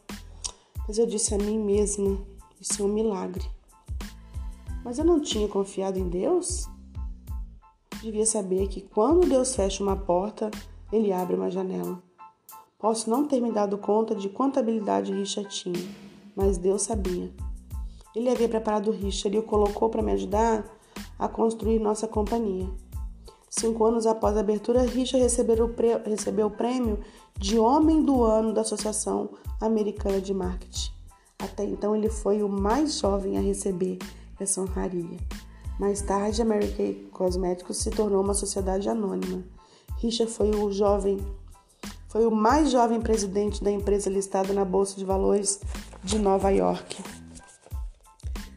[0.87, 2.17] Mas eu disse a mim mesma:
[2.61, 3.45] isso é um milagre.
[4.85, 6.69] Mas eu não tinha confiado em Deus?
[8.01, 10.49] Devia saber que quando Deus fecha uma porta,
[10.93, 12.07] ele abre uma janela.
[12.79, 15.89] Posso não ter me dado conta de quanta habilidade Richard tinha,
[16.37, 17.29] mas Deus sabia.
[18.15, 20.65] Ele havia preparado Richard e o colocou para me ajudar
[21.19, 22.71] a construir nossa companhia.
[23.51, 25.27] Cinco anos após a abertura, Richard
[26.07, 27.01] recebeu o prêmio
[27.37, 29.31] de Homem do Ano da Associação
[29.61, 30.93] Americana de Marketing.
[31.41, 33.99] Até então, ele foi o mais jovem a receber
[34.39, 35.19] essa honraria.
[35.81, 39.43] Mais tarde, a Mary Kay Cosméticos se tornou uma sociedade anônima.
[39.97, 41.19] Richard foi o jovem,
[42.09, 45.61] foi o mais jovem presidente da empresa listada na Bolsa de Valores
[46.03, 47.03] de Nova York.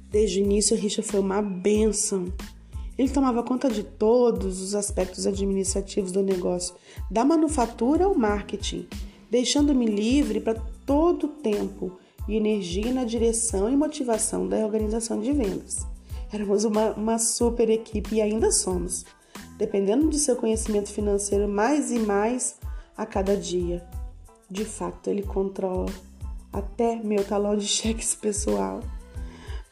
[0.10, 2.32] Desde o início, Richard foi uma bênção
[3.02, 6.76] ele tomava conta de todos os aspectos administrativos do negócio,
[7.10, 8.88] da manufatura ao marketing,
[9.28, 11.98] deixando-me livre para todo o tempo
[12.28, 15.80] e energia na direção e motivação da organização de vendas.
[16.32, 19.04] Éramos uma, uma super equipe e ainda somos,
[19.58, 22.60] dependendo de seu conhecimento financeiro mais e mais
[23.02, 23.84] a cada dia.
[24.50, 25.88] De fato, ele controla
[26.54, 28.82] até meu talão de cheques pessoal.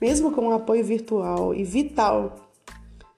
[0.02, 2.36] Mesmo com o apoio virtual e vital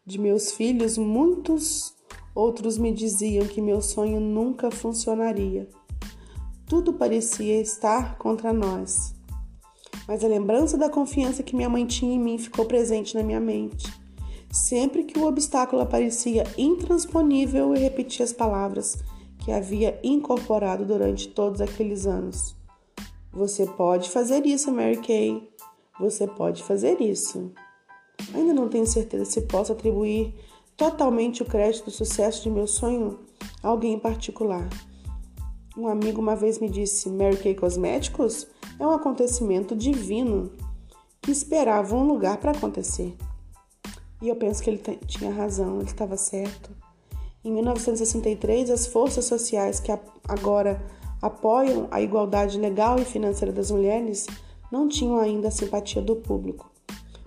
[0.05, 1.93] de meus filhos, muitos
[2.33, 5.69] outros me diziam que meu sonho nunca funcionaria.
[6.65, 9.13] Tudo parecia estar contra nós.
[10.07, 13.39] Mas a lembrança da confiança que minha mãe tinha em mim ficou presente na minha
[13.39, 13.87] mente.
[14.51, 18.97] Sempre que o obstáculo aparecia intransponível, eu repetia as palavras
[19.41, 22.55] que havia incorporado durante todos aqueles anos.
[23.33, 25.49] Você pode fazer isso, Mary Kay.
[25.99, 27.51] Você pode fazer isso.
[28.33, 30.33] Ainda não tenho certeza se posso atribuir
[30.77, 33.19] totalmente o crédito do sucesso de meu sonho
[33.63, 34.67] a alguém em particular.
[35.77, 38.47] Um amigo uma vez me disse: Mary Kay Cosméticos
[38.79, 40.51] é um acontecimento divino
[41.21, 43.15] que esperava um lugar para acontecer.
[44.21, 46.69] E eu penso que ele tinha razão, ele estava certo.
[47.43, 49.91] Em 1963, as forças sociais que
[50.27, 50.79] agora
[51.19, 54.27] apoiam a igualdade legal e financeira das mulheres
[54.71, 56.69] não tinham ainda a simpatia do público.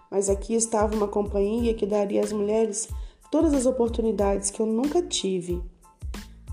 [0.08, 2.88] Mas aqui estava uma companhia que daria às mulheres
[3.28, 5.60] todas as oportunidades que eu nunca tive.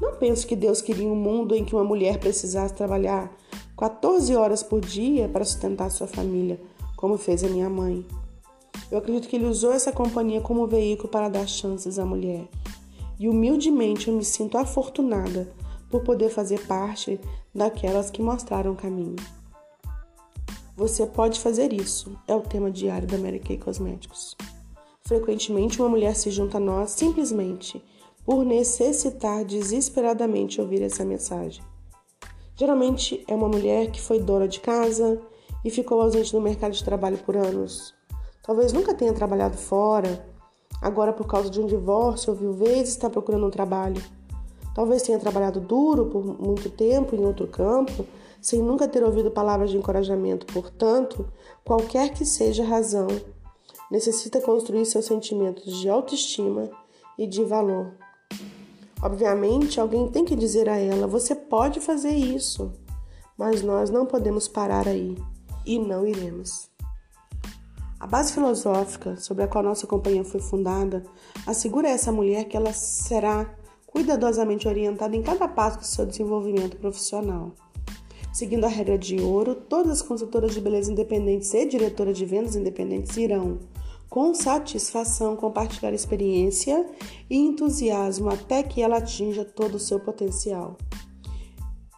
[0.02, 3.32] Não penso que Deus queria um mundo em que uma mulher precisasse trabalhar
[3.78, 6.60] 14 horas por dia para sustentar sua família,
[6.98, 8.04] como fez a minha mãe.
[8.90, 12.48] Eu acredito que ele usou essa companhia como veículo para dar chances à mulher
[13.22, 15.54] e humildemente eu me sinto afortunada
[15.92, 17.20] por poder fazer parte
[17.54, 19.16] daquelas que mostraram o caminho.
[20.76, 24.36] Você pode fazer isso, é o tema diário da Mary Kay Cosméticos.
[25.04, 27.86] Frequentemente, uma mulher se junta a nós simplesmente
[28.26, 31.64] por necessitar desesperadamente ouvir essa mensagem.
[32.56, 35.22] Geralmente é uma mulher que foi dona de casa
[35.64, 37.94] e ficou ausente do mercado de trabalho por anos.
[38.42, 40.31] Talvez nunca tenha trabalhado fora
[40.82, 44.02] Agora, por causa de um divórcio ou viuvez, está procurando um trabalho.
[44.74, 48.06] Talvez tenha trabalhado duro por muito tempo em outro campo,
[48.42, 50.52] sem nunca ter ouvido palavras de encorajamento.
[50.52, 51.28] Portanto,
[51.64, 53.08] qualquer que seja a razão,
[53.92, 56.72] necessita construir seus sentimentos de autoestima
[57.18, 57.92] e de valor.
[59.04, 62.72] Obviamente, alguém tem que dizer a ela: você pode fazer isso,
[63.38, 65.18] mas nós não podemos parar aí
[65.66, 66.71] e não iremos.
[68.02, 71.04] A base filosófica sobre a qual nossa companhia foi fundada
[71.46, 73.54] assegura a essa mulher que ela será
[73.86, 77.52] cuidadosamente orientada em cada passo do seu desenvolvimento profissional.
[78.34, 82.56] Seguindo a regra de ouro, todas as consultoras de beleza independentes e diretoras de vendas
[82.56, 83.60] independentes irão,
[84.10, 86.84] com satisfação, compartilhar experiência
[87.30, 90.76] e entusiasmo até que ela atinja todo o seu potencial.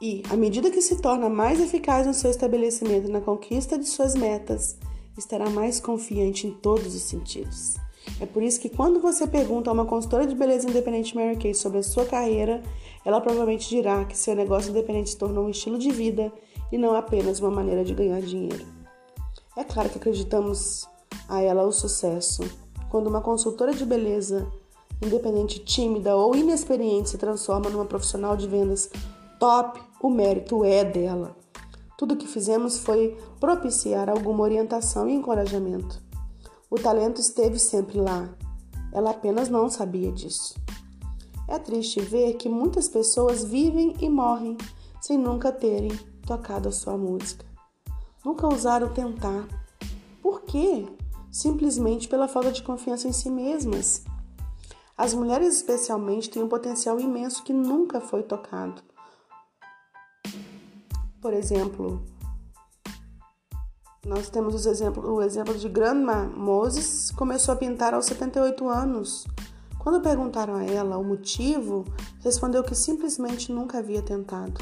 [0.01, 4.15] E, à medida que se torna mais eficaz no seu estabelecimento na conquista de suas
[4.15, 4.77] metas,
[5.17, 7.75] estará mais confiante em todos os sentidos.
[8.19, 11.53] É por isso que quando você pergunta a uma consultora de beleza independente Mary Kay
[11.53, 12.61] sobre a sua carreira,
[13.05, 16.31] ela provavelmente dirá que seu negócio independente se tornou um estilo de vida
[16.71, 18.65] e não apenas uma maneira de ganhar dinheiro.
[19.55, 20.87] É claro que acreditamos
[21.27, 22.43] a ela o sucesso.
[22.89, 24.47] Quando uma consultora de beleza
[25.01, 28.89] independente tímida ou inexperiente se transforma numa profissional de vendas
[29.39, 31.35] top, o mérito é dela.
[32.03, 36.01] Tudo o que fizemos foi propiciar alguma orientação e encorajamento.
[36.69, 38.27] O talento esteve sempre lá.
[38.91, 40.53] Ela apenas não sabia disso.
[41.47, 44.57] É triste ver que muitas pessoas vivem e morrem
[44.99, 45.97] sem nunca terem
[46.27, 47.45] tocado a sua música.
[48.25, 49.47] Nunca ousaram tentar.
[50.21, 50.85] Por quê?
[51.31, 54.03] Simplesmente pela falta de confiança em si mesmas.
[54.97, 58.83] As mulheres, especialmente, têm um potencial imenso que nunca foi tocado.
[61.23, 62.03] Por exemplo,
[64.05, 69.25] nós temos exemplo, o exemplo de Grandma Moses, começou a pintar aos 78 anos.
[69.79, 71.85] Quando perguntaram a ela o motivo,
[72.19, 74.59] respondeu que simplesmente nunca havia tentado.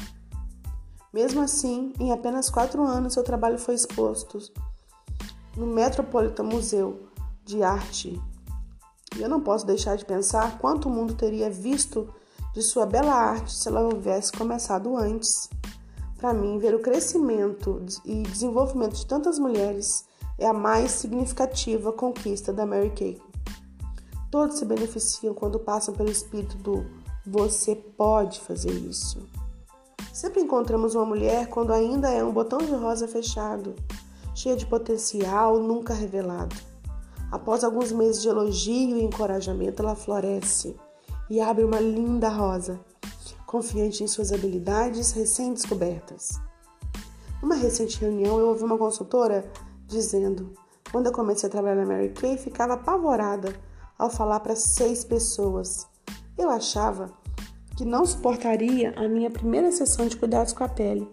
[1.12, 4.38] Mesmo assim, em apenas quatro anos, seu trabalho foi exposto
[5.56, 7.08] no Metropolitan Museu
[7.44, 8.22] de Arte.
[9.16, 12.08] E eu não posso deixar de pensar quanto o mundo teria visto
[12.54, 15.50] de sua bela arte se ela houvesse começado antes.
[16.22, 20.04] Para mim, ver o crescimento e desenvolvimento de tantas mulheres
[20.38, 23.20] é a mais significativa conquista da Mary Kay.
[24.30, 26.86] Todos se beneficiam quando passam pelo espírito do
[27.26, 29.18] você pode fazer isso.
[30.12, 33.74] Sempre encontramos uma mulher quando ainda é um botão de rosa fechado,
[34.32, 36.54] cheia de potencial nunca revelado.
[37.32, 40.76] Após alguns meses de elogio e encorajamento, ela floresce
[41.28, 42.78] e abre uma linda rosa
[43.52, 46.40] confiante em suas habilidades recém-descobertas.
[47.42, 49.44] Numa recente reunião, eu ouvi uma consultora
[49.86, 50.54] dizendo:
[50.90, 53.54] Quando eu comecei a trabalhar na Mary Kay, ficava apavorada
[53.98, 55.86] ao falar para seis pessoas.
[56.38, 57.12] Eu achava
[57.76, 61.06] que não suportaria a minha primeira sessão de cuidados com a pele.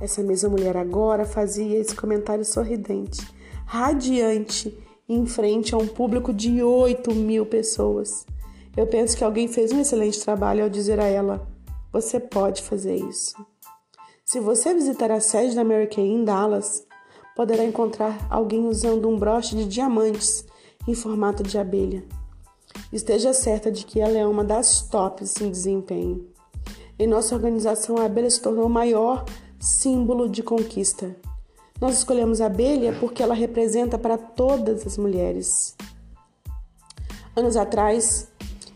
[0.00, 3.26] Essa mesma mulher agora fazia esse comentário sorridente,
[3.66, 4.78] radiante,
[5.08, 8.24] em frente a um público de 8 mil pessoas.
[8.76, 11.46] Eu penso que alguém fez um excelente trabalho ao dizer a ela:
[11.92, 13.34] você pode fazer isso.
[14.24, 16.86] Se você visitar a sede da Mary Kay em Dallas,
[17.34, 20.44] poderá encontrar alguém usando um broche de diamantes
[20.86, 22.04] em formato de abelha.
[22.92, 26.28] Esteja certa de que ela é uma das tops em desempenho.
[26.98, 29.24] Em nossa organização, a abelha se tornou o maior
[29.58, 31.16] símbolo de conquista.
[31.80, 35.74] Nós escolhemos a abelha porque ela representa para todas as mulheres.
[37.34, 38.29] Anos atrás,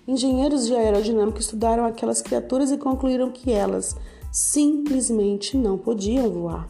[0.07, 3.97] engenheiros de aerodinâmica estudaram aquelas criaturas e concluíram que elas
[4.31, 6.69] simplesmente não podiam voar.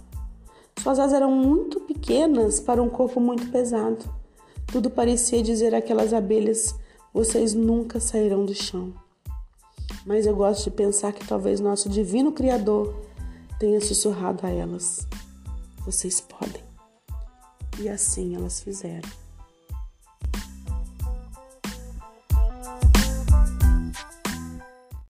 [0.82, 4.04] Suas asas eram muito pequenas para um corpo muito pesado.
[4.66, 6.74] Tudo parecia dizer àquelas abelhas:
[7.12, 8.92] vocês nunca sairão do chão.
[10.04, 12.94] Mas eu gosto de pensar que talvez nosso divino Criador
[13.58, 15.06] tenha sussurrado a elas:
[15.84, 16.62] vocês podem.
[17.78, 19.08] E assim elas fizeram.